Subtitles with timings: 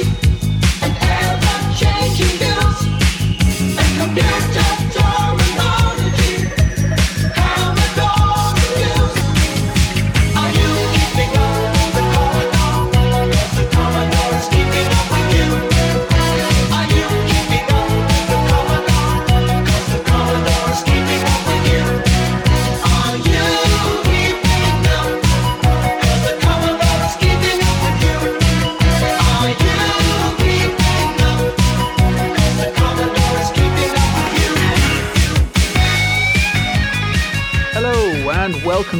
[0.00, 0.27] and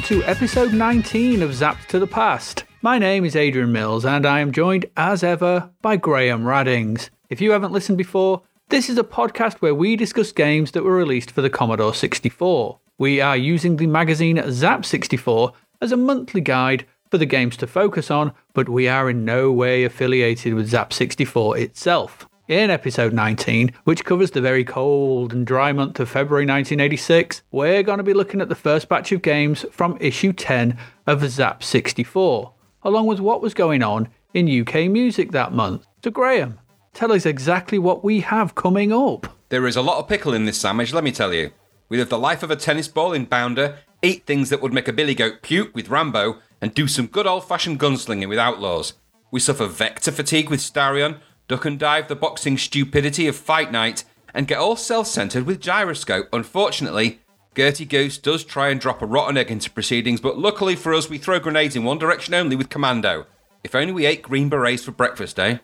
[0.09, 2.65] to episode 19 of Zapped to the Past.
[2.81, 7.11] My name is Adrian Mills, and I am joined, as ever, by Graham Raddings.
[7.29, 8.41] If you haven't listened before,
[8.71, 12.79] this is a podcast where we discuss games that were released for the Commodore 64.
[12.97, 15.53] We are using the magazine Zap 64
[15.83, 19.53] as a monthly guide for the games to focus on, but we are in no
[19.53, 22.27] way affiliated with Zap 64 itself.
[22.49, 27.83] In episode 19, which covers the very cold and dry month of February 1986, we're
[27.83, 31.63] going to be looking at the first batch of games from issue 10 of Zap
[31.63, 32.55] 64,
[32.85, 35.87] along with what was going on in UK music that month.
[36.03, 36.59] So, Graham,
[36.95, 39.27] tell us exactly what we have coming up.
[39.51, 41.51] There is a lot of pickle in this sandwich, let me tell you.
[41.91, 44.89] We live the life of a tennis ball in Bounder, eat things that would make
[44.89, 48.95] a billy goat puke with Rambo, and do some good old fashioned gunslinging with outlaws.
[49.31, 54.05] We suffer vector fatigue with Starion, duck and dive the boxing stupidity of Fight Night,
[54.33, 56.29] and get all self centered with Gyroscope.
[56.33, 57.21] Unfortunately,
[57.57, 61.09] Gertie Goose does try and drop a rotten egg into proceedings, but luckily for us,
[61.11, 63.27] we throw grenades in one direction only with Commando.
[63.65, 65.59] If only we ate green berets for breakfast, eh?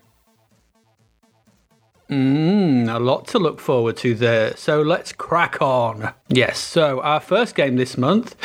[2.09, 4.55] Mmm, a lot to look forward to there.
[4.57, 6.13] So let's crack on.
[6.27, 8.35] Yes, so our first game this month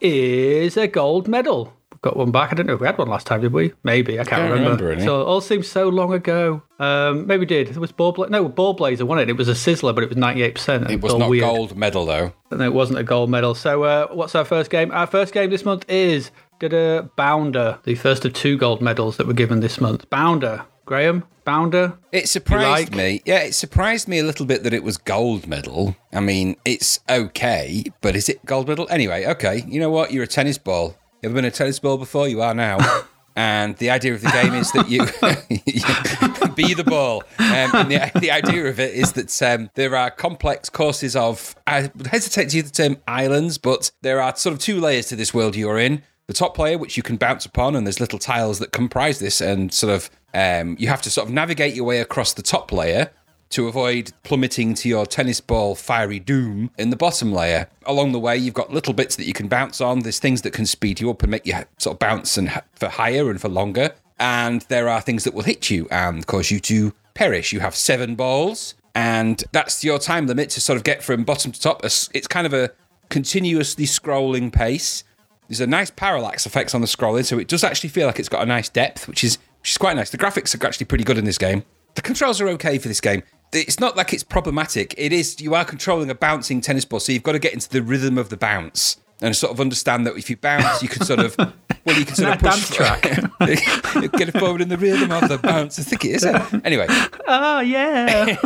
[0.00, 1.75] is a gold medal.
[2.06, 2.52] Got one back.
[2.52, 3.72] I don't know if we had one last time, did we?
[3.82, 4.20] Maybe.
[4.20, 4.84] I can't Don't remember.
[4.84, 5.04] remember any.
[5.04, 6.62] So it all seems so long ago.
[6.78, 7.68] Um, maybe we did.
[7.68, 8.30] It was Ballblazer.
[8.30, 9.28] No, Ballblazer won it.
[9.28, 10.88] It was a sizzler, but it was 98%.
[10.88, 11.42] It was not weird.
[11.42, 12.32] gold medal though.
[12.52, 13.56] No, it wasn't a gold medal.
[13.56, 14.92] So uh, what's our first game?
[14.92, 16.30] Our first game this month is
[16.60, 20.08] da-da, Bounder, the first of two gold medals that were given this month.
[20.08, 20.64] Bounder.
[20.84, 21.24] Graham?
[21.44, 21.98] Bounder?
[22.12, 22.96] It surprised like?
[22.96, 23.22] me.
[23.24, 25.96] Yeah, it surprised me a little bit that it was gold medal.
[26.12, 28.86] I mean, it's okay, but is it gold medal?
[28.90, 29.64] Anyway, okay.
[29.66, 30.12] You know what?
[30.12, 30.96] You're a tennis ball.
[31.22, 32.28] You ever been a tennis ball before?
[32.28, 32.78] You are now.
[33.38, 35.00] And the idea of the game is that you
[36.54, 37.22] be the ball.
[37.38, 41.54] Um, and the, the idea of it is that um, there are complex courses of,
[41.66, 45.16] I hesitate to use the term islands, but there are sort of two layers to
[45.16, 46.02] this world you're in.
[46.28, 49.42] The top layer, which you can bounce upon, and there's little tiles that comprise this,
[49.42, 52.72] and sort of um, you have to sort of navigate your way across the top
[52.72, 53.10] layer
[53.50, 57.68] to avoid plummeting to your tennis ball fiery doom in the bottom layer.
[57.84, 60.00] Along the way, you've got little bits that you can bounce on.
[60.00, 62.88] There's things that can speed you up and make you sort of bounce and for
[62.88, 63.94] higher and for longer.
[64.18, 67.52] And there are things that will hit you and cause you to perish.
[67.52, 71.52] You have seven balls, and that's your time limit to sort of get from bottom
[71.52, 71.84] to top.
[71.84, 72.72] It's kind of a
[73.10, 75.04] continuously scrolling pace.
[75.48, 78.28] There's a nice parallax effects on the scrolling, so it does actually feel like it's
[78.28, 80.10] got a nice depth, which is which is quite nice.
[80.10, 81.64] The graphics are actually pretty good in this game.
[81.96, 83.22] The controls are okay for this game.
[83.52, 84.94] It's not like it's problematic.
[84.98, 87.68] It is you are controlling a bouncing tennis ball, so you've got to get into
[87.68, 91.04] the rhythm of the bounce and sort of understand that if you bounce, you can
[91.04, 93.02] sort of well, you can sort of push track.
[93.40, 95.78] get it forward in the rhythm of the bounce.
[95.78, 96.24] I think it is.
[96.24, 96.66] It?
[96.66, 96.86] Anyway,
[97.26, 98.36] Oh, yeah.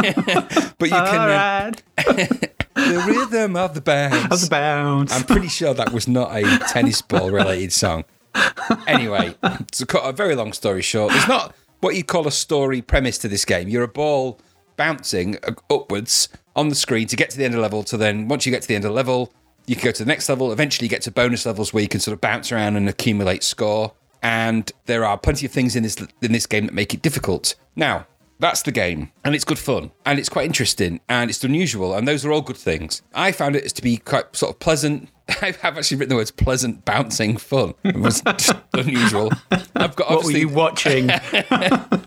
[0.79, 1.73] but you All can uh,
[2.07, 2.57] right.
[2.77, 4.33] the rhythm of the bounce.
[4.33, 5.13] Of the bounce.
[5.13, 8.05] I'm pretty sure that was not a tennis ball related song.
[8.87, 9.35] Anyway,
[9.73, 13.19] to cut a very long story short, there's not what you call a story premise
[13.19, 13.69] to this game.
[13.69, 14.39] You're a ball
[14.77, 15.37] bouncing
[15.69, 17.83] upwards on the screen to get to the end of the level.
[17.85, 19.33] To then, once you get to the end of the level,
[19.67, 20.53] you can go to the next level.
[20.53, 23.43] Eventually, you get to bonus levels where you can sort of bounce around and accumulate
[23.43, 23.93] score.
[24.23, 27.55] And there are plenty of things in this in this game that make it difficult.
[27.77, 28.07] Now,
[28.39, 32.09] that's the game, and it's good fun, and it's quite interesting, and it's unusual, and
[32.09, 33.03] those are all good things.
[33.15, 35.11] I found it to be quite sort of pleasant.
[35.43, 38.23] I have actually written the words "pleasant, bouncing fun." It was
[38.75, 39.31] unusual.
[39.75, 41.09] I've got What were you watching?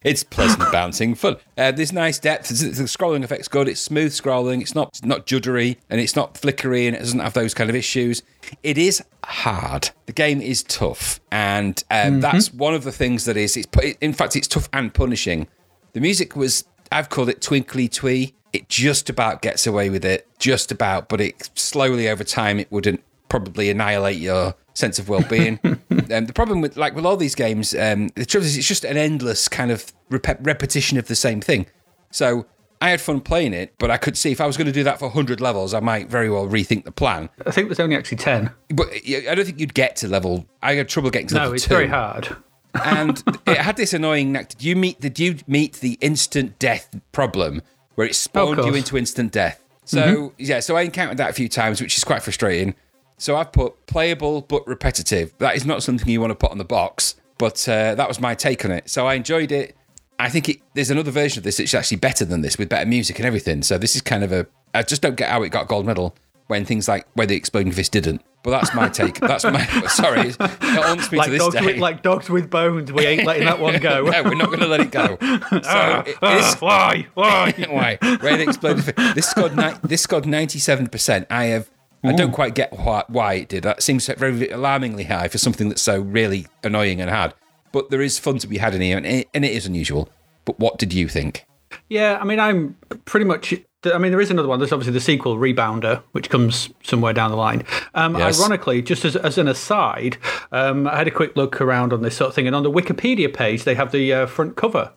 [0.04, 1.38] it's pleasant bouncing fun.
[1.58, 2.50] Uh, there's nice depth.
[2.50, 3.68] The scrolling effect's good.
[3.68, 4.62] It's smooth scrolling.
[4.62, 7.70] It's not it's not juddery and it's not flickery and it doesn't have those kind
[7.70, 8.24] of issues.
[8.62, 9.90] It is hard.
[10.06, 13.56] The game is tough, and um, that's one of the things that is.
[13.58, 13.68] It's
[14.02, 15.48] in fact it's tough and punishing.
[15.94, 18.34] The music was I've called it twinkly twee.
[18.52, 22.72] It just about gets away with it, just about, but it slowly over time it
[22.72, 25.60] wouldn't probably annihilate your sense of well-being.
[25.64, 25.80] um,
[26.28, 28.96] the problem with like with all these games, um, the truth is it's just an
[28.96, 31.66] endless kind of rep- repetition of the same thing.
[32.12, 32.46] So
[32.80, 34.84] I had fun playing it, but I could see if I was going to do
[34.84, 37.28] that for 100 levels, I might very well rethink the plan.
[37.44, 38.52] I think there's only actually 10.
[38.70, 40.46] But I don't think you'd get to level.
[40.62, 41.70] I had trouble getting to No, level it's two.
[41.74, 42.36] very hard.
[42.84, 44.32] and it had this annoying.
[44.32, 45.00] knack- Did you meet?
[45.02, 47.64] Did you meet the instant death problem
[47.96, 49.60] where it spawned you into instant death?
[49.86, 52.76] So yeah, so I encountered that a few times, which is quite frustrating.
[53.24, 55.34] So I've put playable but repetitive.
[55.38, 58.20] That is not something you want to put on the box, but uh, that was
[58.20, 58.90] my take on it.
[58.90, 59.78] So I enjoyed it.
[60.20, 62.86] I think it, there's another version of this that's actually better than this with better
[62.86, 63.64] music and everything.
[63.64, 64.46] So this is kind of a.
[64.74, 66.18] I just don't get how it got gold medal
[66.48, 68.22] when things like where the exploding fist didn't.
[68.44, 69.18] But that's my take.
[69.22, 69.66] That's my.
[69.88, 71.66] Sorry, it haunts me Like to this dogs, day.
[71.66, 72.92] with, like dogs with bones.
[72.92, 74.04] We ain't letting that one go.
[74.12, 75.18] no, we're not going to let it go.
[75.50, 77.08] So Ah, it is- why?
[77.14, 77.52] Why?
[77.70, 77.98] why?
[78.20, 79.16] Where the exploded fist.
[79.16, 81.26] This scored ni- this scored ninety seven percent.
[81.30, 81.70] I have.
[82.04, 83.64] I don't quite get why, why it did.
[83.64, 87.34] That seems very alarmingly high for something that's so really annoying and hard.
[87.72, 90.10] But there is fun to be had in here, and it, and it is unusual.
[90.46, 91.46] But what did you think?
[91.90, 93.54] Yeah, I mean, I'm pretty much.
[93.86, 94.60] I mean, there is another one.
[94.60, 97.64] There's obviously the sequel, Rebounder, which comes somewhere down the line.
[97.96, 98.40] Um, Yes.
[98.40, 100.18] Ironically, just as, as an aside,
[100.52, 102.72] um, I had a quick look around on this sort of thing, and on the
[102.72, 104.94] Wikipedia page, they have the uh, front cover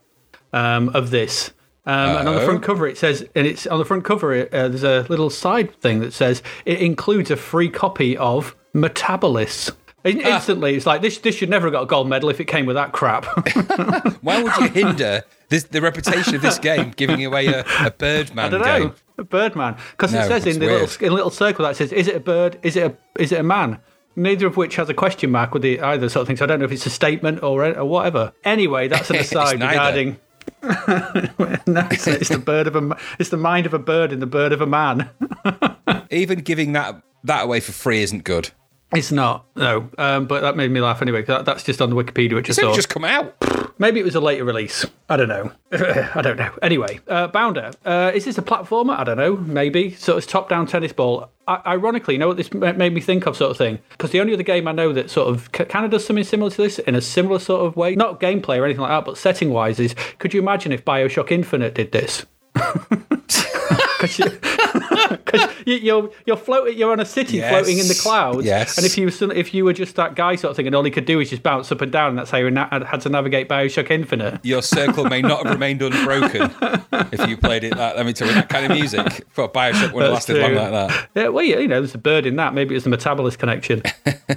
[0.53, 1.53] um, of this.
[1.87, 4.47] Um, and on the front cover, it says, and it's on the front cover, uh,
[4.69, 9.71] there's a little side thing that says it includes a free copy of Metabolis.
[10.05, 11.19] In- Instantly, it's like this.
[11.19, 13.25] This should never have got a gold medal if it came with that crap.
[14.23, 18.47] Why would you hinder this, the reputation of this game giving away a, a Birdman
[18.47, 18.83] I don't game?
[18.89, 18.95] know.
[19.19, 19.77] A Birdman.
[19.93, 20.81] Because No, it says in the weird.
[20.83, 22.59] little, in little circle that says, is it a bird?
[22.63, 23.79] Is it a, is it a man?
[24.15, 26.37] Neither of which has a question mark with the either sort of thing.
[26.37, 28.33] So I don't know if it's a statement or, or whatever.
[28.45, 30.19] Anyway, that's an aside regarding.
[31.67, 32.97] no, it's, it's the bird of a.
[33.19, 35.09] It's the mind of a bird in the bird of a man.
[36.11, 38.51] Even giving that that away for free isn't good.
[38.97, 41.23] It's not no, um, but that made me laugh anyway.
[41.23, 42.75] That, that's just on the Wikipedia, which I It's saw.
[42.75, 43.35] just come out.
[43.79, 44.87] Maybe it was a later release.
[45.11, 45.53] I don't know.
[45.73, 46.51] I don't know.
[46.63, 47.73] Anyway, uh, Bounder.
[47.85, 48.99] Uh, is this a platformer?
[48.99, 49.37] I don't know.
[49.37, 49.93] Maybe.
[49.95, 51.31] So it's top down tennis ball.
[51.47, 53.79] I- ironically, you know what this ma- made me think of, sort of thing?
[53.91, 56.51] Because the only other game I know that sort of kind of does something similar
[56.51, 59.19] to this in a similar sort of way, not gameplay or anything like that, but
[59.19, 62.25] setting wise, is could you imagine if Bioshock Infinite did this?
[63.99, 64.31] Because you,
[65.67, 67.51] you, you're you're floating, you're on a city Yes.
[67.51, 68.77] floating in the clouds, Yes.
[68.77, 70.85] and if you was- if you were just that guy sort of thing, and all
[70.85, 73.01] he could do is just bounce up and down, and that's how you na- had
[73.01, 74.39] to navigate Bioshock Infinite.
[74.45, 76.51] Your circle may not have remained unbroken
[77.13, 77.97] if you played it that.
[77.97, 80.51] Let me tell you, that kind of music for Bioshock would have That's lasted long
[80.51, 80.59] true.
[80.61, 81.09] like that.
[81.15, 82.53] Yeah, well, yeah, you know, there's a bird in that.
[82.55, 83.83] Maybe it's the metabolist connection.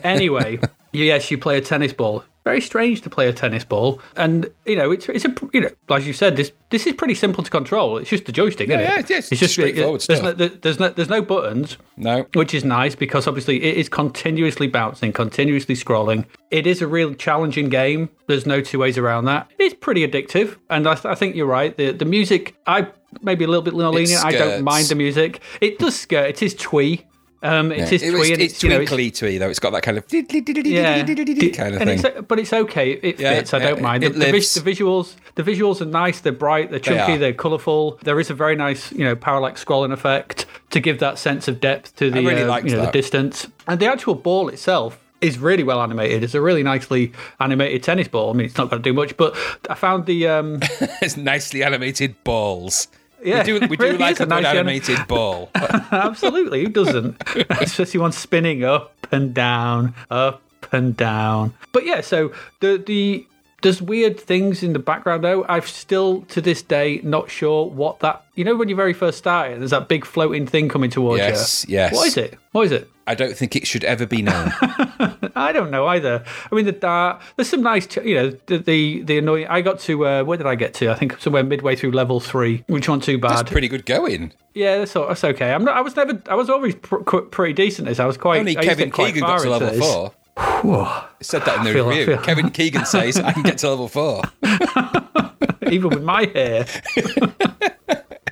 [0.03, 0.59] anyway,
[0.93, 2.23] yes, you play a tennis ball.
[2.49, 5.69] Very strange to play a tennis ball, and you know, it's it's a you know,
[5.95, 7.97] as you said, this this is pretty simple to control.
[7.99, 9.09] It's just the joystick, isn't Yeah, it?
[9.09, 10.37] yeah, it's it's just straightforward there's stuff.
[10.39, 11.77] No, there's no there's no buttons.
[11.95, 12.25] No.
[12.33, 16.25] which is nice because obviously it is continuously bouncing, continuously scrolling.
[16.49, 18.09] It is a real challenging game.
[18.27, 19.51] There's no two ways around that.
[19.59, 21.77] It is pretty addictive, and I, I think you're right.
[21.77, 22.87] The the music, I
[23.21, 24.25] maybe a little bit more lenient.
[24.25, 25.41] I don't mind the music.
[25.61, 26.27] It does skirt.
[26.29, 27.05] It is twee.
[27.41, 29.49] Um, it is It was, twee, and it's it's, you know, it's, twinkly twee though.
[29.49, 31.99] It's got that kind of yeah, kind of and thing.
[31.99, 32.91] it's, but it's okay.
[32.91, 33.53] It Yeah, fits.
[33.53, 34.03] I don't mind.
[34.03, 36.19] the, the, visuals, the visuals are nice.
[36.19, 36.69] They're bright.
[36.69, 37.17] They're chunky.
[37.17, 37.99] They are colourful.
[38.03, 41.59] There is a very nice, you know, parallax scrolling effect to give that sense of
[41.61, 43.47] depth to the, really uh, you know, the distance.
[43.67, 46.23] And the actual ball itself is really well animated.
[46.23, 48.31] It's a really nicely animated tennis ball.
[48.31, 49.35] I mean, it's not going to do much, but
[49.69, 50.59] I found the um,
[51.01, 52.87] it's nicely animated balls.
[53.23, 55.49] Yeah, we do, we do really like a a good nicely anim- animated ball.
[55.55, 57.21] Absolutely, who doesn't?
[57.49, 61.53] Especially one spinning up and down, up and down.
[61.71, 63.25] But yeah, so the the
[63.61, 65.45] there's weird things in the background though.
[65.49, 68.23] I've still to this day not sure what that.
[68.35, 71.65] You know, when you very first started, there's that big floating thing coming towards Yes,
[71.67, 71.75] you.
[71.75, 71.95] Yes, yes.
[71.95, 72.37] What is it?
[72.51, 72.89] What is it?
[73.05, 74.53] I don't think it should ever be known.
[75.39, 76.23] I don't know either.
[76.51, 77.21] I mean, the dart.
[77.35, 79.47] There's some nice, ch- you know, the the, the annoying.
[79.47, 80.91] I got to uh, where did I get to?
[80.91, 83.31] I think somewhere midway through level three, which wasn't too bad.
[83.31, 84.33] That's pretty good going.
[84.53, 85.53] Yeah, that's, all- that's okay.
[85.53, 85.75] I'm not.
[85.77, 86.21] I was never.
[86.27, 87.87] I was always pr- pretty decent.
[87.87, 88.39] This I was quite.
[88.39, 89.79] Only Kevin quite Keegan got to level this.
[89.79, 90.13] four.
[90.61, 91.03] Whoa.
[91.21, 92.05] Said that in the review.
[92.05, 94.21] feel- Kevin Keegan says I can get to level four.
[95.69, 96.65] Even with my hair,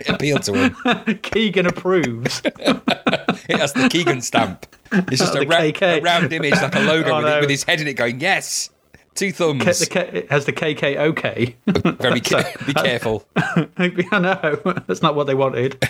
[0.10, 1.18] appealed to him.
[1.24, 2.42] Keegan approves.
[3.50, 4.66] It has the Keegan stamp.
[4.92, 7.40] It's just Oh, a, ra- a round image, like a logo Oh, with, no.
[7.42, 8.70] with his head in it going, yes.
[9.18, 9.80] Two thumbs.
[9.80, 11.56] the K, it has the KKOK.
[12.00, 13.26] Very ca- be careful.
[13.36, 15.84] I know that's not what they wanted.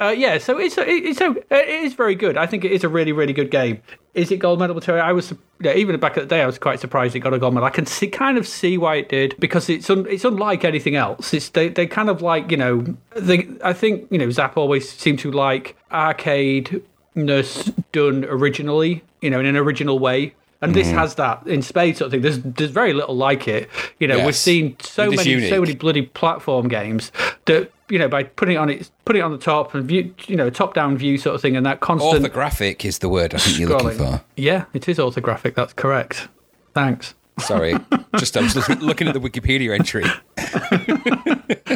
[0.00, 2.36] uh, yeah, so it's it's a, it is very good.
[2.36, 3.82] I think it is a really really good game.
[4.14, 5.04] Is it gold medal material?
[5.04, 7.38] I was yeah, even back at the day, I was quite surprised it got a
[7.40, 7.66] gold medal.
[7.66, 10.94] I can see kind of see why it did because it's un, it's unlike anything
[10.94, 11.34] else.
[11.34, 14.88] It's they they kind of like you know they I think you know Zap always
[14.88, 16.80] seemed to like arcade
[17.16, 20.34] ness done originally, you know, in an original way.
[20.62, 20.98] And this Mm-hmm.
[20.98, 22.22] has that in spades sort of thing.
[22.22, 23.68] There's there's very little like it.
[23.98, 27.12] You know, we've seen so many so many bloody platform games
[27.44, 30.14] that you know by putting it on it putting it on the top and view
[30.26, 33.34] you know top down view sort of thing and that constant Orthographic is the word
[33.34, 34.22] I think you're looking for.
[34.36, 35.54] Yeah, it is orthographic.
[35.54, 36.28] That's correct.
[36.74, 37.14] Thanks.
[37.38, 37.74] Sorry,
[38.16, 40.04] just I was looking, looking at the Wikipedia entry.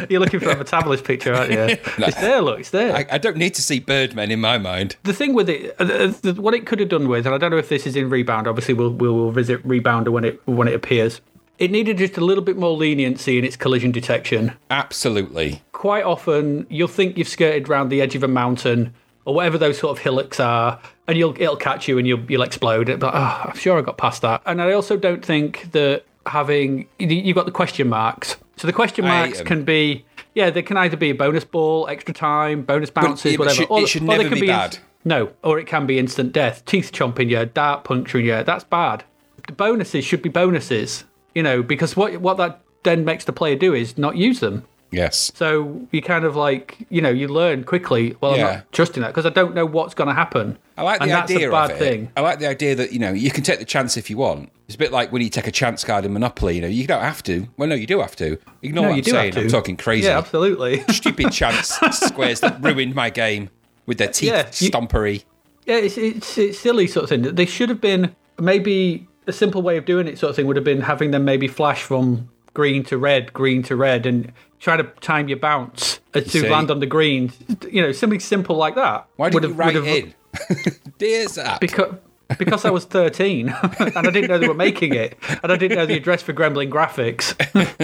[0.09, 1.77] You're looking for a Metabolist picture, aren't you?
[1.97, 2.95] It's there, look, it's there.
[2.95, 4.95] I, I don't need to see Birdman in my mind.
[5.03, 7.37] the thing with it, uh, uh, the, what it could have done with, and I
[7.37, 8.47] don't know if this is in Rebound.
[8.47, 11.21] Obviously, we'll we'll visit Rebounder when it when it appears.
[11.59, 14.53] It needed just a little bit more leniency in its collision detection.
[14.71, 15.61] Absolutely.
[15.73, 19.77] Quite often, you'll think you've skirted around the edge of a mountain or whatever those
[19.79, 22.87] sort of hillocks are, and you'll it'll catch you and you'll you'll explode.
[22.99, 24.41] But oh, I'm sure I got past that.
[24.45, 28.35] And I also don't think that having you- you've got the question marks.
[28.57, 32.13] So the question marks can be yeah, they can either be a bonus ball, extra
[32.13, 33.55] time, bonus bounces, whatever.
[33.55, 34.77] should- it should they never can be inst- bad.
[35.03, 38.43] no, or it can be instant death, teeth chomping you, dart puncturing you.
[38.43, 39.03] That's bad.
[39.47, 41.03] The bonuses should be bonuses,
[41.35, 44.63] you know, because what what that then makes the player do is not use them.
[44.91, 45.31] Yes.
[45.35, 48.15] So you kind of like, you know, you learn quickly.
[48.19, 50.57] Well, I'm not trusting that because I don't know what's going to happen.
[50.77, 51.79] I like the and that's idea a bad of it.
[51.79, 52.11] thing.
[52.17, 54.51] I like the idea that you know you can take the chance if you want.
[54.67, 56.55] It's a bit like when you take a chance card in Monopoly.
[56.55, 57.47] You know, you don't have to.
[57.57, 58.37] Well, no, you do have to.
[58.61, 59.37] Ignore No, what I'm saying.
[59.37, 60.07] I'm talking crazy.
[60.07, 60.83] Yeah, absolutely.
[60.89, 63.49] Stupid chance squares that ruined my game
[63.85, 65.23] with their teeth Yeah, you- stompery.
[65.65, 67.21] yeah, it's, it's it's silly sort of thing.
[67.35, 70.17] They should have been maybe a simple way of doing it.
[70.19, 73.63] Sort of thing would have been having them maybe flash from green to red, green
[73.63, 76.47] to red, and try to time your bounce to see.
[76.47, 77.33] land on the green.
[77.69, 79.07] You know, something simple like that.
[79.17, 80.13] Why would did you write in?
[80.97, 81.59] Dear Zap.
[81.59, 81.95] because
[82.37, 83.49] because I was 13
[83.79, 86.31] and I didn't know they were making it and I didn't know the address for
[86.31, 87.35] Gremlin Graphics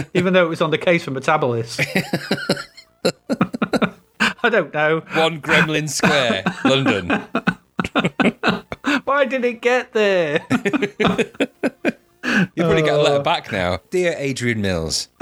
[0.14, 1.86] even though it was on the case for Metabolist.
[4.42, 5.02] I don't know.
[5.16, 7.10] One Gremlin Square, London.
[9.04, 10.46] Why did it get there?
[12.58, 13.22] You've probably got a letter oh.
[13.22, 13.82] back now.
[13.92, 15.10] Dear Adrian Mills,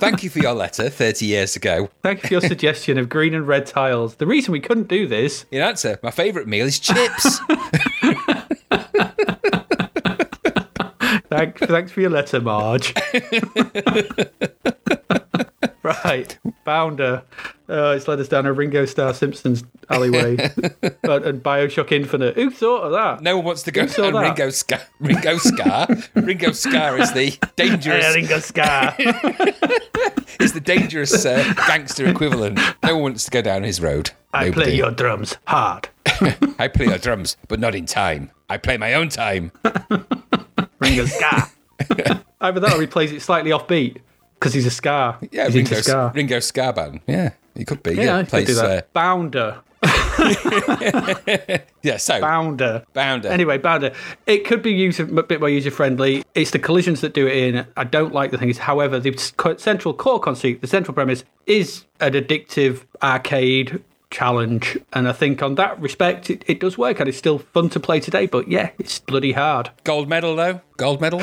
[0.00, 1.90] thank you for your letter 30 years ago.
[2.02, 4.14] Thank you for your suggestion of green and red tiles.
[4.14, 7.38] The reason we couldn't do this, In answer, my favourite meal is chips.
[11.28, 12.94] thank, thanks for your letter, Marge.
[15.84, 17.22] Right, Bounder.
[17.68, 20.36] Oh, it's led us down a Ringo Starr Simpsons alleyway
[20.82, 22.34] and, and Bioshock Infinite.
[22.36, 23.22] Who thought of that?
[23.22, 24.14] No one wants to go down?
[24.14, 24.80] Ringo Scar.
[25.00, 25.88] Ringo Scar.
[26.14, 28.04] Ringo Scar is the dangerous.
[28.04, 28.94] Hey, Ringo Scar.
[30.40, 32.58] is the dangerous uh, gangster equivalent.
[32.82, 34.10] No one wants to go down his road.
[34.32, 34.62] I Nobody.
[34.62, 35.88] play your drums hard.
[36.58, 38.30] I play your drums, but not in time.
[38.48, 39.52] I play my own time.
[40.80, 41.50] Ringo Scar.
[42.40, 43.98] Either that or he plays it slightly offbeat
[44.44, 45.18] because he's a scar.
[45.30, 46.12] Yeah, he's Ringo ska.
[46.14, 47.00] Ringo Scarban.
[47.06, 47.94] Yeah, he could be.
[47.94, 48.78] Yeah, Yeah, he could do that.
[48.78, 49.60] Uh, Bounder.
[51.82, 52.84] yeah, so Bounder.
[52.92, 53.30] Bounder.
[53.30, 53.94] Anyway, Bounder.
[54.26, 56.24] It could be used a bit more user friendly.
[56.34, 57.66] It's the collisions that do it in.
[57.78, 58.58] I don't like the things.
[58.58, 59.16] However, the
[59.56, 64.76] central core conceit, the central premise, is an addictive arcade challenge.
[64.92, 67.80] And I think on that respect, it, it does work and it's still fun to
[67.80, 68.26] play today.
[68.26, 69.70] But yeah, it's bloody hard.
[69.84, 70.60] gold medal though.
[70.76, 71.22] Gold medal.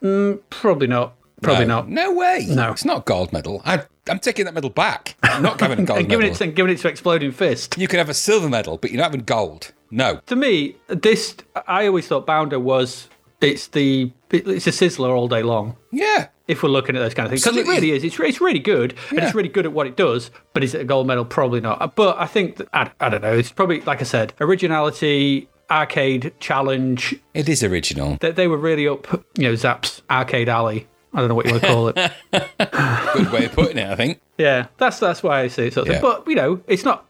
[0.50, 1.14] Probably not.
[1.42, 1.76] Probably no.
[1.80, 1.88] not.
[1.88, 2.46] No way.
[2.48, 2.70] No.
[2.72, 3.62] it's not gold medal.
[3.64, 5.16] I, I'm taking that medal back.
[5.22, 6.34] I'm not having a gold And giving medal.
[6.36, 7.76] it, and giving it to Exploding Fist.
[7.78, 9.72] You can have a silver medal, but you're not having gold.
[9.90, 10.20] No.
[10.26, 13.08] to me, this I always thought Bounder was
[13.42, 15.76] it's the it's a sizzler all day long.
[15.90, 16.28] Yeah.
[16.48, 18.02] If we're looking at those kind of things, because it really is.
[18.04, 20.30] It's, it's really good, and it's really good at what it does.
[20.54, 21.24] But is it a gold medal?
[21.24, 21.80] Probably not.
[21.80, 23.32] Uh, but I think that, I, I don't know.
[23.36, 27.14] It's probably like I said, originality, arcade challenge.
[27.34, 28.16] It is original.
[28.20, 29.06] They, they were really up,
[29.36, 30.88] you know, Zap's arcade alley.
[31.14, 31.94] I don't know what you want to call it.
[33.14, 34.20] Good way of putting it, I think.
[34.38, 35.74] Yeah, that's that's why I say it.
[35.74, 36.00] Sort of Yeah.
[36.00, 37.04] But you know, it's not.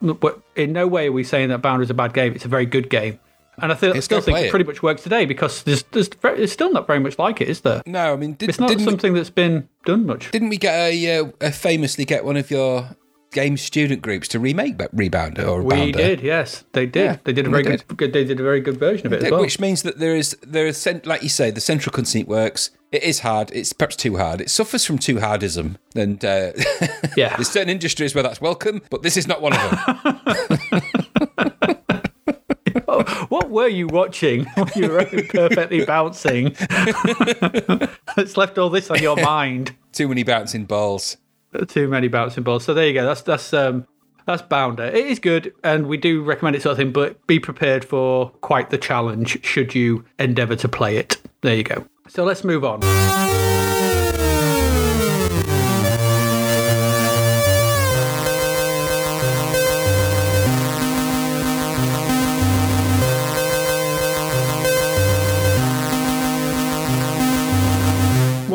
[0.57, 2.35] In no way are we saying that Bounder's a bad game.
[2.35, 3.21] It's a very good game,
[3.59, 4.51] and I feel, It's still think it it.
[4.51, 7.61] pretty much works today because there's there's, there's still not very much like it, is
[7.61, 7.83] there?
[7.87, 10.31] No, I mean, did, It's not something that's been done much.
[10.33, 12.89] didn't we get a, uh, a famously get one of your
[13.33, 15.99] game student groups to remake Rebounder or We Bounder?
[15.99, 17.05] did, yes, they did.
[17.05, 18.13] Yeah, they did a we very good, good.
[18.13, 19.41] They did a very good version of it as well.
[19.41, 22.71] Which means that there is there is like you say, the central conceit works.
[22.93, 23.51] It is hard.
[23.53, 24.41] It's perhaps too hard.
[24.43, 26.53] It suffers from too hardism, and uh,
[27.17, 30.83] yeah, there's certain industries where that's welcome, but this is not one of them.
[33.29, 36.55] what were you watching when you were perfectly bouncing?
[38.17, 39.75] it's left all this on your mind.
[39.93, 41.17] too many bouncing balls.
[41.69, 42.65] Too many bouncing balls.
[42.65, 43.05] So there you go.
[43.05, 43.87] That's that's um
[44.27, 44.85] that's Bounder.
[44.85, 46.93] It is good, and we do recommend it sort of thing.
[46.93, 51.19] But be prepared for quite the challenge should you endeavour to play it.
[51.41, 51.87] There you go.
[52.09, 52.81] So let's move on.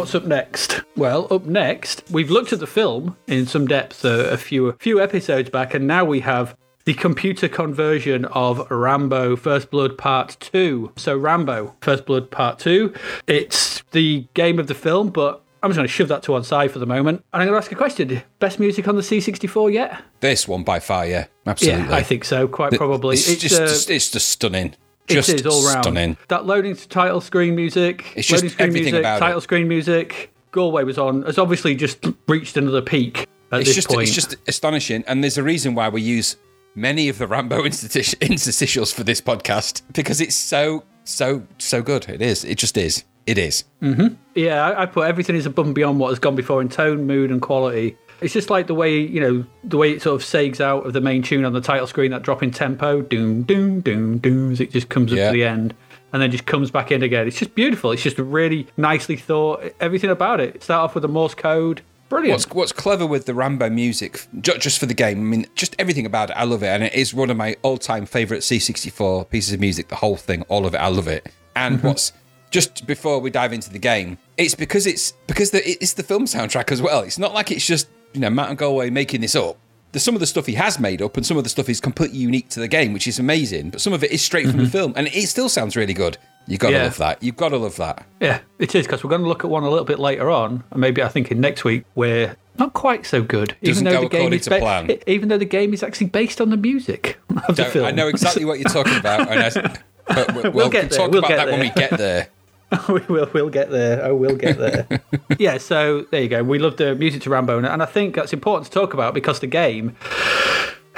[0.07, 0.83] What's up next?
[0.95, 4.73] Well, up next, we've looked at the film in some depth uh, a few a
[4.77, 10.37] few episodes back, and now we have the computer conversion of Rambo First Blood Part
[10.39, 10.93] 2.
[10.95, 12.93] So, Rambo First Blood Part 2,
[13.27, 16.45] it's the game of the film, but I'm just going to shove that to one
[16.45, 17.25] side for the moment.
[17.33, 20.01] And I'm going to ask a question Best music on the C64 yet?
[20.21, 21.83] This one by far, yeah, absolutely.
[21.83, 23.15] Yeah, I think so, quite probably.
[23.15, 24.73] It's, just, uh, just- it's just stunning.
[25.07, 25.83] It Just is all round.
[25.83, 26.17] stunning.
[26.27, 29.41] That loading to title screen music, It's just loading screen everything music, about title it.
[29.41, 30.33] screen music.
[30.51, 34.03] Galway was on, has obviously just reached another peak at It's this just point.
[34.03, 36.37] it's just astonishing, and there's a reason why we use
[36.75, 42.07] many of the Rambo interstitia- interstitials for this podcast because it's so so so good.
[42.09, 42.43] It is.
[42.43, 43.03] It just is.
[43.25, 43.65] It is.
[43.81, 44.15] Mm-hmm.
[44.35, 47.05] Yeah, I, I put everything is above and beyond what has gone before in tone,
[47.05, 47.97] mood, and quality.
[48.21, 50.93] It's just like the way you know the way it sort of sags out of
[50.93, 54.51] the main tune on the title screen, that drop in tempo, doom, doom, doom, doom,
[54.51, 55.27] as it just comes up Yeah.
[55.27, 55.73] to the end,
[56.13, 57.27] and then just comes back in again.
[57.27, 57.91] It's just beautiful.
[57.91, 59.63] It's just really nicely thought.
[59.79, 60.63] Everything about it.
[60.63, 61.81] Start off with the Morse code.
[62.09, 62.33] Brilliant.
[62.39, 65.19] What's what's clever with the Rambo music, just for the game.
[65.19, 66.37] I mean, just everything about it.
[66.37, 69.89] I love it, and it is one of my all-time favorite C64 pieces of music.
[69.89, 70.77] The whole thing, all of it.
[70.77, 71.27] I love it.
[71.55, 71.87] And mm-hmm.
[71.87, 72.13] what's
[72.49, 76.25] just before we dive into the game, it's because it's because the, it's the film
[76.25, 77.01] soundtrack as well.
[77.01, 79.57] It's not like it's just you know Martin Galway making this up.
[79.91, 81.79] There's some of the stuff he has made up, and some of the stuff is
[81.79, 83.71] completely unique to the game, which is amazing.
[83.71, 84.71] But some of it is straight from the mhm.
[84.71, 86.17] film, and it still sounds really good.
[86.47, 87.21] You've gotta love that.
[87.21, 88.05] You've got to love that.
[88.21, 90.63] Yeah, it is because we're going to look at one a little bit later on,
[90.71, 93.55] and maybe I think in next week we're not quite so good.
[93.61, 94.97] Doesn't go according is to plan.
[95.07, 97.85] even though the game is actually based on the music of the film.
[97.85, 101.11] I know exactly what you're talking about, and I, but we'll, we'll, get there, talk
[101.11, 102.29] we'll about get that when we get there.
[102.89, 103.29] we will.
[103.33, 104.03] We'll get there.
[104.03, 104.87] Oh, we'll get there.
[105.39, 105.57] yeah.
[105.57, 106.43] So there you go.
[106.43, 109.39] We love the music to Rambo, and I think that's important to talk about because
[109.39, 109.95] the game.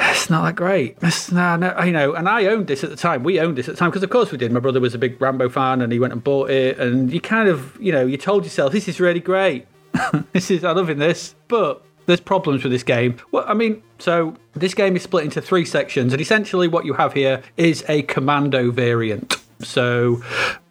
[0.01, 0.97] It's not that great.
[1.01, 3.23] It's not, no, you know, and I owned this at the time.
[3.23, 4.51] We owned this at the time because, of course, we did.
[4.51, 6.79] My brother was a big Rambo fan, and he went and bought it.
[6.79, 9.67] And you kind of, you know, you told yourself, "This is really great.
[10.33, 13.17] this is, I'm loving this." But there's problems with this game.
[13.31, 16.93] Well, I mean, so this game is split into three sections, and essentially what you
[16.93, 19.37] have here is a commando variant.
[19.61, 20.21] So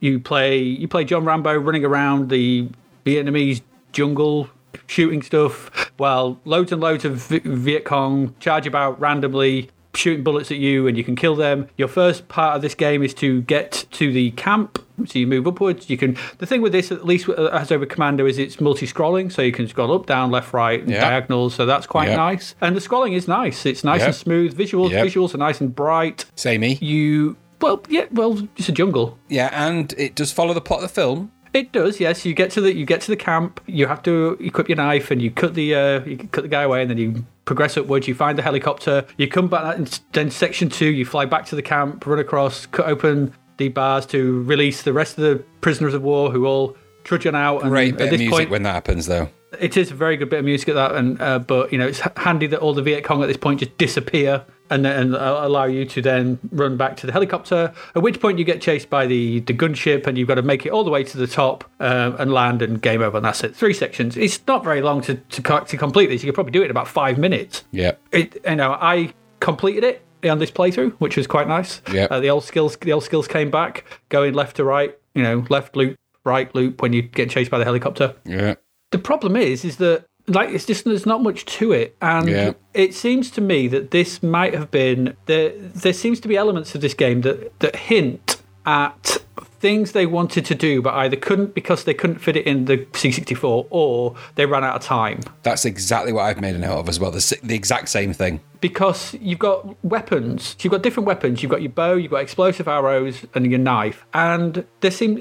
[0.00, 2.68] you play you play John Rambo running around the
[3.04, 3.60] Vietnamese
[3.92, 4.48] jungle
[4.86, 10.50] shooting stuff while loads and loads of Vi- Viet Cong charge about randomly shooting bullets
[10.50, 11.68] at you and you can kill them.
[11.76, 14.84] Your first part of this game is to get to the camp.
[15.06, 15.88] So you move upwards.
[15.88, 16.16] You can.
[16.38, 19.52] The thing with this, at least uh, as over Commando, is it's multi-scrolling, so you
[19.52, 21.00] can scroll up, down, left, right, and Yeah.
[21.08, 21.54] diagonals.
[21.54, 22.16] So that's quite Yeah.
[22.16, 22.56] nice.
[22.60, 23.64] And the scrolling is nice.
[23.64, 24.06] It's nice Yeah.
[24.06, 24.58] and smooth.
[24.58, 26.24] Visuals, visuals are nice and bright.
[26.34, 26.78] Samey.
[26.80, 29.18] You well, yeah, well, it's a jungle.
[29.28, 31.32] Yeah, and it does follow the plot of the film.
[31.54, 32.26] It does, yes.
[32.26, 33.60] You get to the you get to the camp.
[33.66, 36.62] You have to equip your knife, and you cut the uh, you cut the guy
[36.62, 38.06] away, and then you progress upwards.
[38.06, 39.06] You find the helicopter.
[39.16, 39.76] You come back.
[39.76, 43.70] and Then section two, you fly back to the camp, run across, cut open the
[43.70, 47.62] bars to release the rest of the prisoners of war, who all trudge on out.
[47.62, 49.30] And Great at bit of this music point, when that happens, though.
[49.58, 51.86] it is a very good bit of music at that, and uh, but you know
[51.88, 55.40] it's handy that all the Viet Cong at this point just disappear and then uh,
[55.42, 57.72] allow you to then run back to the helicopter.
[57.94, 60.66] At which point you get chased by the the gunship, and you've got to make
[60.66, 63.16] it all the way to the top uh, and land, and game over.
[63.16, 63.54] And that's it.
[63.56, 64.16] Three sections.
[64.16, 66.22] It's not very long to to, to complete this.
[66.22, 67.64] You could probably do it in about five minutes.
[67.70, 67.92] Yeah.
[68.12, 71.80] It you know I completed it on this playthrough, which was quite nice.
[71.92, 72.08] Yeah.
[72.10, 74.96] Uh, the old skills the old skills came back, going left to right.
[75.14, 78.54] You know, left loop, right loop when you get chased by the helicopter Yeah.
[78.92, 82.52] the problem is is that like it's just there's not much to it and Yeah.
[82.74, 86.74] it seems to me that this might have been there there seems to be elements
[86.74, 88.36] of this game that that hint
[88.66, 89.18] at
[89.60, 92.78] things they wanted to do but either couldn't because they couldn't fit it in the
[92.92, 96.88] C64 or they ran out of time That's exactly what I've made a note of
[96.88, 97.10] as well.
[97.10, 98.40] The, the exact same thing.
[98.60, 100.56] Because you've got weapons.
[100.60, 101.42] You've got different weapons.
[101.42, 104.04] You've got your bow, you've got explosive arrows, and your knife.
[104.14, 105.18] And there seem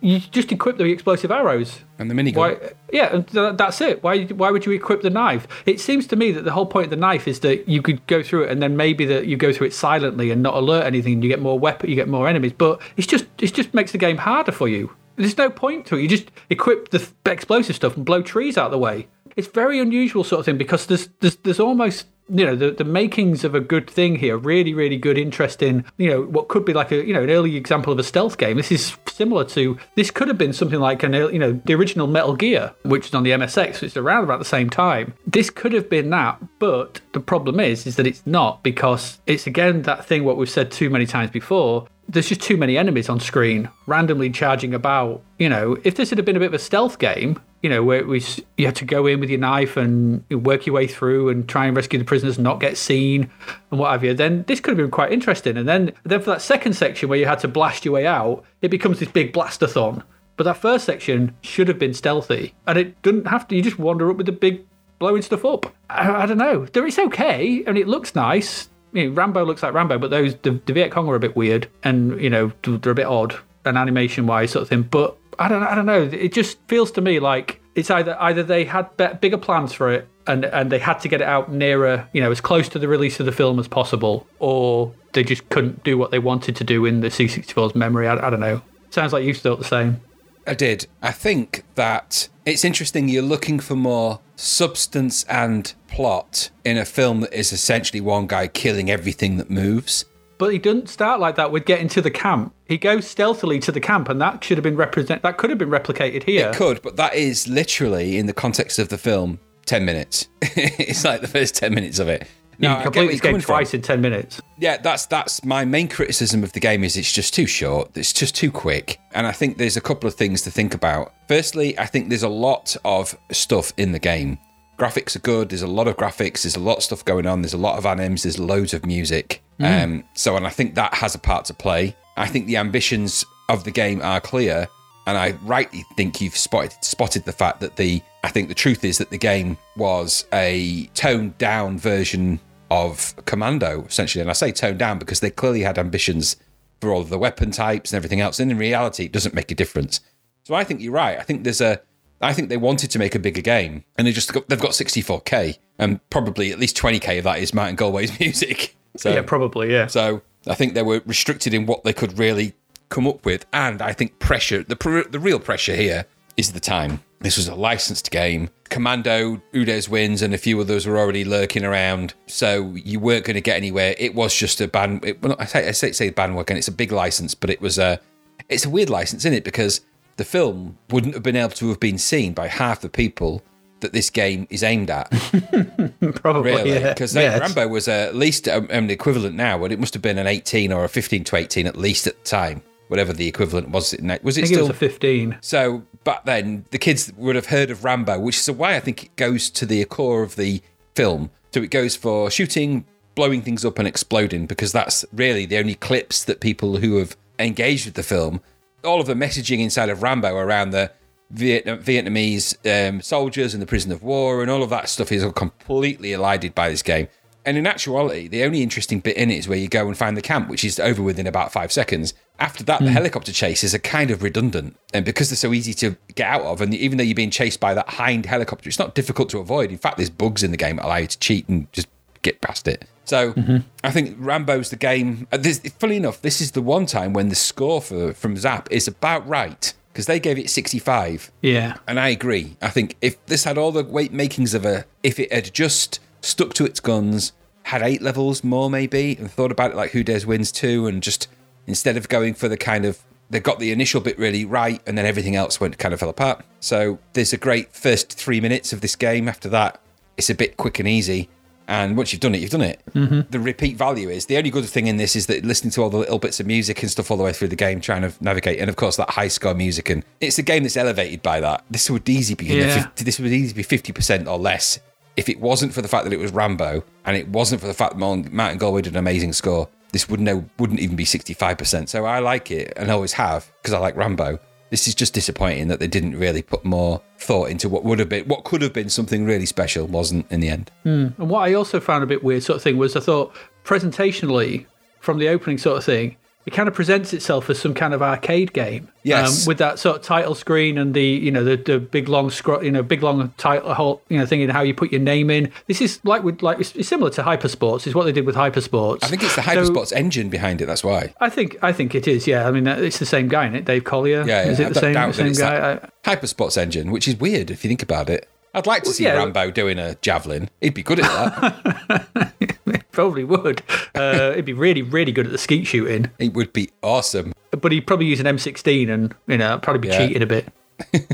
[0.00, 1.80] you just equip the explosive arrows.
[1.98, 2.36] And the minigun.
[2.36, 2.56] Why?
[2.92, 4.02] Yeah, and that's it.
[4.02, 4.24] Why?
[4.26, 5.48] Why would you equip the knife?
[5.66, 8.06] It seems to me that the whole point of the knife is that you could
[8.06, 10.84] go through it, and then maybe that you go through it silently and not alert
[10.84, 12.52] anything, and you get more weapon, you get more enemies.
[12.56, 14.92] But it's just it just makes the game harder for you.
[15.16, 16.02] There's no point to it.
[16.02, 19.08] You just equip the explosive stuff and blow trees out of the way.
[19.38, 22.82] It's very unusual sort of thing because there's there's there's almost you know the, the
[22.82, 26.72] makings of a good thing here really really good interesting you know what could be
[26.72, 28.56] like a you know an early example of a stealth game.
[28.56, 32.08] This is similar to this could have been something like an you know the original
[32.08, 35.14] metal gear which is on the msx which is around about the same time.
[35.24, 39.46] This could have been that but the problem is is that it's not because it's
[39.46, 43.08] again that thing what we've said too many times before there's just too many enemies
[43.08, 45.22] on screen randomly charging about.
[45.38, 48.04] You know if this had been a bit of a stealth game you know, where
[48.04, 51.48] was you had to go in with your knife and work your way through and
[51.48, 53.30] try and rescue the prisoners, not get seen,
[53.70, 54.14] and what have you.
[54.14, 55.56] Then this could have been quite interesting.
[55.56, 58.44] And then, then for that second section where you had to blast your way out,
[58.62, 60.02] it becomes this big blastathon.
[60.36, 63.56] But that first section should have been stealthy, and it didn't have to.
[63.56, 64.64] You just wander up with the big
[65.00, 65.74] blowing stuff up.
[65.90, 66.64] I, I don't know.
[66.72, 68.68] It's okay, and it looks nice.
[68.92, 71.34] you know, Rambo looks like Rambo, but those the, the Viet Cong are a bit
[71.34, 74.82] weird, and you know they're a bit odd, and animation wise sort of thing.
[74.82, 76.02] But I don't I don't know.
[76.02, 78.88] It just feels to me like it's either either they had
[79.20, 82.30] bigger plans for it, and and they had to get it out nearer, you know,
[82.30, 85.96] as close to the release of the film as possible, or they just couldn't do
[85.96, 88.08] what they wanted to do in the C64's memory.
[88.08, 88.62] I, I don't know.
[88.90, 90.00] Sounds like you thought the same.
[90.46, 90.86] I did.
[91.02, 97.20] I think that it's interesting you're looking for more substance and plot in a film
[97.20, 100.06] that is essentially one guy killing everything that moves.
[100.38, 102.54] But he doesn't start like that with getting to the camp.
[102.66, 105.22] He goes stealthily to the camp, and that should have been represent.
[105.22, 106.48] That could have been replicated here.
[106.50, 110.28] It could, but that is literally in the context of the film 10 minutes.
[110.42, 112.26] it's like the first 10 minutes of it.
[112.60, 113.54] You No, can I get complete where this you're coming game from.
[113.54, 114.40] twice in ten minutes.
[114.58, 117.96] Yeah, that's that's my main criticism of the game is it's just too short.
[117.96, 118.98] It's just too quick.
[119.12, 121.12] And I think there's a couple of things to think about.
[121.28, 124.38] Firstly, I think there's a lot of stuff in the game.
[124.78, 125.48] Graphics are good.
[125.48, 126.42] There's a lot of graphics.
[126.42, 127.42] There's a lot of stuff going on.
[127.42, 128.22] There's a lot of animes.
[128.22, 129.42] There's loads of music.
[129.60, 131.96] Um, so, and I think that has a part to play.
[132.16, 134.68] I think the ambitions of the game are clear,
[135.06, 138.02] and I rightly think you've spotted spotted the fact that the.
[138.24, 143.84] I think the truth is that the game was a toned down version of Commando,
[143.84, 144.20] essentially.
[144.20, 146.36] And I say toned down because they clearly had ambitions
[146.80, 148.38] for all of the weapon types and everything else.
[148.38, 150.00] And in reality, it doesn't make a difference.
[150.44, 151.18] So I think you're right.
[151.18, 151.80] I think there's a.
[152.20, 154.72] I think they wanted to make a bigger game, and they just got, they've got
[154.72, 158.74] 64k, and probably at least 20k of that is Martin Galway's music.
[158.96, 159.70] So yeah, probably.
[159.72, 159.86] Yeah.
[159.86, 162.54] so I think they were restricted in what they could really
[162.88, 164.62] come up with, and I think pressure.
[164.62, 167.00] The pr- the real pressure here is the time.
[167.20, 168.48] This was a licensed game.
[168.70, 173.24] Commando, Who Dares Wins, and a few others were already lurking around, so you weren't
[173.24, 173.94] going to get anywhere.
[173.98, 175.00] It was just a ban.
[175.02, 176.56] It, well, I say I say, say bandwagon.
[176.56, 178.00] It's a big license, but it was a
[178.48, 179.44] it's a weird license, isn't it?
[179.44, 179.80] Because
[180.18, 183.42] the film wouldn't have been able to have been seen by half the people
[183.80, 185.08] that this game is aimed at.
[186.16, 186.50] probably.
[186.52, 186.72] Really?
[186.72, 186.92] yeah.
[186.92, 187.14] Because.
[187.14, 190.18] Rambo was uh, at least um, um, the equivalent now, but it must have been
[190.18, 193.70] an 18 or a 15 to 18 at least at the time, whatever the equivalent
[193.70, 193.94] was.
[193.94, 194.66] It was it think it still?
[194.66, 195.38] was a fifteen.
[195.40, 199.04] so back then, the kids would have heard of Rambo, which is why I think
[199.04, 200.60] it goes to the core of the
[200.96, 201.30] film.
[201.54, 205.76] So it goes for shooting, blowing things up, and exploding, because that's really the only
[205.76, 208.40] clips that people who have engaged with the film.
[208.84, 210.92] All of the messaging inside of Rambo around the
[211.30, 212.56] Vietnam, Vietnamese
[212.88, 216.12] um, soldiers and the prison of war and all of that stuff is all completely
[216.12, 217.08] elided by this game.
[217.44, 220.16] And in actuality, the only interesting bit in it is where you go and find
[220.16, 222.12] the camp, which is over within about five seconds.
[222.38, 224.76] After that, the helicopter chases are kind of redundant.
[224.92, 227.58] And because they're so easy to get out of, and even though you're being chased
[227.58, 229.70] by that hind helicopter, it's not difficult to avoid.
[229.70, 231.88] In fact, there's bugs in the game that allow you to cheat and just
[232.22, 232.86] get past it.
[233.04, 233.34] So
[233.82, 235.26] I think Rambo's the game.
[235.32, 238.68] uh, This, funny enough, this is the one time when the score for from Zap
[238.70, 241.32] is about right because they gave it 65.
[241.42, 241.78] Yeah.
[241.86, 242.56] And I agree.
[242.62, 246.00] I think if this had all the weight makings of a, if it had just
[246.20, 247.32] stuck to its guns,
[247.64, 251.02] had eight levels more maybe, and thought about it like Who Dares Wins 2, and
[251.02, 251.28] just
[251.66, 253.00] instead of going for the kind of,
[253.30, 256.08] they got the initial bit really right, and then everything else went kind of fell
[256.10, 256.44] apart.
[256.60, 259.28] So there's a great first three minutes of this game.
[259.28, 259.80] After that,
[260.16, 261.28] it's a bit quick and easy.
[261.68, 262.80] And once you've done it, you've done it.
[262.94, 263.30] Mm-hmm.
[263.30, 265.90] The repeat value is the only good thing in this is that listening to all
[265.90, 268.12] the little bits of music and stuff all the way through the game, trying to
[268.22, 269.90] navigate, and of course that high score music.
[269.90, 271.64] And it's a game that's elevated by that.
[271.70, 272.84] This would easily be Yeah.
[272.84, 274.80] 50 this would easily be fifty percent or less
[275.18, 277.74] if it wasn't for the fact that it was Rambo and it wasn't for the
[277.74, 279.68] fact that Martin Martin Galway did an amazing score.
[279.92, 281.90] This would no wouldn't even be sixty five percent.
[281.90, 284.38] So I like it and always have because I like Rambo.
[284.70, 288.08] This is just disappointing that they didn't really put more thought into what would have
[288.08, 290.70] been, what could have been something really special, wasn't in the end.
[290.82, 291.08] Hmm.
[291.18, 294.66] And what I also found a bit weird, sort of thing, was I thought presentationally,
[295.00, 296.16] from the opening sort of thing,
[296.48, 298.84] it kind of presents itself as some kind of arcade game.
[298.84, 299.46] um, Yes.
[299.46, 302.62] with that sort of title screen and the you know the, the big long scroll,
[302.64, 305.28] you know, big long title whole you know thing and how you put your name
[305.30, 305.50] in.
[305.66, 307.86] This is like with like it's, it's similar to Hypersports.
[307.86, 309.04] Is what they did with Hypersports.
[309.04, 310.66] I think it's the So- Hypersports engine behind it.
[310.66, 311.14] That's why.
[311.20, 312.26] I think I think it is.
[312.26, 313.64] Yeah, I mean it's the same guy, isn't it?
[313.66, 314.24] Dave Collier.
[314.26, 314.50] Yeah, yeah.
[314.52, 315.80] Is I it the same, the same guy?
[316.04, 318.26] Hypersports engine, which is weird if you think about it.
[318.54, 319.14] I'd like to see yeah.
[319.14, 320.48] Rambo doing a javelin.
[320.60, 322.84] He'd be good at that.
[322.92, 323.62] Probably would.
[323.94, 326.10] Uh, it'd be really really good at the skeet shooting.
[326.18, 327.32] it would be awesome.
[327.50, 329.98] but he'd probably use an M16 and you know probably be Yeah.
[330.06, 330.48] cheating a bit.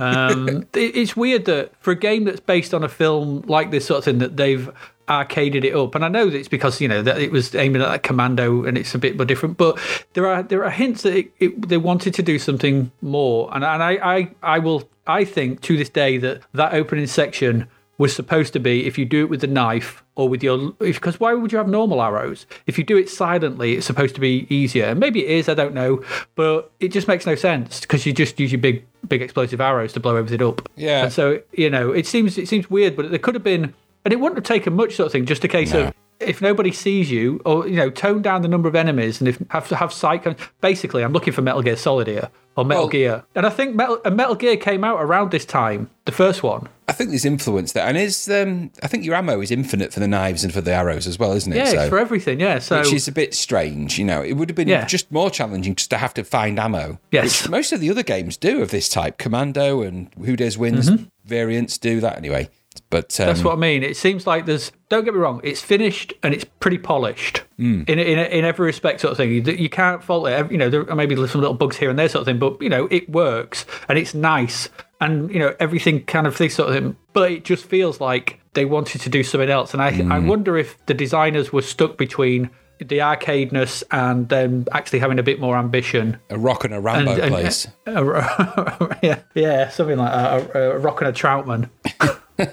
[0.00, 3.98] Um, it's weird that for a game that's based on a film like this sort
[3.98, 4.70] of thing that they've
[5.08, 7.82] arcaded it up, and I know that it's because you know that it was aiming
[7.82, 9.78] at like Commando and it's a bit more different, but
[10.14, 13.62] there are there are hints that it, it, they wanted to do something more, and
[13.64, 18.14] and I, I I will I think to this day that that opening section was
[18.14, 21.32] supposed to be if you do it with the knife or with your because why
[21.32, 24.86] would you have normal arrows if you do it silently it's supposed to be easier
[24.86, 26.02] and maybe it is i don't know
[26.34, 29.92] but it just makes no sense because you just use your big big explosive arrows
[29.92, 31.04] to blow everything up Yeah.
[31.04, 33.72] and so you know it seems it seems weird but there could have been
[34.04, 35.84] and it wouldn't have taken much sort of thing just a case No.
[35.84, 39.26] of if nobody sees you, or you know, tone down the number of enemies, and
[39.28, 40.24] if have to have sight.
[40.60, 43.74] Basically, I'm looking for Metal Gear Solid here or Metal Well- Gear, and I think
[43.74, 46.68] Metal, and Metal Gear came out around this time, the first one.
[46.86, 50.00] I think there's influence there, and is um, I think your ammo is infinite for
[50.00, 51.56] the knives and for the arrows as well, isn't it?
[51.56, 52.40] Yeah, So- it's for everything.
[52.40, 53.98] Yeah, so which is a bit strange.
[53.98, 54.84] You know, it would have been Yeah.
[54.84, 56.98] just more challenging just to have to find ammo.
[57.10, 57.48] Yes.
[57.48, 59.16] most of the other games do of this type.
[59.18, 60.90] Commando and Who Dares Wins
[61.24, 62.50] variants do that anyway.
[62.90, 63.26] But um.
[63.26, 63.82] That's what I mean.
[63.82, 64.72] It seems like there's.
[64.88, 65.40] Don't get me wrong.
[65.44, 69.30] It's finished and it's pretty polished in in in every respect, sort of thing.
[69.32, 70.50] You, you can't fault it.
[70.52, 72.38] You know, there are maybe some little bugs here and there, sort of thing.
[72.38, 74.68] But you know, it works and it's nice
[75.00, 76.96] and you know everything kind of this sort of thing.
[77.12, 79.72] But it just feels like they wanted to do something else.
[79.74, 84.98] And I I wonder if the designers were stuck between the arcadeness and then actually
[84.98, 86.18] having a bit more ambition.
[86.28, 87.68] a rock and a Rambo And- and- place.
[89.02, 90.54] yeah, yeah, something like that.
[90.56, 91.70] A, a rock and a Trautman.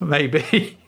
[0.00, 0.78] Maybe.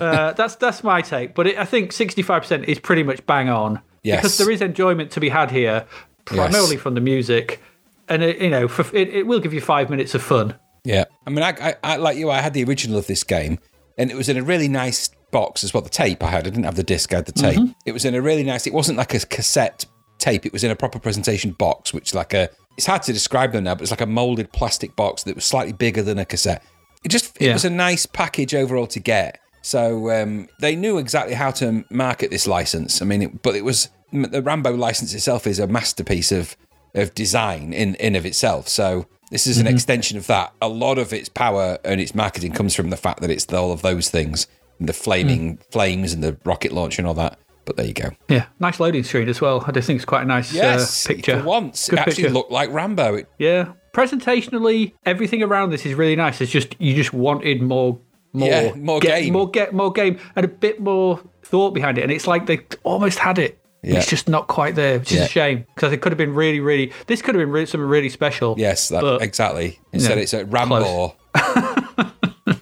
[0.00, 3.48] Uh, that's that's my take, but it, I think sixty-five percent is pretty much bang
[3.48, 4.18] on Yes.
[4.20, 5.86] because there is enjoyment to be had here,
[6.26, 6.82] primarily Yes.
[6.82, 7.62] from the music,
[8.08, 10.54] and it, you know, for, it, it will give you five minutes of fun.
[10.84, 12.30] Yeah, I mean, I, I, I like you.
[12.30, 13.58] I had the original of this game,
[13.96, 15.82] and it was in a really nice box as well.
[15.82, 17.12] The tape I had, I didn't have the disc.
[17.12, 17.58] I had the tape.
[17.86, 18.66] It was in a really nice.
[18.66, 19.86] It wasn't like a cassette
[20.18, 20.46] tape.
[20.46, 22.48] It was in a proper presentation box, which like a.
[22.76, 25.44] It's hard to describe them now, but it's like a molded plastic box that was
[25.44, 26.62] slightly bigger than a cassette.
[27.04, 27.52] It just it Yeah.
[27.52, 29.38] was a nice package overall to get.
[29.62, 33.00] So um, they knew exactly how to market this license.
[33.00, 36.56] I mean, it, but it was the Rambo license itself is a masterpiece of
[36.94, 38.68] of design in in of itself.
[38.68, 40.52] So this is an extension of that.
[40.60, 43.72] A lot of its power and its marketing comes from the fact that it's all
[43.72, 44.46] of those things,
[44.80, 47.38] the flaming flames and the rocket launcher and all that.
[47.64, 48.10] But there you go.
[48.28, 49.64] Yeah, nice loading screen as well.
[49.66, 51.40] I just think it's quite a nice Yes, uh, picture.
[51.40, 52.34] For once, Good it actually picture.
[52.34, 53.14] looked like Rambo.
[53.14, 56.40] It, Yeah, presentationally, everything around this is really nice.
[56.40, 57.98] It's just you just wanted more,
[58.32, 59.32] more, Yeah, more get, game.
[59.32, 62.02] more get, more game, and a bit more thought behind it.
[62.02, 63.58] And it's like they almost had it.
[63.82, 63.98] Yeah.
[63.98, 65.24] It's just not quite there, which is Yeah.
[65.24, 66.90] a shame because it could have been really, really.
[67.06, 68.54] This could have been really, something really special.
[68.58, 69.78] yes, that, But- exactly.
[69.92, 71.14] Instead, it's a Rambo.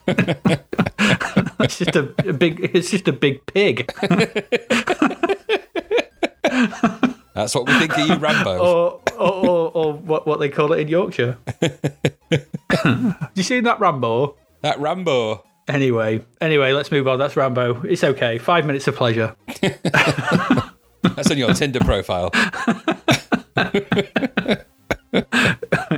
[1.73, 2.61] it's just a, a big.
[2.75, 3.91] It's just a big pig.
[7.35, 8.59] That's what we think of you, Rambo.
[8.59, 11.39] or, or, or, or what, what they call it in Yorkshire.
[12.83, 14.37] Have you seen that Rambo?
[14.61, 15.43] That Rambo.
[15.67, 17.19] Anyway, anyway, let's move on.
[17.19, 17.83] That's Rambo.
[17.83, 18.37] It's okay.
[18.37, 19.35] Five minutes of pleasure.
[21.03, 22.31] That's on your Tinder profile.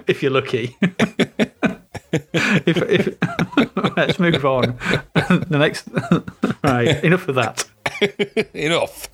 [0.07, 0.77] if you're lucky.
[2.33, 4.79] if, if, let's move on.
[5.15, 5.89] the next,
[6.63, 7.03] right?
[7.03, 7.65] Enough of that.
[8.55, 9.09] Enough.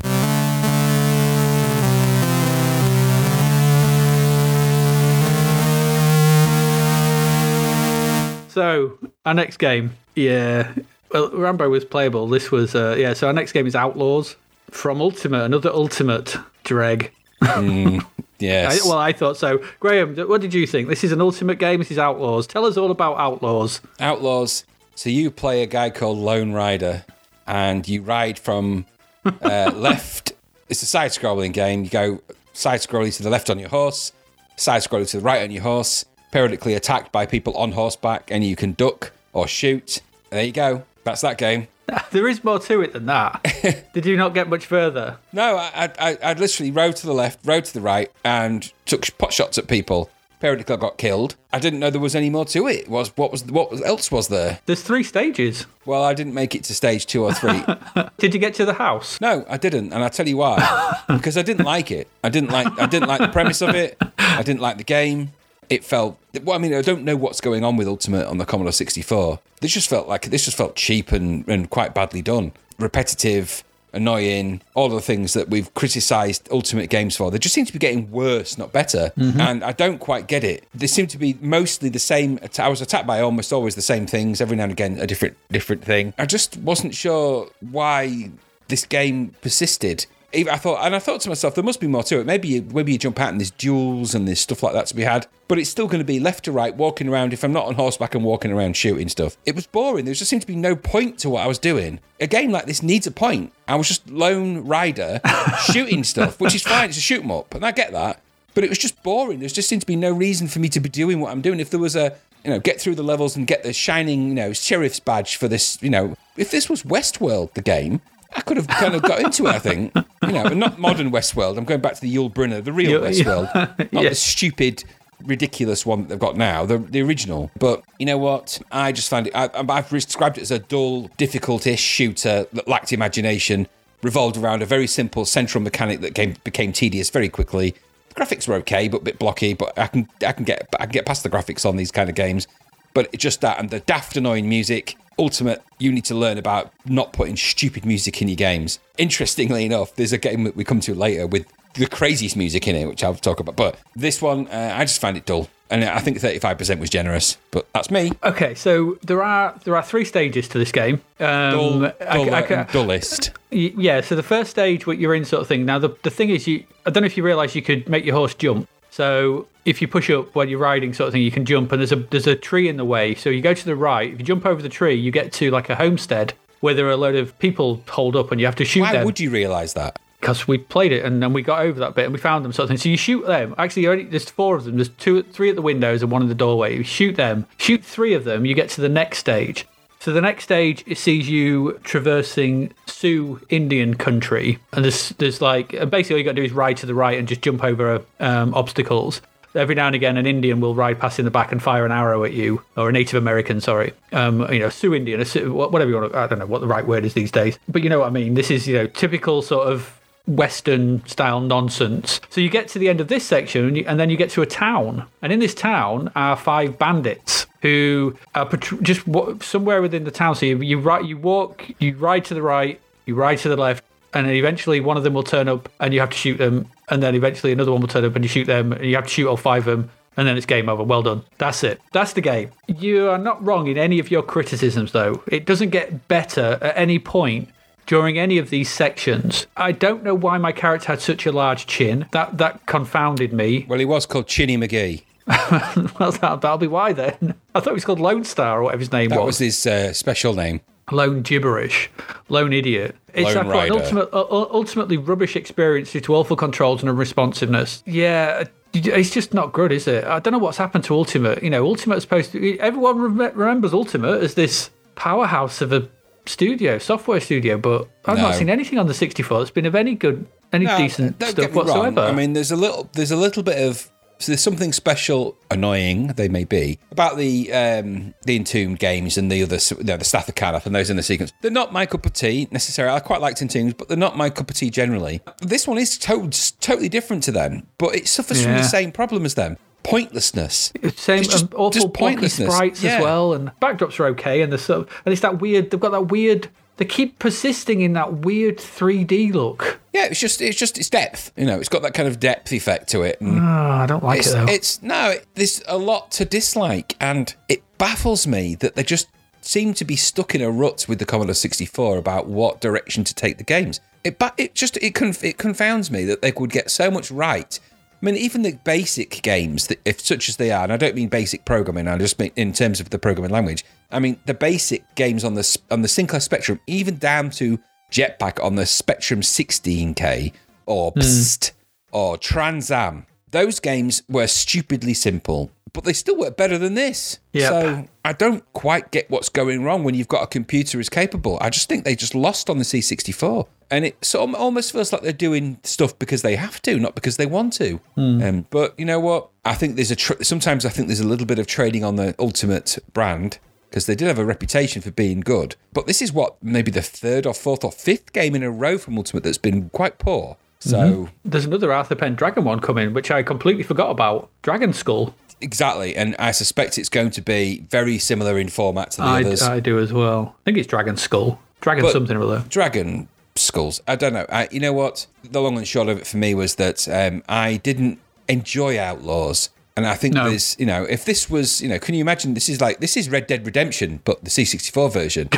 [8.50, 10.74] So our next game, yeah.
[11.12, 12.26] Well, Rambo was playable.
[12.28, 13.14] This was, uh, yeah.
[13.14, 14.36] So our next game is Outlaws
[14.70, 17.12] from Ultimate, another Ultimate dreg.
[17.42, 18.00] I,
[18.38, 18.84] Yes.
[18.86, 19.62] well, I thought so.
[19.80, 20.88] Graham, what did you think?
[20.88, 21.78] This is an Ultimate game.
[21.78, 22.46] This is Outlaws.
[22.46, 23.80] Tell us all about Outlaws.
[24.00, 24.64] Outlaws.
[24.94, 27.04] So you play a guy called Lone Rider,
[27.46, 28.86] and you ride from
[29.24, 30.32] uh, left.
[30.68, 31.84] It's a side-scrolling game.
[31.84, 32.22] You go
[32.52, 34.12] side-scrolling to the left on your horse,
[34.56, 36.04] side-scrolling to the right on your horse.
[36.32, 40.00] Periodically attacked by people on horseback, and you can duck or shoot.
[40.30, 40.84] There you go.
[41.04, 41.68] That's that game.
[42.12, 43.42] There is more to it than that.
[43.92, 45.16] did you not get much further?
[45.32, 49.06] No, I, I, I literally rode to the left, rode to the right, and took
[49.18, 50.08] pot shots at people.
[50.40, 51.34] Periodically, I got killed.
[51.52, 52.88] I didn't know there was any more to it.
[52.88, 54.60] Was what was what else was there?
[54.66, 55.66] There's three stages.
[55.84, 57.62] Well, I didn't make it to stage two or three.
[58.18, 59.20] Did you get to the house?
[59.20, 60.96] No, I didn't, and I'll tell you why.
[61.08, 62.08] because I didn't like it.
[62.22, 62.68] I didn't like.
[62.78, 63.98] I didn't like the premise of it.
[64.16, 65.32] I didn't like the game.
[65.70, 66.18] It felt.
[66.42, 69.38] Well, I mean, I don't know what's going on with Ultimate on the Commodore 64.
[69.60, 72.52] This just felt like this just felt cheap and and quite badly done.
[72.78, 77.30] Repetitive, annoying, all the things that we've criticised Ultimate games for.
[77.30, 79.12] They just seem to be getting worse, not better.
[79.16, 79.40] Mm-hmm.
[79.40, 80.64] And I don't quite get it.
[80.74, 82.38] They seem to be mostly the same.
[82.58, 84.40] I was attacked by almost always the same things.
[84.40, 86.14] Every now and again, a different different thing.
[86.18, 88.30] I just wasn't sure why
[88.68, 90.06] this game persisted.
[90.32, 92.26] I thought, and I thought to myself, there must be more to it.
[92.26, 94.94] Maybe you, maybe you jump out and there's duels and there's stuff like that to
[94.94, 95.26] be had.
[95.48, 97.32] But it's still going to be left to right, walking around.
[97.32, 100.04] If I'm not on horseback and walking around shooting stuff, it was boring.
[100.04, 101.98] There just seemed to be no point to what I was doing.
[102.20, 103.52] A game like this needs a point.
[103.66, 105.20] I was just lone rider
[105.72, 106.90] shooting stuff, which is fine.
[106.90, 108.22] It's a shoot 'em up, and I get that.
[108.54, 109.40] But it was just boring.
[109.40, 111.60] There just seemed to be no reason for me to be doing what I'm doing.
[111.60, 112.14] If there was a
[112.44, 115.48] you know, get through the levels and get the shining, you know, sheriff's badge for
[115.48, 118.00] this, you know, if this was Westworld, the game,
[118.34, 119.92] I could have kind of got into it, I think.
[120.22, 121.56] You know, not modern Westworld.
[121.58, 123.52] I'm going back to the Yul Brynner, the real Westworld.
[123.92, 124.08] Not Yeah.
[124.10, 124.84] the stupid
[125.24, 127.50] ridiculous one that they've got now, the, the original.
[127.58, 128.60] But you know what?
[128.70, 129.34] I just find it.
[129.34, 133.66] I, I've described it as a dull, difficult-ish shooter that lacked imagination,
[134.02, 137.74] revolved around a very simple central mechanic that came, became tedious very quickly.
[138.10, 139.54] The graphics were okay, but a bit blocky.
[139.54, 142.08] But I can I can get I can get past the graphics on these kind
[142.08, 142.48] of games.
[142.94, 144.96] But it's just that and the daft annoying music.
[145.20, 148.78] Ultimate, you need to learn about not putting stupid music in your games.
[148.96, 152.74] Interestingly enough, there's a game that we come to later with the craziest music in
[152.74, 153.56] it, which I'll talk about.
[153.56, 157.36] But this one, uh, I just find it dull, and I think 35% was generous.
[157.50, 158.12] But that's me.
[158.24, 161.02] Okay, so there are there are three stages to this game.
[161.18, 163.32] Um, Dull, I- dull, I and dullest.
[163.50, 165.66] Yeah, so the first stage, what you're in, sort of thing.
[165.66, 168.04] Now, the, the thing is, you I don't know if you realise you could make
[168.04, 168.68] your horse jump.
[169.00, 171.80] So if you push up while you're riding, sort of thing, you can jump, and
[171.80, 173.14] there's a there's a tree in the way.
[173.14, 174.12] So you go to the right.
[174.12, 176.90] If you jump over the tree, you get to like a homestead where there are
[176.90, 178.88] a load of people holed up, and you have to shoot them.
[178.88, 179.06] Why them.
[179.06, 179.98] would you realise that?
[180.20, 182.52] because we played it and then we got over that bit and we found them
[182.52, 182.76] sort of thing.
[182.76, 183.54] So you shoot them.
[183.56, 184.76] Actually, there's four of them.
[184.76, 186.76] There's two, three at the windows and one in the doorway.
[186.76, 187.46] You shoot them.
[187.56, 188.44] Shoot three of them.
[188.44, 189.66] You get to the next stage.
[190.00, 195.72] So the next stage it sees you traversing Sioux Indian country, and there's there's like
[195.90, 198.02] basically all you got to do is ride to the right and just jump over
[198.18, 199.20] um, obstacles.
[199.54, 201.92] Every now and again, an Indian will ride past in the back and fire an
[201.92, 205.90] arrow at you, or a Native American, sorry, um, you know, Sioux Indian, Sioux, whatever
[205.90, 206.12] you want.
[206.12, 208.06] To, I don't know what the right word is these days, but you know what
[208.06, 208.34] I mean.
[208.34, 212.20] This is you know typical sort of Western style nonsense.
[212.30, 214.46] So you get to the end of this section, and, then you get to a
[214.46, 218.46] town, and in this town are five bandits who are
[218.82, 219.02] just
[219.42, 220.34] somewhere within the town.
[220.34, 223.84] So you you you walk, you ride to the right, you ride to the left,
[224.14, 226.68] and then eventually one of them will turn up, and you have to shoot them,
[226.88, 229.04] and then eventually another one will turn up, and you shoot them, and you have
[229.04, 229.90] to shoot all five of them.
[230.16, 230.82] And then it's game over.
[230.82, 231.22] Well done.
[231.38, 231.80] That's it.
[231.92, 232.50] That's the game.
[232.66, 235.22] You are not wrong in any of your criticisms, though.
[235.28, 237.48] It doesn't get better at any point
[237.90, 239.48] during any of these sections.
[239.56, 242.06] I don't know why my character had such a large chin.
[242.12, 243.66] That that confounded me.
[243.68, 245.02] Well, he was called Chinny McGee.
[245.98, 247.34] Well, that, that'll be why then.
[247.54, 249.38] I thought he was called Lone Star or whatever his name That was.
[249.38, 250.60] That was his uh, special name.
[250.92, 251.90] Lone gibberish,
[252.28, 252.96] lone idiot.
[253.12, 253.74] It's Lone like an rider.
[253.74, 257.82] ultimate, uh, uh, ultimately rubbish experience due to awful controls and unresponsiveness.
[257.86, 260.04] Yeah, it's just not good, is it?
[260.04, 261.42] I don't know what's happened to Ultimate.
[261.42, 262.58] You know, Ultimate's supposed to.
[262.58, 265.88] Everyone rem- remembers Ultimate as this powerhouse of a
[266.26, 269.94] studio, software studio, but I've not seen anything on the 64 that's been of any
[269.94, 271.66] good, any No, decent don't stuff get me wrong.
[271.66, 272.00] whatsoever.
[272.00, 276.08] I mean, there's a little, there's a little bit of, so there's something special, annoying
[276.08, 280.04] they may be about the um, the Entombed games and the other, you know, the
[280.04, 281.32] Staff of Karnath and those in the sequence.
[281.40, 282.94] They're not my cup of tea necessarily.
[282.94, 285.22] I quite liked Entombed, but they're not my cup of tea generally.
[285.40, 286.28] This one is to-
[286.60, 289.56] totally different to them, but it suffers from the same problem as them.
[289.82, 290.72] Pointlessness.
[290.96, 292.52] Same It's just- um, awful just pointlessness.
[292.54, 292.96] sprites Yeah.
[292.96, 295.70] as well, and backdrops are okay, and the of, and it's that weird.
[295.70, 296.48] They've got that weird.
[296.76, 299.80] They keep persisting in that weird 3D look.
[299.92, 301.30] Yeah, it's just, it's just, it's depth.
[301.36, 303.20] You know, it's got that kind of depth effect to it.
[303.20, 304.46] And Oh, I don't like It's, it though.
[304.46, 309.08] it's no, it, there's a lot to dislike, and it baffles me that they just
[309.42, 313.14] seem to be stuck in a rut with the Commodore 64 about what direction to
[313.14, 313.80] take the games.
[314.02, 317.10] It, ba- it just it conf- it confounds me that they could get so much
[317.10, 317.58] right.
[318.00, 320.94] I mean, even the basic games, that if such as they are, and I don't
[320.94, 323.64] mean basic programming, I just mean in terms of the programming language.
[323.90, 327.58] I mean, the basic games on the on the Sinclair Spectrum, even down to
[327.90, 330.32] Jetpac on the Spectrum 16K
[330.66, 331.00] or hmm.
[331.00, 331.52] Psst
[331.92, 333.06] or Tranz Am.
[333.32, 337.18] Those games were stupidly simple, but they still work better than this.
[337.32, 337.48] Yep.
[337.48, 341.38] So I don't quite get what's going wrong when you've got a computer as capable.
[341.40, 343.46] I just think they just lost on the C64.
[343.70, 346.94] And it sort of almost feels like they're doing stuff because they have to, not
[346.96, 347.80] because they want to.
[347.96, 349.28] Um, but you know what?
[349.44, 351.94] I think there's a tr- sometimes I think there's a little bit of trading on
[351.96, 355.54] the Ultimate brand because they did have a reputation for being good.
[355.72, 358.76] But this is what maybe the third or fourth or fifth game in a row
[358.76, 360.36] from Ultimate that's been quite poor.
[360.58, 364.28] So There's another Arthur Pendragon one coming, which I completely forgot about.
[364.42, 365.14] Dragon Skull.
[365.40, 369.20] Exactly, and I suspect it's going to be very similar in format to the I,
[369.20, 369.42] others.
[369.42, 370.36] I do as well.
[370.40, 371.40] I think it's Dragon Skull.
[371.60, 372.44] Dragon But- something or other.
[372.48, 373.80] Dragon skulls.
[373.88, 374.26] I don't know.
[374.28, 375.06] I, you know what?
[375.24, 377.98] The long and short of it for me was that um, I didn't
[378.28, 380.28] enjoy Outlaws, and I think No.
[380.28, 382.34] there's, you know, if this was, you know, can you imagine?
[382.34, 385.28] This is like this is Red Dead Redemption, but the C64 version.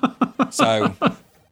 [0.50, 0.94] so.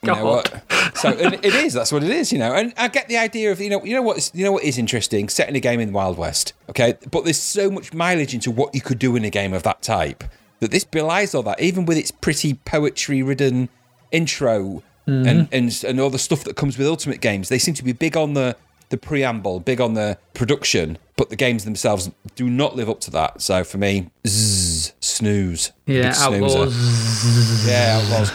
[0.03, 0.63] You know what?
[0.95, 1.73] So it, it is.
[1.75, 2.33] That's what it is.
[2.33, 4.19] You know, and I get the idea of you know, you know what?
[4.19, 5.29] is- You know what is interesting?
[5.29, 6.53] Setting a game in the Wild West.
[6.71, 9.63] Okay, but there's so much mileage into what you could do in a game of
[9.65, 10.25] that type
[10.61, 11.61] that this belies all that.
[11.61, 13.69] Even with its pretty poetry-ridden
[14.13, 15.55] intro and, mm-hmm.
[15.55, 18.17] and and all the stuff that comes with Ultimate games, they seem to be big
[18.17, 18.57] on the
[18.91, 23.11] the preamble, big on the production, but the games themselves do not live up to
[23.11, 23.43] that.
[23.43, 25.73] So for me, zzz, snooze.
[25.87, 26.15] Yeah.
[26.17, 27.67] Outlaws.
[27.67, 28.31] Yeah, outlaws.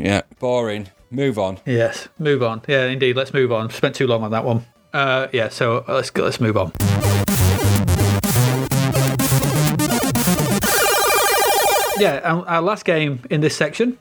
[0.00, 0.88] Yeah, boring.
[1.10, 1.58] Move on.
[1.66, 2.62] Yes, move on.
[2.66, 3.16] Yeah, indeed.
[3.16, 3.68] Let's move on.
[3.70, 4.64] Spent too long on that one.
[4.92, 6.72] Uh, yeah, so let's let's move on.
[11.98, 13.98] Yeah, our, our last game in this section.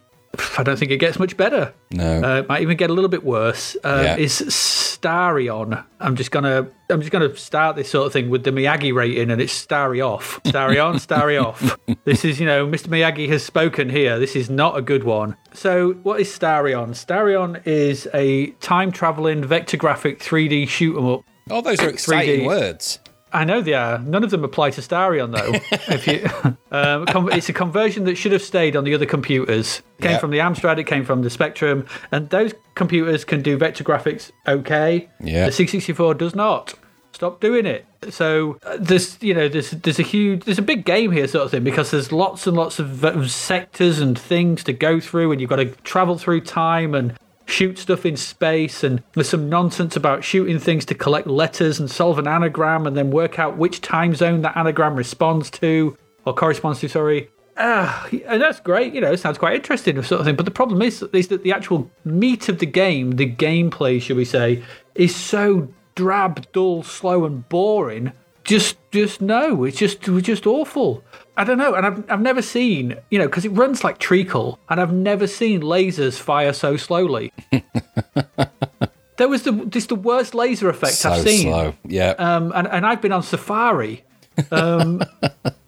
[0.58, 1.74] I don't think it gets much better.
[1.92, 3.76] No, uh, it might even get a little bit worse.
[3.84, 4.16] Uh, yeah.
[4.16, 5.84] Is Starion?
[6.00, 9.32] I'm just gonna I'm just gonna start this sort of thing with the Miyagi rating,
[9.32, 11.78] and it's Starry off, Starry on, Starry off.
[12.06, 12.88] This is you know Mr.
[12.88, 14.20] Miyagi has spoken here.
[14.20, 15.36] This is not a good one.
[15.54, 16.90] So what is Starion?
[16.90, 21.22] Starion is a time traveling vector graphic 3D shoot 'em up.
[21.50, 22.46] All those are exciting 3D.
[22.46, 23.00] words.
[23.32, 24.00] I know they are.
[24.00, 25.54] None of them apply to Starion though.
[25.94, 26.28] if you,
[26.72, 29.82] um, it's a conversion that should have stayed on the other computers.
[30.00, 30.18] It came Yeah.
[30.18, 30.80] from the Amstrad.
[30.80, 35.10] It came from the Spectrum, and those computers can do vector graphics okay.
[35.20, 35.46] Yeah.
[35.48, 36.74] The 664 does not.
[37.12, 37.86] Stop doing it.
[38.10, 41.44] So uh, there's you know there's there's a huge there's a big game here sort
[41.46, 45.32] of thing because there's lots and lots of v- sectors and things to go through
[45.32, 47.14] and you've got to travel through time and
[47.50, 51.90] shoot stuff in space and there's some nonsense about shooting things to collect letters and
[51.90, 56.34] solve an anagram and then work out which time zone that anagram responds to or
[56.34, 57.30] corresponds to sorry
[57.62, 58.94] Ah, and that's great.
[58.94, 60.38] You know, sounds quite interesting, sort of thing.
[60.38, 64.16] But the problem is, is that the actual meat of the game, the gameplay, should
[64.16, 64.64] we say,
[64.96, 68.14] is so drab, dull, slow, and boring.
[68.50, 69.64] Just, just no.
[69.64, 71.04] It's just, it's just awful.
[71.38, 74.60] I don't know, and I've, I've never seen, you know, because it runs like treacle,
[74.70, 77.32] and I've never seen lasers fire so slowly.
[79.18, 81.76] there was the, this the worst laser effect So I've seen slow.
[81.86, 82.16] Yeah.
[82.18, 84.04] um, and, and I've been on safari.
[84.52, 85.04] Um,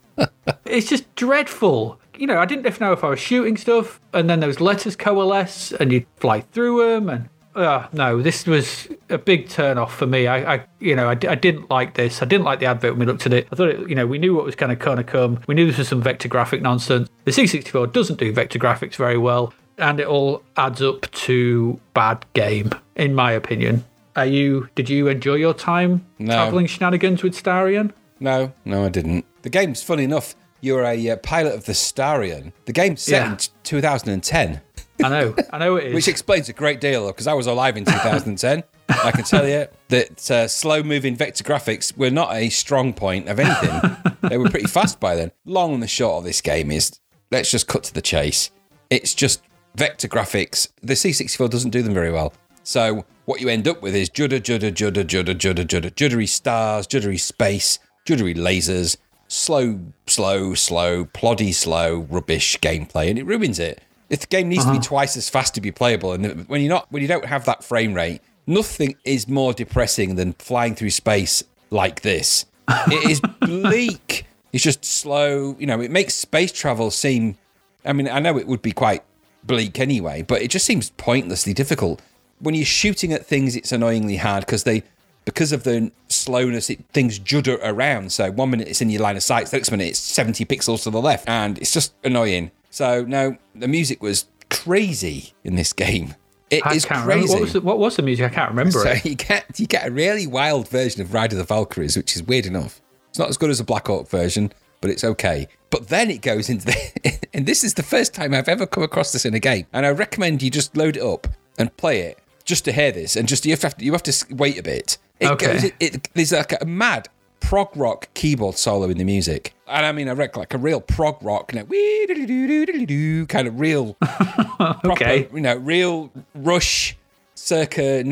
[0.65, 2.01] it's just dreadful.
[2.17, 5.71] You know, I didn't know if I was shooting stuff, and then those letters coalesce,
[5.71, 10.05] and you fly through them, and uh, no, this was a big turn off for
[10.07, 10.27] me.
[10.27, 12.21] I, I you know, I, I didn't like this.
[12.21, 13.47] I didn't like the advert when we looked at it.
[13.51, 15.39] I thought, it, you know, we knew what was going to kind of come.
[15.47, 17.09] We knew this was some vector graphic nonsense.
[17.25, 22.25] The C64 doesn't do vector graphics very well, and it all adds up to bad
[22.33, 23.83] game, in my opinion.
[24.15, 24.69] Are you?
[24.75, 26.33] Did you enjoy your time No.
[26.33, 27.91] traveling shenanigans with Starion?
[28.19, 29.25] No, no, I didn't.
[29.41, 30.35] The game's funny enough.
[30.63, 32.51] You're a uh, pilot of the Starion.
[32.65, 33.31] The game's set Yeah.
[33.31, 34.61] in t- 2010,
[35.03, 35.93] I know, I know it is.
[35.93, 38.63] which explains a great deal because I was alive in 2010.
[38.89, 43.39] I can tell you that uh, slow-moving vector graphics were not a strong point of
[43.39, 43.97] anything.
[44.29, 45.31] they were pretty fast by then.
[45.45, 46.99] Long and the short of this game is,
[47.31, 48.51] let's just cut to the chase.
[48.89, 49.41] It's just
[49.75, 50.67] vector graphics.
[50.81, 52.33] The C64 doesn't do them very well.
[52.63, 56.85] So what you end up with is judder, judder, judder, judder, judder, judder, juddery stars,
[56.85, 58.97] juddery space, juddery lasers,
[59.27, 63.81] slow, slow, slow, ploddy, slow, rubbish gameplay, and it ruins it.
[64.11, 64.83] If the game needs to be uh-huh.
[64.83, 67.63] twice as fast to be playable, and when you're not, when you don't have that
[67.63, 72.45] frame rate, nothing is more depressing than flying through space like this.
[72.67, 74.25] It is bleak.
[74.51, 75.55] It's just slow.
[75.57, 77.37] You know, it makes space travel seem.
[77.85, 79.01] I mean, I know it would be quite
[79.45, 82.01] bleak anyway, but it just seems pointlessly difficult.
[82.39, 84.83] When you're shooting at things, it's annoyingly hard because they,
[85.23, 88.11] because of the slowness, it, things judder around.
[88.11, 90.83] So one minute it's in your line of sight, the next minute it's 70 pixels
[90.83, 92.51] to the left, and it's just annoying.
[92.71, 96.15] So no, the music was crazy in this game.
[96.49, 97.31] It I is crazy.
[97.31, 98.25] What was, the, what was the music?
[98.25, 99.05] I can't remember So it.
[99.05, 102.23] you get you get a really wild version of Ride of the Valkyries, which is
[102.23, 102.81] weird enough.
[103.09, 104.51] It's not as good as a Black Hawk version,
[104.81, 105.47] but it's okay.
[105.69, 108.83] But then it goes into the, and this is the first time I've ever come
[108.83, 112.01] across this in a game, and I recommend you just load it up and play
[112.01, 114.63] it just to hear this, and just you have to you have to wait a
[114.63, 114.97] bit.
[115.19, 115.45] It Okay.
[115.53, 117.07] goes, it, it, there's like a mad
[117.41, 120.79] prog rock keyboard solo in the music, and I mean I reckon like a real
[120.79, 125.27] prog rock, you know, kind of real proper, Okay.
[125.33, 126.95] you know, real Rush,
[127.35, 128.03] circa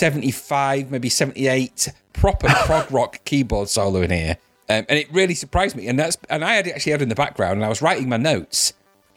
[0.00, 4.36] 1975, maybe 78, proper prog rock keyboard solo in here,
[4.68, 5.86] um, and it really surprised me.
[5.88, 7.82] And that's and I had it actually had it in the background, and I was
[7.82, 8.72] writing my notes,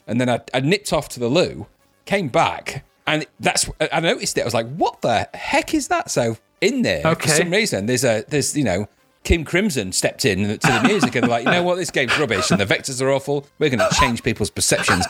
[0.07, 1.67] and then I, I nipped off to the loo,
[2.05, 4.41] came back, and that's I noticed it.
[4.41, 7.29] I was like, "What the heck is that?" So in there, Okay.
[7.29, 8.87] for some reason, there's a there's you know.
[9.23, 12.51] King Crimson stepped in to the music and like, you know what, this game's rubbish
[12.51, 13.45] and the vectors are awful.
[13.57, 15.05] We're going to change people's perceptions.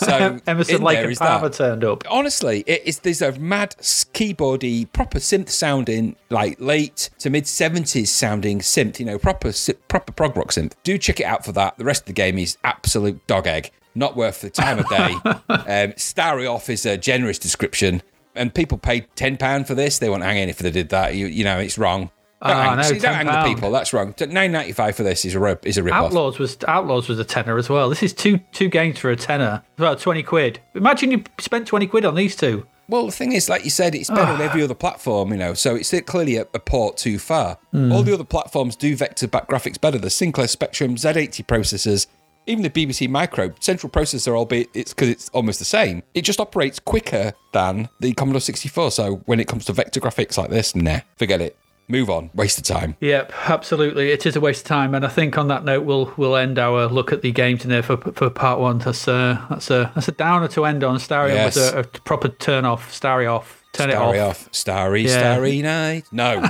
[0.00, 2.04] So Emerson Lake and is that Palmer turned up.
[2.10, 8.10] honestly, it is there's a mad keyboardy, proper synth sounding, like late to mid seventies
[8.10, 9.00] sounding synth.
[9.00, 9.52] You know, proper
[9.88, 10.72] proper prog rock synth.
[10.82, 11.78] Do check it out for that.
[11.78, 13.70] The rest of the game is absolute dog egg.
[13.94, 15.14] Not worth the time of day.
[15.84, 18.02] um, Starry off is a generous description,
[18.34, 19.98] and people paid ten pound for this.
[19.98, 21.14] They won't hang in if they did that.
[21.14, 22.10] You, you know, it's wrong.
[22.40, 23.72] Don't, Ah, no, see, don't hang the people.
[23.72, 24.14] That's wrong.
[24.20, 26.04] Nine ninety five for this is a ro- is a rip off.
[26.06, 27.88] Outlaws was Outlaws was a tenner as well.
[27.88, 29.62] This is two two games for a tenner.
[29.76, 30.60] Well, twenty quid.
[30.74, 32.66] Imagine you spent twenty quid on these two.
[32.90, 35.52] Well, the thing is, like you said, it's better on every other platform, you know,
[35.52, 37.58] so it's clearly a, a port too far.
[37.74, 39.98] All the other platforms do vector back graphics better.
[39.98, 42.06] The Sinclair Spectrum, Z80 processors,
[42.46, 46.40] even the BBC Micro, central processor, albeit it's because it's almost the same, it just
[46.40, 48.90] operates quicker than the Commodore 64.
[48.92, 51.58] So when it comes to vector graphics like this, nah, forget it.
[51.88, 52.30] Move on.
[52.34, 52.96] Waste of time.
[53.00, 54.10] Yep, absolutely.
[54.10, 56.58] It is a waste of time, and I think on that note, we'll we'll end
[56.58, 58.78] our look at the games in there for for part one.
[58.78, 60.98] That's a that's a that's a downer to end on.
[60.98, 61.56] Starry Yes.
[61.56, 62.92] was a, a proper turn off.
[62.92, 63.64] Starry off.
[63.72, 64.46] Turn Starry it off.
[64.46, 64.48] off.
[64.54, 65.18] Starry, Yeah.
[65.18, 66.04] starry night.
[66.10, 66.42] No.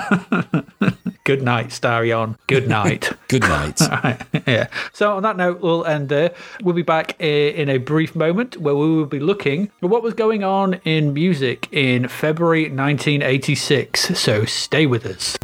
[1.29, 2.39] Good night, Starion.
[2.47, 3.12] Good night.
[3.29, 3.83] Good night.
[3.99, 4.68] Right, yeah.
[4.95, 6.33] So on that note, we'll end there.
[6.62, 10.03] We'll be back eh, in a brief moment where we will be looking at what
[10.03, 14.18] was going on in music in February 1986.
[14.18, 15.37] So stay with us.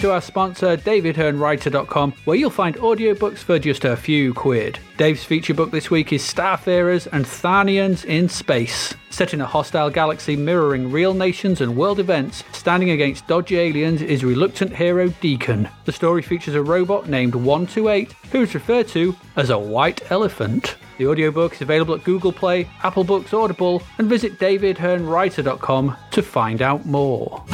[0.00, 4.78] To our sponsor, DavidHearneWriter.com, where you'll find audiobooks for just a few quid.
[4.96, 8.94] Dave's feature book this week is Starfarers and Tharnians in Space.
[9.10, 14.00] Set in a hostile galaxy mirroring real nations and world events, standing against dodgy aliens
[14.00, 15.68] is reluctant hero Deacon.
[15.84, 20.76] The story features a robot named 128, who is referred to as a white elephant.
[20.96, 26.62] The audiobook is available at Google Play, Apple Books Audible, and visit davidhearnewriter.com to find
[26.62, 27.44] out more.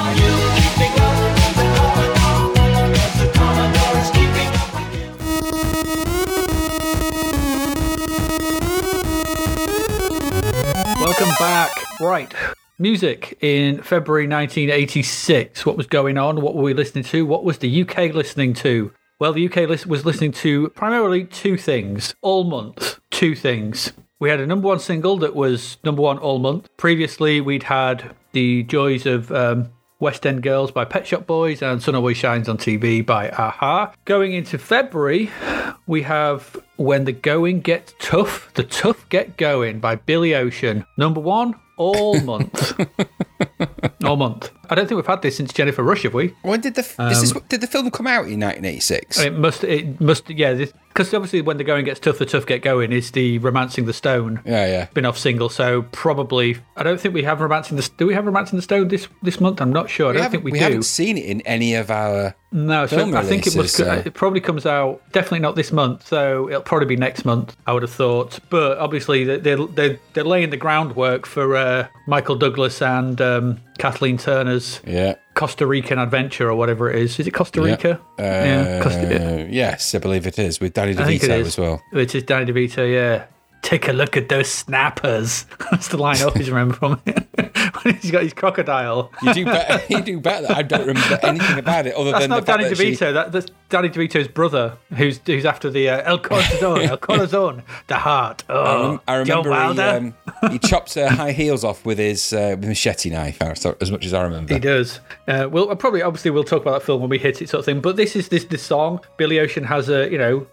[11.39, 11.70] Back.
[12.01, 12.32] Right.
[12.78, 15.64] Music in February 1986.
[15.66, 16.41] What was going on?
[16.41, 17.24] What were we listening to?
[17.26, 18.93] What was the UK listening to?
[19.18, 23.01] Well, the UK lis- was listening to primarily two things all month.
[23.11, 23.93] Two things.
[24.18, 26.68] We had a number one single that was number one all month.
[26.76, 31.83] Previously, we'd had The Joys of um, West End Girls by Pet Shop Boys and
[31.83, 33.93] Sun Always Shines on TV by Aha.
[34.05, 35.31] Going into February,
[35.87, 40.85] we have When the Going Gets Tough, The Tough Get Going by Billy Ocean.
[40.99, 42.79] Number one all month.
[44.05, 44.51] all month.
[44.71, 46.35] I don't think we've had this since Jennifer Rush, have we?
[46.43, 49.21] when did the f is did the film come out in 1986?
[49.21, 52.62] It must, it must, yeah, because obviously when the going gets tough, the tough get
[52.62, 54.87] going is the Romancing the Stone yeah, yeah.
[54.89, 55.49] spin off single.
[55.49, 58.89] So probably, I don't think we have Romancing the, do we have Romancing the Stone
[58.89, 59.61] this, this month?
[59.61, 60.09] I'm not sure.
[60.09, 60.64] I We don't think we, we do.
[60.64, 62.35] haven't seen it in any of our.
[62.53, 63.75] No, so I think it must.
[63.77, 66.07] so- It probably comes out definitely not this month.
[66.07, 67.55] So it'll probably be next month.
[67.67, 71.89] I would have thought, but obviously they- they're they're, they're laying the groundwork for uh,
[72.07, 74.17] Michael Douglas and um, Kathleen
[74.87, 75.15] Yeah.
[75.35, 77.19] Costa Rican adventure or whatever it is.
[77.19, 78.01] Is it Costa Rica?
[78.19, 81.83] Uh, Costa, yes, I believe it is with Danny I think it DeVito as well.
[81.93, 82.91] It is Danny DeVito.
[82.91, 83.27] Yeah.
[83.63, 85.45] Take a look at those snappers.
[85.71, 87.27] That's the line I always remember from it.
[88.01, 89.11] he's got his crocodile.
[89.22, 89.82] You do better.
[89.93, 90.47] you do better.
[90.51, 93.12] I don't remember anything about it other That's than not the Danny that she- DeVito.
[93.14, 97.97] That, that's Danny DeVito's brother, who's who's after the uh, El Corazon, El Corazon, the
[97.97, 98.45] heart.
[98.49, 100.14] Oh, I Joe remember he, um,
[100.53, 104.22] he chops her high heels off with his uh, machete knife, as much as I
[104.22, 104.55] remember.
[104.55, 105.01] He does.
[105.26, 107.64] Uh, well, probably, obviously, we'll talk about that film when we hit it, sort of
[107.64, 107.80] thing.
[107.80, 109.01] But this is this this song.
[109.16, 110.47] Billy Ocean has a, you know,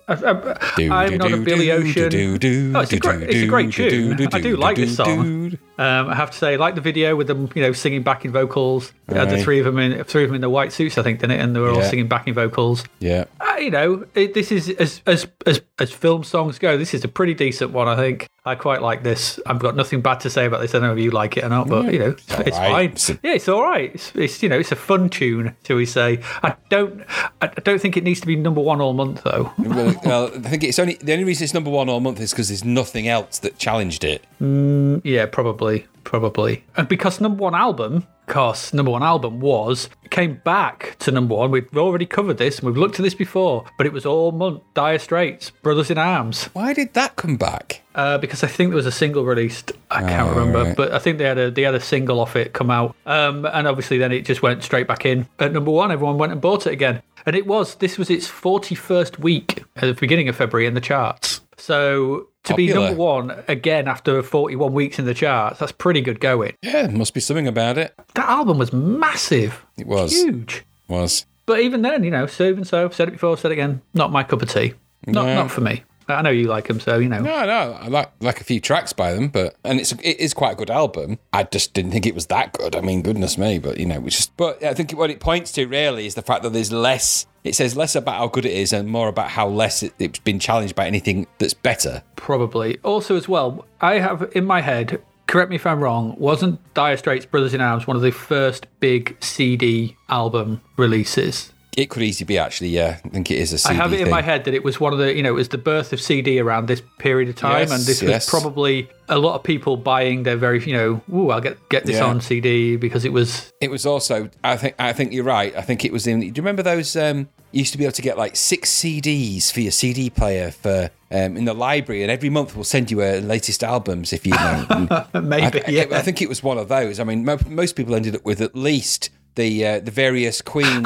[0.76, 2.10] Do, I'm do, not a Billy do, Ocean.
[2.10, 4.18] do, do, Oh, it's a great, do, it's a great do, tune.
[4.18, 5.58] do, I do do, like do, this song.
[5.78, 8.32] Um, I have to say, I like the video with them, you know, singing backing
[8.32, 8.94] vocals.
[9.08, 11.04] They had the three of them in three of them in the white suits, I
[11.04, 11.40] think, didn't it?
[11.44, 11.90] And they were all Yeah.
[11.90, 12.84] singing backing vocals.
[13.00, 13.26] Yeah.
[13.42, 16.78] Uh, you know, it, this is as, as as as film songs go.
[16.78, 18.28] This is a pretty decent one, I think.
[18.46, 19.40] I quite like this.
[19.46, 20.76] I've got nothing bad to say about this.
[20.76, 22.62] I don't know if you like it or not, but you know, it's, it's all
[22.62, 22.72] right.
[22.72, 22.90] fine.
[22.92, 23.92] It's a- yeah, it's all right.
[23.96, 26.20] It's, it's you know, it's a fun tune, shall we say?
[26.44, 27.04] I don't,
[27.42, 29.52] I don't think it needs to be number one all month though.
[29.58, 32.32] Well, well, I think it's only the only reason it's number one all month is
[32.32, 34.26] because there's nothing else that challenged it.
[34.42, 36.66] Mm, yeah, probably, probably.
[36.76, 41.52] And because number one album, because number one album was came back to number one.
[41.52, 44.62] We've already covered this and we've looked at this before, but it was all month.
[44.74, 46.46] Dire Straits, Brothers in Arms.
[46.54, 47.82] Why did that come back?
[47.96, 49.72] Uh, because I think there was a single released.
[49.92, 50.76] I can't remember, right.
[50.76, 53.46] but I think they had a they had a single off it come out, um,
[53.46, 55.92] and obviously then it just went straight back in at number one.
[55.92, 59.64] Everyone went and bought it again, and it was this was its forty first week
[59.76, 61.42] at the beginning of February in the charts.
[61.58, 66.02] So to be number one again after forty one weeks in the charts, that's pretty
[66.02, 66.56] good going.
[66.62, 67.94] Yeah, must be something about it.
[68.16, 70.12] That album was massive, It was.
[70.14, 70.64] huge.
[70.88, 71.26] Was.
[71.46, 73.82] But even then, you know, so and so, said it before, said it again.
[73.94, 74.74] Not my cup of tea.
[75.08, 75.36] Not No.
[75.36, 75.84] not for me.
[76.08, 77.20] I know you like them, so you know.
[77.22, 80.34] No, no, I like like a few tracks by them, but and it's it is
[80.34, 81.18] quite a good album.
[81.32, 82.76] I just didn't think it was that good.
[82.76, 84.36] I mean, goodness me, but you know, it's just.
[84.36, 87.26] But I think what it points to really is the fact that there's less.
[87.44, 90.20] It says less about how good it is and more about how less it, it's
[90.20, 92.04] been challenged by anything that's better.
[92.16, 92.80] Probably.
[92.84, 96.98] Also, as well, I have in my head, correct me if I'm wrong, wasn't Dire
[96.98, 101.53] Straits Brothers in Arms one of the first big CD album releases?
[101.78, 102.70] It could easily be actually.
[102.70, 104.12] Yeah, I think it is a CD I have it in thing.
[104.12, 106.00] my head that it was one of the, you know, it was the birth of
[106.02, 108.32] CD around this period of time, Yes, and this yes.
[108.32, 111.86] was probably a lot of people buying their very, you know, ooh, I'll get get
[111.86, 112.06] this Yeah.
[112.06, 114.30] on CD because it was It was also.
[114.44, 114.76] I think.
[114.80, 115.56] I think you're right.
[115.56, 116.20] I think it was in.
[116.20, 116.96] Do you remember those?
[116.96, 120.50] Um, you used to be able to get like six CDs for your CD player
[120.52, 124.26] for um, in the library, and every month we'll send you a latest albums if
[124.26, 125.06] you know.
[125.14, 125.86] Maybe, I, yeah.
[125.92, 127.00] I think it was one of those.
[127.00, 130.86] I mean, mo- most people ended up with at least the uh, the various Queen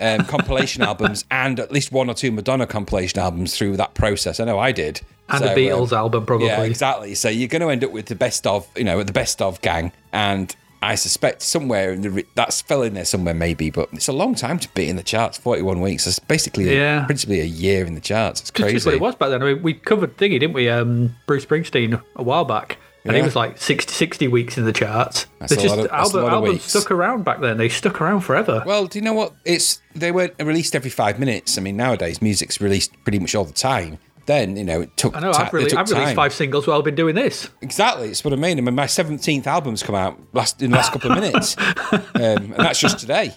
[0.00, 4.40] um, compilation albums and at least one or two Madonna compilation albums through that process.
[4.40, 5.00] I know I did.
[5.28, 6.46] and So, a Beatles um, album, probably.
[6.48, 7.14] yeah, exactly.
[7.14, 9.60] So you're going to end up with the best of, you know, the best of
[9.62, 14.06] gang, and I suspect somewhere in the that's fell in there somewhere maybe, but it's
[14.08, 15.36] a long time to be in the charts.
[15.36, 16.06] Forty-one weeks.
[16.06, 17.04] It's basically Yeah.
[17.04, 18.40] principally a year in the charts.
[18.40, 18.74] It's Just- crazy.
[18.76, 19.42] just what it was back then.
[19.42, 20.68] I mean, we covered thingy, didn't we?
[20.68, 22.78] Um, Bruce Springsteen a while back.
[23.08, 23.24] And he Yeah.
[23.24, 25.26] was like 60, 60 weeks in the charts.
[25.40, 27.56] That's They're a just of- album, albums stuck around back then.
[27.56, 28.62] They stuck around forever.
[28.66, 29.32] Well, do you know what?
[29.44, 31.58] It's they weren't released every five minutes.
[31.58, 33.98] I mean, nowadays music's released pretty much all the time.
[34.26, 35.16] Then you know it took.
[35.16, 35.32] I know.
[35.32, 37.48] ti- I've, it released, took I've released five singles while I've been doing this.
[37.62, 38.58] Exactly, it's what I mean.
[38.58, 41.56] I mean, my seventeenth album's come out last in the last couple of minutes,
[41.92, 43.34] um, and that's just today.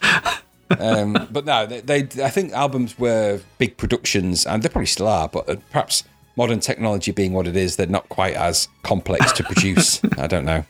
[0.79, 5.07] Um, but no, they, they, I think albums were big productions, and they probably still
[5.07, 5.27] are.
[5.27, 6.03] But uh, perhaps
[6.41, 10.01] modern technology being what it is, they're not quite as complex to produce.
[10.17, 10.65] I don't know.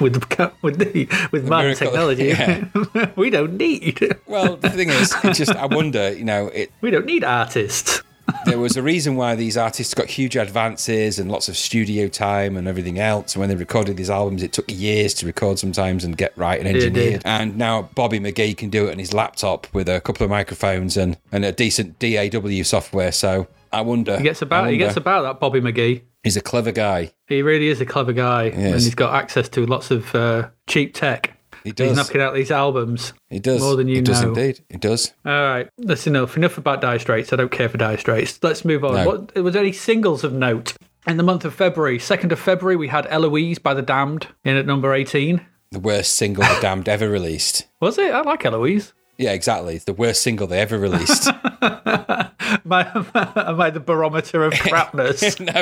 [0.00, 2.24] with the, with the modern miracle, technology.
[2.94, 3.10] yeah.
[3.16, 6.12] we don't need Well, the thing is, it just I wonder.
[6.12, 8.02] You know, it we don't need artists.
[8.44, 12.56] there was a reason why these artists got huge advances and lots of studio time
[12.56, 13.36] and everything else.
[13.36, 16.58] And when they recorded these albums, it took years to record sometimes and get right
[16.58, 17.22] and engineered.
[17.24, 20.96] And now Bobby McGee can do it on his laptop with a couple of microphones
[20.96, 23.12] and, and a decent DAW software.
[23.12, 24.16] So I wonder.
[24.16, 26.02] He gets about he gets about that Bobby McGee.
[26.22, 27.12] He's a clever guy.
[27.26, 30.94] He really is a clever guy, and he's got access to lots of uh, cheap
[30.94, 31.36] tech.
[31.64, 33.12] He He's knocking out these albums.
[33.30, 33.60] He does.
[33.60, 34.28] more than you he does know.
[34.28, 34.60] indeed.
[34.68, 35.12] He does.
[35.24, 36.36] All right, that's enough.
[36.36, 37.32] Enough about Dire Straits.
[37.32, 38.38] I don't care for Dire Straits.
[38.42, 38.94] Let's move on.
[38.94, 39.06] No.
[39.06, 40.74] What was there any singles of note
[41.06, 41.98] in the month of February?
[41.98, 45.46] Second of February, we had Eloise by the Damned in at number eighteen.
[45.70, 47.66] The worst single the Damned ever released.
[47.80, 48.12] Was it?
[48.12, 48.92] I like Eloise.
[49.16, 49.76] Yeah, exactly.
[49.76, 51.30] It's the worst single they ever released.
[52.64, 52.90] My,
[53.36, 55.38] am I the barometer of crapness?
[55.40, 55.52] no,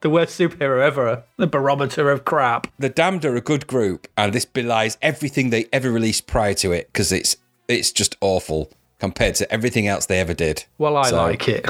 [0.00, 1.24] the worst superhero ever.
[1.36, 2.66] The barometer of crap.
[2.78, 6.72] the Damned are a good group, and this belies everything they ever released prior to
[6.72, 7.36] it because it's
[7.68, 10.64] it's just awful compared to everything else they ever did.
[10.78, 11.64] Well, I So- like it.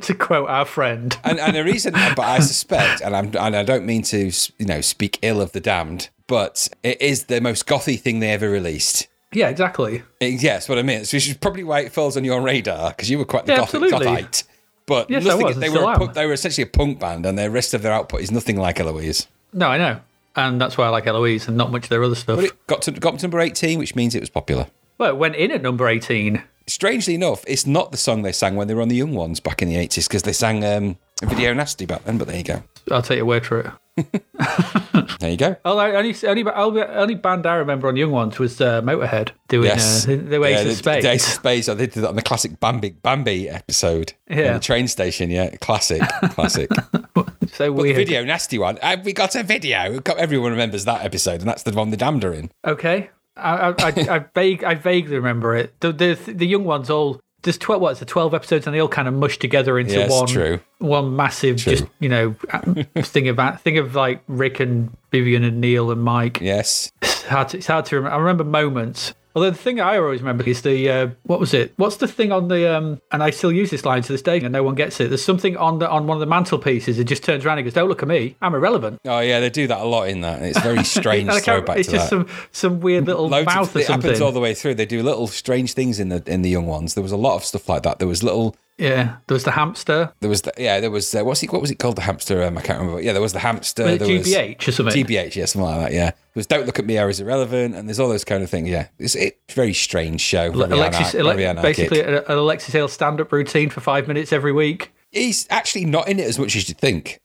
[0.00, 1.16] to quote our friend.
[1.22, 4.66] And, and the reason, but I suspect, and I'm and I don't mean to you
[4.66, 8.48] know speak ill of the Damned, but it is the most gothy thing they ever
[8.50, 9.06] released.
[9.32, 10.02] Yeah, exactly.
[10.20, 11.04] Yes, what I mean.
[11.04, 13.52] So which is probably why it falls on your radar because you were quite the
[13.52, 14.44] Yeah, gothic, gothite.
[14.86, 17.74] But Yes, nothing, they were punk, they were essentially a punk band, and the rest
[17.74, 19.26] of their output is nothing like Eloise.
[19.52, 20.00] No, I know.
[20.34, 22.36] And that's why I like Eloise and not much of their other stuff.
[22.36, 24.68] But it got to got to number eighteen, which means it was popular.
[24.96, 26.42] well, it went in at number 18.
[26.66, 29.40] strangely enough, it's not the song they sang when they were on the Young Ones
[29.40, 32.44] back in the 80s because they sang um, Video Nasty back then, but there you
[32.44, 32.62] go.
[32.90, 33.70] I'll take your word for it.
[35.20, 35.56] There you go.
[35.64, 40.06] Although only only only, band I remember on Young Ones was uh, Motorhead doing Yes.
[40.06, 41.04] uh, the, the Ace the, of Spades.
[41.04, 44.12] The Ace of Spades, I did that on the classic Bambi, Bambi episode.
[44.30, 44.54] Yeah.
[44.54, 45.56] The train station, yeah.
[45.56, 46.70] Classic, classic.
[47.48, 47.96] so the weird.
[47.96, 48.78] Video Nasty one.
[48.80, 50.00] uh, we got a video.
[50.16, 52.52] Everyone remembers that episode, and that's the one the damned are in.
[52.64, 55.74] Okay, I I, I, I, vague, I vaguely remember it.
[55.80, 58.88] The, the the Young Ones all there's twelve what's the twelve episodes and they all
[58.88, 60.60] kind of mush together into it's one true.
[60.78, 62.32] one massive just you know
[62.96, 66.40] thing of thing of like Rick and Vyvyan and Neil and Mike.
[66.40, 66.92] Yes.
[67.02, 68.14] It's hard to, it's hard to remember.
[68.14, 69.14] I remember moments.
[69.38, 71.72] Although the thing I always remember is the uh, what was it?
[71.76, 73.00] What's the thing on the um?
[73.12, 75.10] And I still use this line to this day, and no one gets it.
[75.10, 76.98] There's something on the on one of the mantelpieces.
[76.98, 78.34] It just turns around and goes, "Don't look at me.
[78.42, 80.42] I'm irrelevant." Oh, yeah, they do that a lot in that.
[80.42, 82.26] It's very strange And I can't- throwback it's just that.
[82.26, 84.74] some some weird little Loads mouth of, or it happens all the way through.
[84.74, 86.94] They do little strange things in the in the young ones.
[86.94, 88.00] There was a lot of stuff like that.
[88.00, 90.12] There was little Yeah, there was the hamster.
[90.20, 91.12] There was, the, yeah, there was.
[91.12, 91.52] Uh, what's it?
[91.52, 91.96] What was it called?
[91.96, 92.44] The hamster?
[92.44, 93.00] Um, I can't remember.
[93.00, 93.82] Yeah, there was the hamster.
[93.84, 95.04] Was it there was GBH or something?
[95.04, 95.92] GBH, yeah, something like that.
[95.92, 98.44] Yeah, there was "Don't Look at Me, I Was Irrelevant," and there's all those kind
[98.44, 98.68] of things.
[98.68, 100.52] Yeah, it's a very strange show.
[100.52, 104.92] Very Alexei, anar- basically an Alexei Sayle stand-up routine for five minutes every week.
[105.10, 107.18] he's actually not in it as much as you'd think.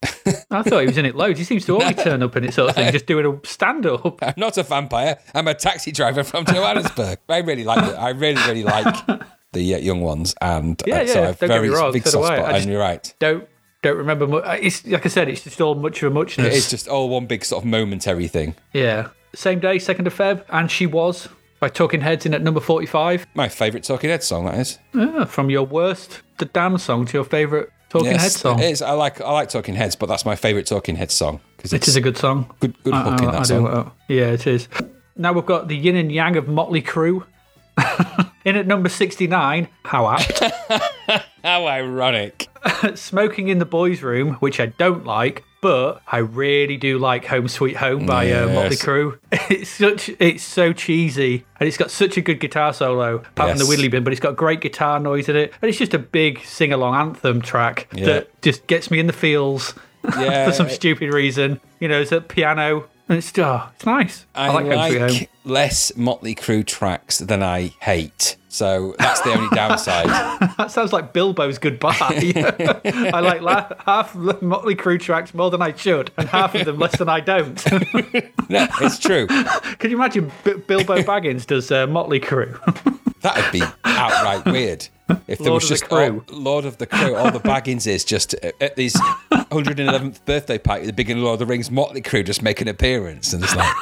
[0.49, 1.37] I thought he was in it loads.
[1.37, 4.17] He seems to always turn up in it sort of thing, just doing a stand-up.
[4.23, 5.19] I'm not a vampire.
[5.35, 7.19] I'm a taxi driver from Johannesburg.
[7.29, 7.95] I really like it.
[7.95, 8.95] I really, really like
[9.53, 11.91] the uh, young ones, and Yeah, uh, so yeah, I've don't get very me wrong,
[11.93, 12.53] big so soft spot.
[12.53, 13.13] I and you're right.
[13.19, 13.47] Don't
[13.81, 14.27] don't remember.
[14.27, 16.55] Mu- uh, it's like I said, it's just all much of a muchness.
[16.55, 18.55] It's just all one big sort of momentary thing.
[18.73, 19.09] Yeah.
[19.35, 21.27] Same day, 2nd of Feb, and She Was
[21.59, 23.25] by Talking Heads in at number 45.
[23.33, 24.45] My favourite Talking Heads song.
[24.45, 24.77] That is.
[24.93, 28.59] Ah, from your worst, the damn song, to your favourite Talking Heads song.
[28.59, 28.81] It is.
[28.83, 31.95] I like I like Talking Heads, but that's my favourite Talking Heads song because it's
[31.95, 32.53] a good song.
[32.59, 33.67] good good hook in I- I that do, song.
[33.67, 34.67] uh, yeah, it is.
[35.17, 37.23] Now we've got the yin and yang of Motley Crue.
[38.45, 40.41] in at number 69, how apt.
[41.43, 42.47] How ironic!
[42.95, 47.49] Smoking in the Boys' Room, which I don't like, but I really do like Home
[47.49, 49.19] Sweet Home by uh, Motley Crue.
[49.49, 53.57] It's such, it's so cheesy, and it's got such a good guitar solo, apart from
[53.57, 53.69] the Yes.
[53.69, 56.39] Widdly Bin, but it's got great guitar noise in it, and it's just a big
[56.45, 58.05] sing-along anthem track Yeah.
[58.05, 59.73] that just gets me in the feels
[60.17, 60.45] Yeah.
[60.45, 61.59] for some stupid reason.
[61.81, 64.25] You know, it's a piano, and it's oh, it's nice.
[64.33, 68.37] I, I like like less Motley Crue tracks than I hate.
[68.47, 70.07] So that's the only downside.
[70.57, 71.95] That sounds like Bilbo's goodbye.
[72.85, 76.65] I like la- half the Motley Crue tracks more than I should, and half of
[76.65, 77.61] them less than I don't.
[78.49, 79.25] No, it's true.
[79.25, 82.53] Can you imagine B- Bilbo Baggins does uh, Motley Crue?
[83.21, 84.87] That would be outright weird.
[85.27, 86.23] If there Lord was of the just all.
[86.29, 88.95] Lord of the Crew, all the Baggins is just uh, at these
[89.49, 92.67] 111th birthday party the beginning of Lord of the Rings, Motley Crue just make an
[92.67, 93.75] appearance, and it's like,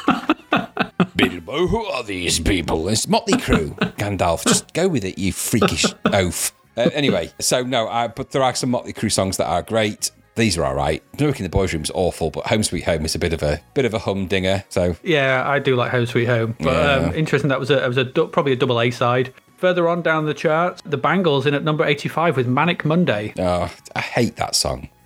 [1.15, 2.87] Bilbo, who are these people?
[2.89, 6.51] It's Motley Crue, Gandalf, just go with it, you freakish oaf.
[6.77, 10.11] Uh, anyway, so no, I, but there are some Motley Crue songs that are great.
[10.35, 11.03] These are all right.
[11.19, 13.43] Looking in the boys' room is awful, but Home Sweet Home is a bit of
[13.43, 14.63] a bit of a humdinger.
[14.69, 17.87] So yeah, I do like Home Sweet Home, but um, interesting that was a, it
[17.87, 19.33] was a du- probably a double A side.
[19.57, 23.31] Further on down the charts, the Bangles in at number 85 with Manic Monday.
[23.37, 24.89] oh, I hate that song.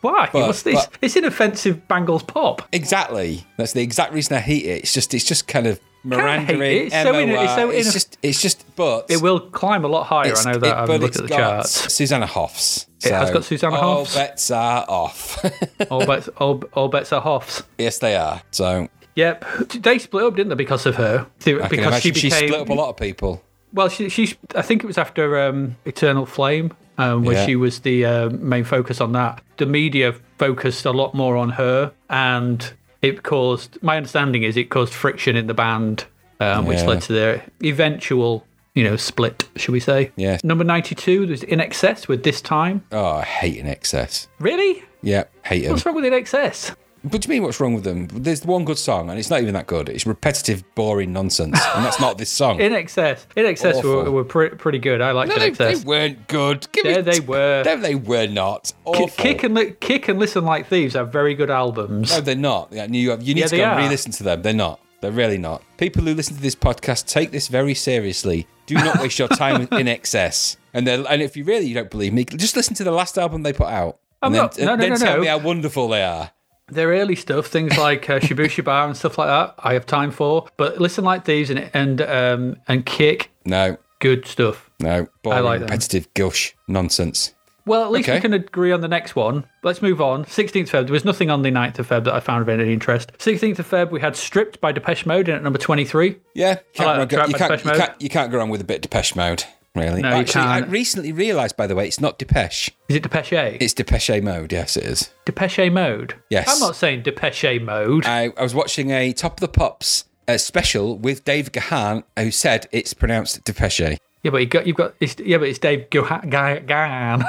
[0.00, 0.28] Why?
[0.32, 0.74] But- What's this?
[0.86, 2.62] but- it's inoffensive Bangles pop.
[2.72, 3.44] Exactly.
[3.56, 4.82] That's the exact reason I hate it.
[4.84, 6.92] It's just it's just kind of Miranda it.
[6.92, 10.04] It's so in- it's so it's just it's just but It will climb a lot
[10.04, 10.34] higher.
[10.36, 10.66] I know that.
[10.66, 11.92] it- I've looked at the charts.
[11.92, 12.86] Susanna Hoffs.
[13.04, 14.16] It has got Susanna all Hoffs.
[14.16, 15.44] All bets are off.
[15.90, 17.62] all, bets, all, all bets are Hoffs.
[17.78, 18.40] yes, they are.
[18.50, 19.44] So Yep,
[19.80, 21.26] they split up, didn't they, because of her?
[21.46, 23.42] I because she imagine she, split up a lot of people.
[23.72, 23.88] well.
[23.88, 27.46] She, she, I think it was after um, Eternal Flame, um, where Yeah.
[27.46, 29.40] she was the uh, main focus on that.
[29.56, 32.72] The media focused a lot more on her, and
[33.02, 33.78] it caused.
[33.82, 36.04] My understanding is it caused friction in the band,
[36.40, 36.86] um, which Yeah.
[36.86, 39.48] led to their eventual, you know, split.
[39.56, 40.10] Should we say?
[40.16, 40.42] Yes.
[40.44, 42.82] Number ninety-two was INXS with this time.
[42.92, 44.26] Oh, I hate INXS.
[44.38, 44.82] Really?
[45.02, 45.72] Yeah, hate them.
[45.72, 46.74] What's wrong with INXS?
[47.10, 47.42] What do you mean?
[47.42, 48.08] What's wrong with them?
[48.08, 49.90] There's one good song, and it's not even that good.
[49.90, 52.60] It's repetitive, boring nonsense, and that's not this song.
[52.60, 53.26] In Excess.
[53.36, 54.12] INXS were, Awful.
[54.12, 55.02] were pre- pretty good.
[55.02, 55.80] I liked no, In they, Excess.
[55.80, 56.66] they weren't good.
[56.72, 57.62] Give me- There they were.
[57.64, 58.72] No, they were not.
[58.86, 59.08] Awful.
[59.08, 62.10] Kick and li- Kick and Listen Like Thieves have very good albums.
[62.10, 62.72] No, they're not.
[62.72, 64.40] Yeah, you, have, you need Yeah, to go and re-listen to them.
[64.42, 64.80] They're not.
[65.02, 65.62] They're really not.
[65.76, 68.46] People who listen to this podcast take this very seriously.
[68.64, 70.56] Do not waste your time INXS.
[70.72, 73.42] And and if you really you don't believe me, just listen to the last album
[73.42, 73.98] they put out.
[74.22, 75.20] I'm and then, not- no, no, then no, tell no.
[75.20, 76.30] me how wonderful they are.
[76.68, 80.10] Their early stuff, things like uh, Shibuya Bar and stuff like that, I have time
[80.10, 80.46] for.
[80.56, 84.70] But Listen Like Thieves and and um, and Kick, No, good stuff.
[84.80, 85.66] no, boring, like them.
[85.66, 87.34] repetitive gush nonsense.
[87.66, 88.18] Well, at least Okay.
[88.18, 89.46] we can agree on the next one.
[89.62, 90.26] Let's move on.
[90.26, 90.84] 16th Feb.
[90.84, 93.12] There was nothing on the 9th of Feb that I found of any interest.
[93.16, 96.16] 16th of Feb, we had Stripped by Depeche Mode in at number 23.
[96.34, 98.76] Yeah, can't like go- you, can't, you, can't, you can't go wrong with a bit
[98.76, 99.44] of Depeche Mode,
[99.74, 100.02] really.
[100.02, 102.70] No, you Actually, I recently realised, by the way, it's not Depeche.
[102.88, 103.32] Is it Depeche?
[103.60, 104.52] It's Depeche Mode.
[104.52, 105.10] Yes, it is.
[105.24, 106.14] Depeche Mode?
[106.30, 106.48] Yes.
[106.48, 108.06] I'm not saying Depeche Mode.
[108.06, 112.30] I, I was watching a Top of the Pops uh, special with Dave Gahan, who
[112.30, 113.98] said it's pronounced Depeche.
[114.22, 117.24] yeah, but you got, you've got, it's, yeah, but it's Dave Gahan.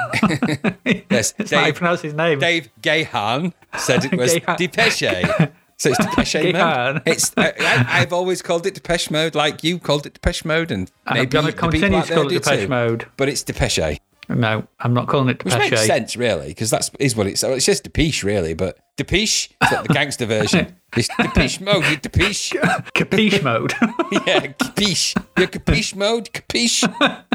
[1.10, 2.38] Yes, That's how you pronounce his name.
[2.38, 4.56] Dave Gahan said it was Gahan.
[4.56, 5.50] Depeche.
[5.78, 6.34] So it's Depeche.
[6.52, 7.02] Mode.
[7.06, 10.70] It's I, I, I've always called it Depeche Mode, like you called it Depeche Mode,
[10.70, 12.68] and And I'm maybe gonna the people continue to call it Depeche too.
[12.68, 13.06] Mode.
[13.16, 13.98] But it's Depeche,
[14.28, 17.42] No, I'm not calling it which makes sense, really, because that's is what it's.
[17.42, 20.74] It's just Depeche, really, but Depeche, is that the gangster version?
[20.96, 22.52] It's Depeche Mode, you Depeche.
[22.94, 23.74] Capiche Mode.
[24.26, 25.14] yeah, capiche.
[25.36, 26.84] You're capiche mode, capiche.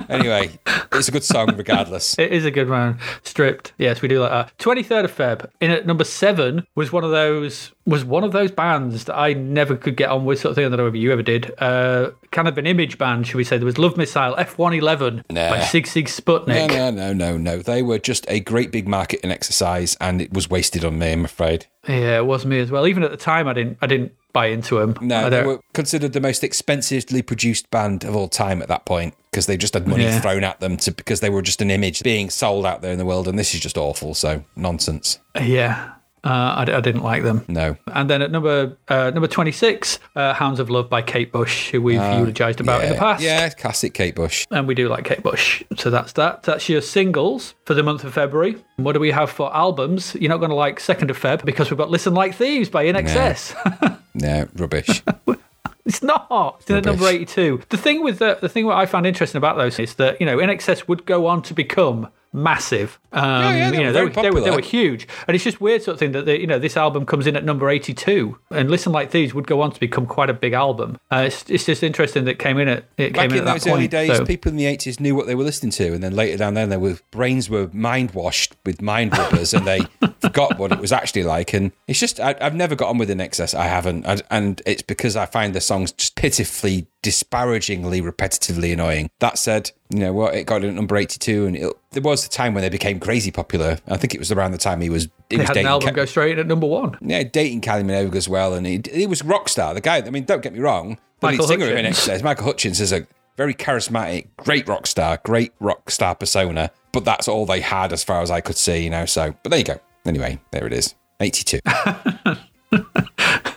[0.09, 0.49] Anyway,
[0.93, 2.17] it's a good song regardless.
[2.17, 2.97] It is a good one.
[3.23, 3.73] Stripped.
[3.77, 4.57] Yes, we do like that.
[4.57, 5.49] 23rd of Feb.
[5.61, 9.33] In at number seven was one of those was one of those bands that I
[9.33, 10.65] never could get on with sort of thing.
[10.65, 11.51] I don't know if you ever did.
[11.59, 13.57] Uh, kind of an image band, should we say.
[13.57, 15.49] There was Love Missile F111 Nah.
[15.49, 16.47] by Sigue Sigue Sputnik.
[16.69, 17.57] No, no, no, no, no.
[17.57, 21.11] They were just a great big marketing exercise, and it was wasted on me.
[21.11, 21.65] I'm afraid.
[21.87, 22.85] Yeah, it was me as well.
[22.87, 24.95] Even at the time, I didn't I didn't buy into them.
[25.01, 29.13] No, they were considered the most expensively produced band of all time at that point
[29.31, 30.19] because they just had money Yeah.
[30.21, 32.97] thrown at them to because they were just an image being sold out there in
[32.97, 34.13] the world, and this is just awful.
[34.13, 35.19] So nonsense.
[35.41, 35.91] Yeah,
[36.23, 37.43] uh, I, I didn't like them.
[37.47, 37.77] No.
[37.87, 41.81] And then at number uh, number 26, uh, Hounds of Love by Kate Bush, who
[41.81, 43.23] we've eulogized about in the past.
[43.23, 44.45] Yeah, classic Kate Bush.
[44.51, 45.63] And we do like Kate Bush.
[45.77, 46.43] So that's that.
[46.43, 48.55] That's your singles for the month of February.
[48.77, 50.15] What do we have for albums?
[50.15, 52.85] You're not going to like 2nd of Feb because we've got Listen Like Thieves by
[52.85, 53.97] INXS.
[54.13, 55.01] No, rubbish.
[55.85, 56.57] it's not.
[56.59, 57.61] It's in at number 82.
[57.69, 60.25] The thing with the, the thing what I found interesting about those is that, you
[60.25, 62.99] know, INXS would go on to become massive.
[63.13, 65.59] Um, yeah, they you know, they, were, they, were, they were huge, and it's just
[65.59, 68.37] weird sort of thing that they, you know this album comes in at number eighty-two,
[68.51, 70.97] and Listen Like Thieves would go on to become quite a big album.
[71.11, 73.47] Uh, it's, it's just interesting that it came in at it Back came in in
[73.47, 73.91] at those that early point.
[73.91, 76.37] days, so- people in the 80s knew what they were listening to, and then later
[76.37, 79.81] down there, their brains were mind washed with mind rubbers, and they
[80.19, 81.53] forgot what it was actually like.
[81.53, 83.53] And it's just, I, I've never got on with an excess.
[83.53, 84.05] I haven't.
[84.05, 89.09] And, and it's because I find the songs just pitifully, disparagingly, repetitively annoying.
[89.19, 90.35] That said, you know what?
[90.35, 92.99] It got in at number 82, and it, there was a time when they became
[92.99, 93.77] crazy popular.
[93.87, 95.05] I think it was around the time he was.
[95.29, 96.97] He they was had an album Ka- go straight in at number one.
[97.01, 99.73] yeah, dating Kylie Minogue as well, and he, he was rock star.
[99.73, 102.23] The guy, I mean, don't get me wrong, the Michael lead singer of Hutchence.
[102.23, 106.71] Michael Hutchence, is a very charismatic, great rock star, great rock star persona.
[106.91, 109.05] But that's all they had as far as I could see, you know.
[109.05, 109.79] So, but there you go.
[110.05, 111.59] Anyway, there it is, eighty-two.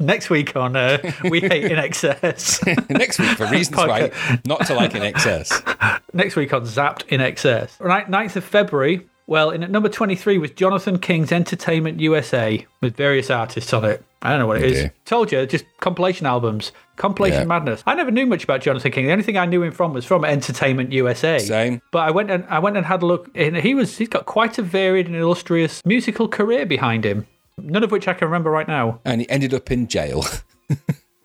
[0.00, 2.90] Next week on uh, We Hate INXS.
[2.98, 4.10] Next week for reasons why
[4.46, 6.00] not to like INXS.
[6.14, 7.78] Next week on Zapped INXS.
[7.80, 9.06] Right, 9th of February.
[9.26, 14.02] Well, in at number 23 was Jonathan King's Entertainment USA with various artists on it.
[14.22, 14.72] I don't know what it is.
[14.80, 14.94] dear.
[15.04, 16.72] Told you, just compilation albums.
[16.96, 17.46] Compilation Yeah.
[17.46, 17.82] madness.
[17.86, 19.06] I never knew much about Jonathan King.
[19.06, 21.38] The only thing I knew him from was from Entertainment USA.
[21.38, 21.80] Same.
[21.92, 24.26] But I went and I went and had a look and he was he's got
[24.26, 27.26] quite a varied and illustrious musical career behind him.
[27.64, 29.00] None of which I can remember right now.
[29.04, 30.24] And he ended up in jail.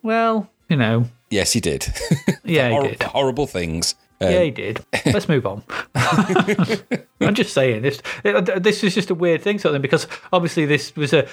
[0.06, 1.88] Well, you know, yes, he did.
[2.46, 3.02] yeah, he Hor- did.
[3.02, 3.96] horrible things.
[4.22, 4.86] Yeah, he um, did.
[5.08, 5.64] Let's move on.
[5.96, 8.04] I'm just saying this.
[8.24, 11.28] This is just a weird thing, sort of thing, because obviously this was a.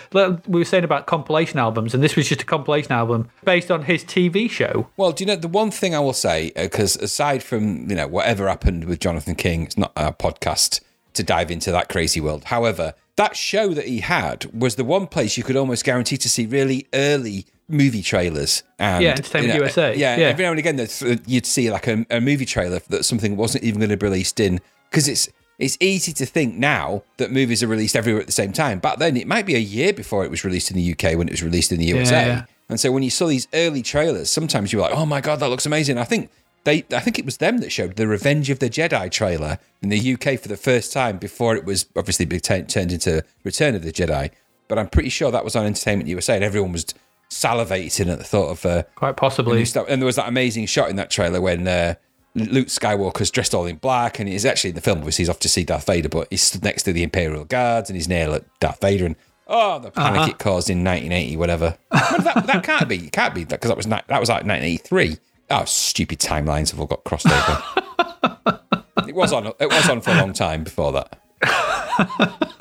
[0.49, 3.83] We were saying about compilation albums, and this was just a compilation album based on
[3.83, 4.89] his TV show.
[4.97, 6.51] Well, do you know the one thing I will say?
[6.57, 10.81] Uh, because aside from you know whatever happened with Jonathan King, it's not our podcast
[11.13, 12.45] to dive into that crazy world.
[12.45, 16.29] However, that show that he had was the one place you could almost guarantee to
[16.29, 18.62] see really early movie trailers.
[18.79, 19.95] And, Yeah, Entertainment you know, USA.
[19.97, 20.27] Yeah, Yeah.
[20.29, 23.64] every now and again uh, you'd see like a, a movie trailer that something wasn't
[23.64, 24.61] even going to be released in
[24.91, 25.29] because it's.
[25.59, 28.81] It's easy to think now that movies are released everywhere at the same time.
[28.81, 31.29] Back then, it might be a year before it was released in the UK when
[31.29, 32.27] it was released in the USA.
[32.27, 32.45] yeah.
[32.68, 35.39] And so when you saw these early trailers, sometimes you were like, "Oh my god,
[35.39, 36.31] that looks amazing!" I think
[36.65, 39.89] they, I think it was them that showed the Revenge of the Jedi trailer in
[39.89, 43.83] the UK for the first time before it was obviously t- turned into Return of
[43.83, 44.31] the Jedi.
[44.69, 46.87] But I'm pretty sure that was on Entertainment USA, and everyone was
[47.31, 48.65] salivating at the thought of.
[48.65, 49.65] Uh, Quite possibly.
[49.89, 51.95] And there was that amazing shot in that trailer when uh,
[52.35, 54.99] Luke Skywalker's dressed all in black, and he's actually in the film.
[54.99, 57.91] Obviously, he's off to see Darth Vader, but he's stood next to the Imperial Guards,
[57.91, 59.17] and he's near at Darth Vader, and
[59.49, 61.77] oh, the panic it caused in 1980, whatever.
[61.91, 63.07] That, that can't be.
[63.07, 65.19] It can't be because that was that was like 1983.
[65.51, 68.61] Oh, stupid timelines have all got crossed over.
[69.09, 69.47] it was on.
[69.47, 71.18] It was on for a long time before that.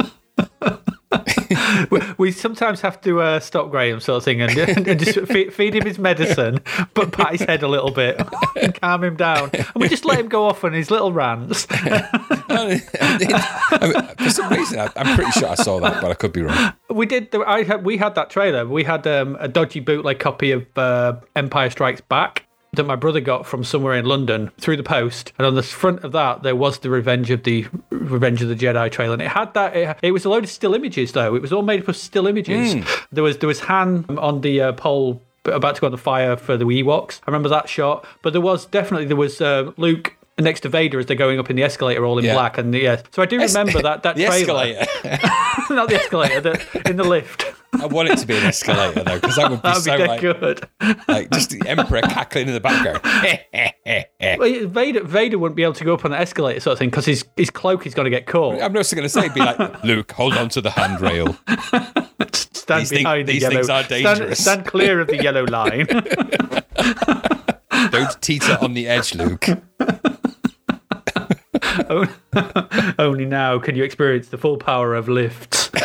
[2.17, 5.75] we sometimes have to uh, stop Graham, sort of thing, and, and just feed, feed
[5.75, 6.59] him his medicine,
[6.93, 8.21] but pat his head a little bit,
[8.61, 11.67] and calm him down, and we just let him go off on his little rants.
[11.71, 12.81] I
[13.81, 16.41] mean, for some reason, I, I'm pretty sure I saw that, but I could be
[16.41, 16.73] wrong.
[16.89, 17.31] We did.
[17.31, 17.85] The, I had.
[17.85, 18.67] We had that trailer.
[18.67, 23.19] We had um, a dodgy bootleg copy of uh, Empire Strikes Back that my brother
[23.19, 26.55] got from somewhere in London through the post, and on the front of that there
[26.55, 29.75] was the Revenge of the Revenge of the Jedi trailer, and it had that.
[29.75, 31.35] It, it was a load of still images though.
[31.35, 32.75] It was all made up of still images.
[33.11, 36.37] There was there was Han on the uh, pole about to go on the fire
[36.37, 37.19] for the Ewoks.
[37.27, 40.15] I remember that shot, but there was definitely there was uh, Luke.
[40.43, 42.33] Next to Vader as they're going up in the escalator, all in Yeah.
[42.33, 43.01] black, and yeah.
[43.11, 44.85] So I do remember that that the trailer, escalator.
[45.73, 47.45] not the escalator, the, in the lift.
[47.73, 50.07] I want it to be an escalator though, because that would be That'd so dead
[50.09, 50.67] like, good.
[51.07, 52.99] like just the Emperor cackling in the background.
[54.37, 56.89] Well, Vader, Vader wouldn't be able to go up on the escalator, sort of thing,
[56.89, 58.61] because his, his cloak is going to get caught.
[58.61, 61.35] I'm also going to say, be like, Luke, hold on to the handrail.
[62.33, 63.55] Stand these thing- the these yellow.
[63.55, 64.39] things are stand- dangerous.
[64.39, 65.87] Stand, clear of the yellow line.
[67.89, 69.47] Don't teeter on the edge, Luke.
[72.99, 75.69] Only now can you experience the full power of lifts.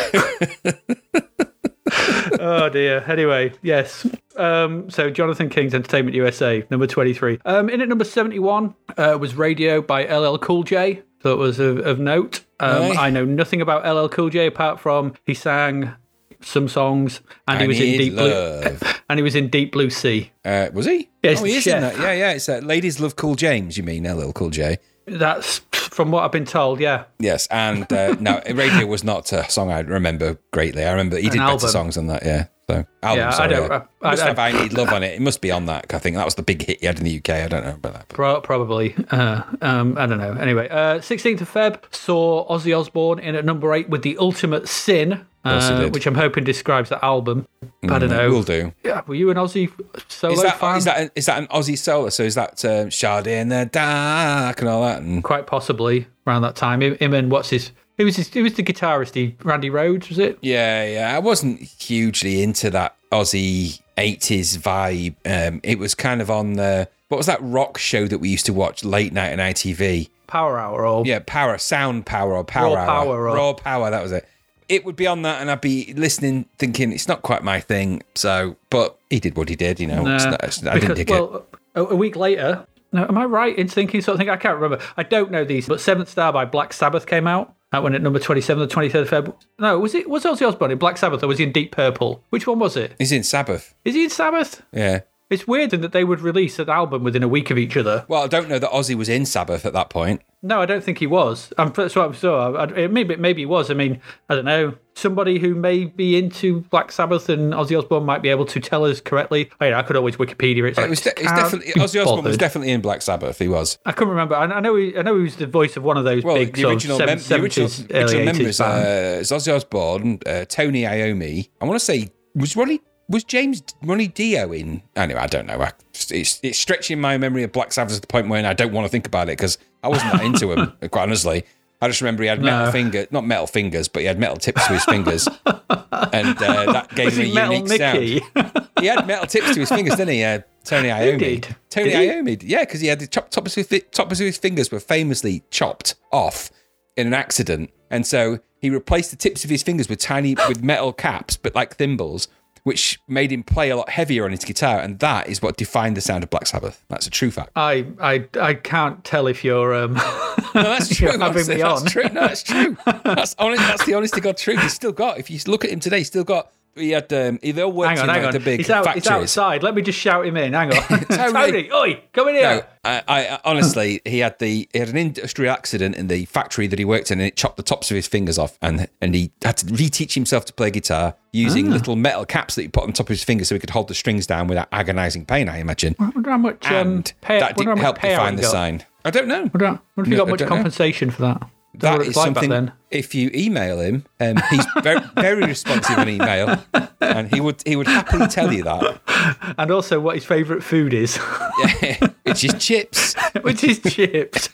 [2.39, 3.03] oh dear.
[3.07, 4.07] Anyway, yes.
[4.35, 7.39] Um, so Jonathan King's Entertainment USA, number twenty-three.
[7.45, 11.03] Um, in at number seventy-one uh, was Radio by LL Cool J.
[11.23, 12.45] So it was of, of note.
[12.59, 15.93] Um, I know nothing about LL Cool J apart from he sang
[16.41, 18.79] some songs and he was in Deep love.
[18.79, 20.31] Blue and he was in Deep Blue Sea.
[20.45, 21.09] Uh, was he?
[21.23, 21.97] It's oh, he is in that.
[21.97, 22.31] Yeah, yeah.
[22.33, 24.77] It's uh, Ladies Love Cool James, you mean, LL Cool J.
[25.05, 25.61] That's
[25.97, 26.79] from what I've been told.
[26.79, 27.05] Yeah.
[27.19, 30.85] Yes, and uh, no, Radio was not a song I remember greatly.
[30.85, 31.69] I remember he did better album.
[31.69, 32.45] songs than that, yeah.
[32.69, 33.81] So, album, Yeah, I don't- yeah.
[34.01, 35.13] I- must I- have I Need Love on it.
[35.19, 35.93] It must be on that.
[35.93, 37.29] I think that was the big hit he had in the UK.
[37.29, 38.09] I don't know about that.
[38.09, 38.93] Pro- probably.
[39.09, 40.33] Uh, um, I don't know.
[40.33, 44.67] Anyway, uh, 16th of Feb saw Ozzy Osbourne in at number eight with The Ultimate
[44.69, 45.25] Sin.
[45.47, 47.47] Uh, which I'm hoping describes that album.
[47.89, 48.29] I don't know.
[48.29, 48.73] Will do.
[48.83, 49.71] Yeah, were you an Ozzy
[50.07, 50.77] solo Is that, fan?
[50.77, 52.09] is that is that an Ozzy solo?
[52.09, 55.01] So is that um, Shot in the Dark and all that?
[55.01, 56.81] And Quite possibly around that time.
[56.81, 57.71] Him, him and what's his?
[57.97, 58.27] Who was his?
[58.33, 59.15] Who was the guitarist?
[59.15, 60.37] He Randy Rhoads was it?
[60.41, 61.15] yeah, yeah.
[61.15, 65.15] I wasn't hugely into that Ozzy '80s vibe.
[65.25, 68.45] Um, it was kind of on the what was that rock show that we used
[68.47, 70.09] to watch late night on ITV?
[70.27, 72.85] Power Hour or Yeah, Power, Sound Power, or Power Raw Hour.
[73.05, 73.89] Power or- Raw Power.
[73.89, 74.27] That was it.
[74.69, 78.03] It would be on that, and I'd be listening, thinking it's not quite my thing.
[78.15, 79.79] So, but he did what he did.
[79.79, 81.13] You know, it's not- it's- I didn't because, dig it.
[81.13, 81.45] well,
[81.75, 82.65] a, a week later.
[82.91, 84.29] No, am I right in thinking something?
[84.29, 84.83] I can't remember.
[84.95, 87.53] I don't know these, but Seventh Star by Black Sabbath came out.
[87.73, 89.37] That went at number twenty-seven, the twenty-third of February.
[89.59, 92.23] No, was it was Ozzy Osbourne in Black Sabbath or was he in Deep Purple?
[92.29, 92.93] Which one was it?
[92.97, 93.73] He's in Sabbath.
[93.83, 94.61] Is he in Sabbath?
[94.71, 95.01] Yeah.
[95.29, 98.05] It's weird that they would release an album within a week of each other.
[98.07, 100.21] Well, I don't know that Ozzy was in Sabbath at that point.
[100.41, 101.51] No, I don't think he was.
[101.57, 102.57] I'm that's what I'm sure.
[102.57, 103.69] I, maybe maybe he was.
[103.69, 103.99] I mean,
[104.29, 104.75] I don't know.
[104.95, 108.85] Somebody who may be into Black Sabbath and Ozzy Osbourne might be able to tell
[108.85, 109.49] us correctly.
[109.59, 110.77] I, mean, I could always Wikipedia it.
[110.77, 113.39] It was, de- it's definitely Ozzy Osbourne was definitely in Black Sabbath.
[113.39, 113.77] He was.
[113.85, 114.35] I couldn't remember.
[114.35, 114.75] I, I know.
[114.75, 116.73] He, I know he was the voice of one of those Well, big the sort
[116.73, 121.49] original, of mem- the original, 70s, original 80s members uh, Ozzy Osbourne, uh, Tony Iommi.
[121.59, 122.79] I want to say was Ronnie
[123.09, 124.81] was James Ronnie Dio in?
[124.95, 125.61] Anyway, I don't know.
[125.61, 125.71] I,
[126.09, 128.85] it's, it's stretching my memory of Black Sabbath to the point where I don't want
[128.85, 130.73] to think about it because I wasn't that into him.
[130.91, 131.43] Quite honestly,
[131.81, 132.71] I just remember he had metal No.
[132.71, 136.87] finger, not metal fingers, but he had metal tips to his fingers, and uh, that
[136.95, 138.19] gave Was him a unique Mickey?
[138.35, 138.67] sound.
[138.79, 140.23] He had metal tips to his fingers, didn't he?
[140.23, 141.55] Uh, Tony Iommi.
[141.69, 142.41] Tony Iommi.
[142.43, 145.43] Yeah, because he had the chop, tops, of his, tops of his fingers were famously
[145.49, 146.51] chopped off
[146.95, 150.63] in an accident, and so he replaced the tips of his fingers with tiny with
[150.63, 152.27] metal caps, but like thimbles,
[152.67, 155.95] which made him play a lot heavier on his guitar, and that is what defined
[155.95, 156.83] the sound of Black Sabbath.
[156.89, 157.51] That's a true fact.
[157.55, 161.07] I, I I can't tell if you're um No, that's true.
[161.07, 162.03] You're having that's, me that's true.
[162.03, 162.77] No, that's true.
[163.05, 163.61] That's honest.
[163.61, 164.61] That's the honest to God truth.
[164.61, 165.17] He's still got.
[165.17, 166.51] If you look at him today, he's still got.
[166.77, 167.11] He had.
[167.11, 168.33] Um, he all worked hang on, in hang like on.
[168.33, 169.63] the big He's, out, he's outside.
[169.63, 170.53] Let me just shout him in.
[170.53, 170.83] Hang on.
[171.09, 171.71] Tony.
[171.71, 172.67] Oi, come in No, here.
[172.85, 176.79] I, I honestly, he had the he had an industrial accident in the factory that
[176.79, 179.31] he worked in, and it chopped the tops of his fingers off, and and he
[179.43, 181.19] had to reteach himself to play guitar Ah.
[181.33, 183.69] using little metal caps that he put on top of his fingers so he could
[183.69, 185.49] hold the strings down without agonising pain.
[185.49, 188.83] I imagine, I wonder how much um, and pay, that didn't help define the sign.
[189.05, 189.41] I don't know.
[189.53, 190.55] Wonder, wonder if he No, got I much don't know.
[190.55, 191.49] compensation for that.
[191.79, 192.49] That is like something.
[192.49, 192.71] then.
[192.91, 196.57] If you email him, um, he's very, very responsive on email,
[197.01, 199.01] and he would he would happily tell you that.
[199.57, 201.17] And also what his favourite food is,
[201.81, 203.13] yeah, Which is chips.
[203.41, 204.49] which is chips.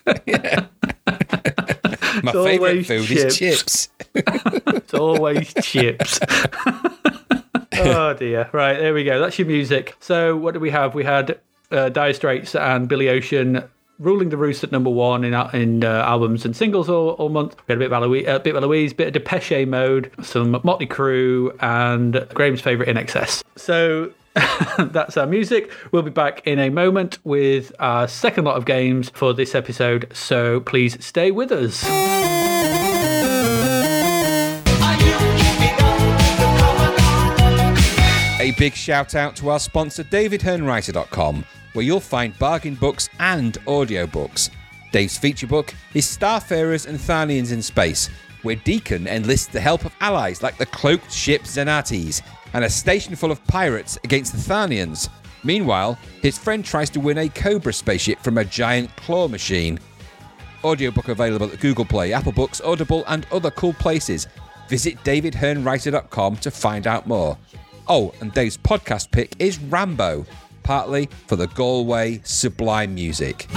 [2.24, 3.24] My favourite food chips.
[3.26, 3.90] is chips.
[4.16, 6.20] It's always chips.
[7.74, 8.50] oh dear.
[8.52, 9.20] Right, there we go.
[9.20, 9.96] That's your music.
[10.00, 10.96] So what do we have?
[10.96, 11.40] We had
[11.72, 13.64] uh, Dire Straits and Billy Ocean
[14.00, 17.56] ruling the roost at number one in in uh, albums and singles all, all month.
[17.68, 20.60] We had a bit of Eloise, a bit of Eloise, bit of Depeche Mode, some
[20.64, 23.44] Motley Crue, and Graham's favourite INXS.
[23.56, 24.12] So
[24.78, 25.72] that's our music.
[25.92, 30.12] We'll be back in a moment with our second lot of games for this episode.
[30.14, 31.84] So please stay with us.
[38.58, 44.50] Big shout out to our sponsor, DavidHearneWriter.com, where you'll find bargain books and audiobooks.
[44.92, 48.10] Dave's feature book is Starfarers and Tharnians in Space,
[48.44, 52.22] where Deacon enlists the help of allies like the cloaked ship Xanates
[52.54, 55.10] and a station full of pirates against the Tharnians.
[55.44, 59.80] Meanwhile, his friend tries to win a Cobra spaceship from a giant claw machine.
[60.64, 64.28] Audiobook available at Google Play, Apple Books, Audible, and other cool places.
[64.70, 67.38] Visit davidhearnewriter.com to find out more.
[67.88, 70.26] Oh, and Dave's podcast pick is Rambo,
[70.64, 73.48] partly for the Galway Sublime Music.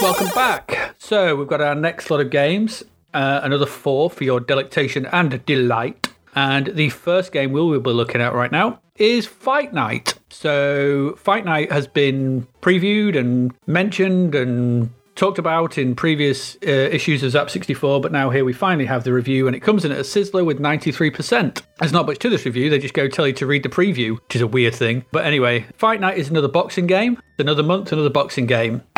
[0.00, 0.94] Welcome back.
[0.98, 2.82] So we've got our next lot of games,
[3.12, 6.13] uh, another four for your delectation and delight.
[6.34, 10.14] And the first game we will be looking at right now is Fight Night.
[10.30, 17.22] So Fight Night has been previewed and mentioned and talked about in previous uh, issues
[17.22, 19.92] of Zap 64, but now here we finally have the review, and it comes in
[19.92, 21.62] at a sizzler with 93%.
[21.78, 24.20] There's not much to this review, they just go tell you to read the preview,
[24.20, 25.04] which is a weird thing.
[25.12, 28.82] But anyway, Fight Night is another boxing game, another month, another boxing game.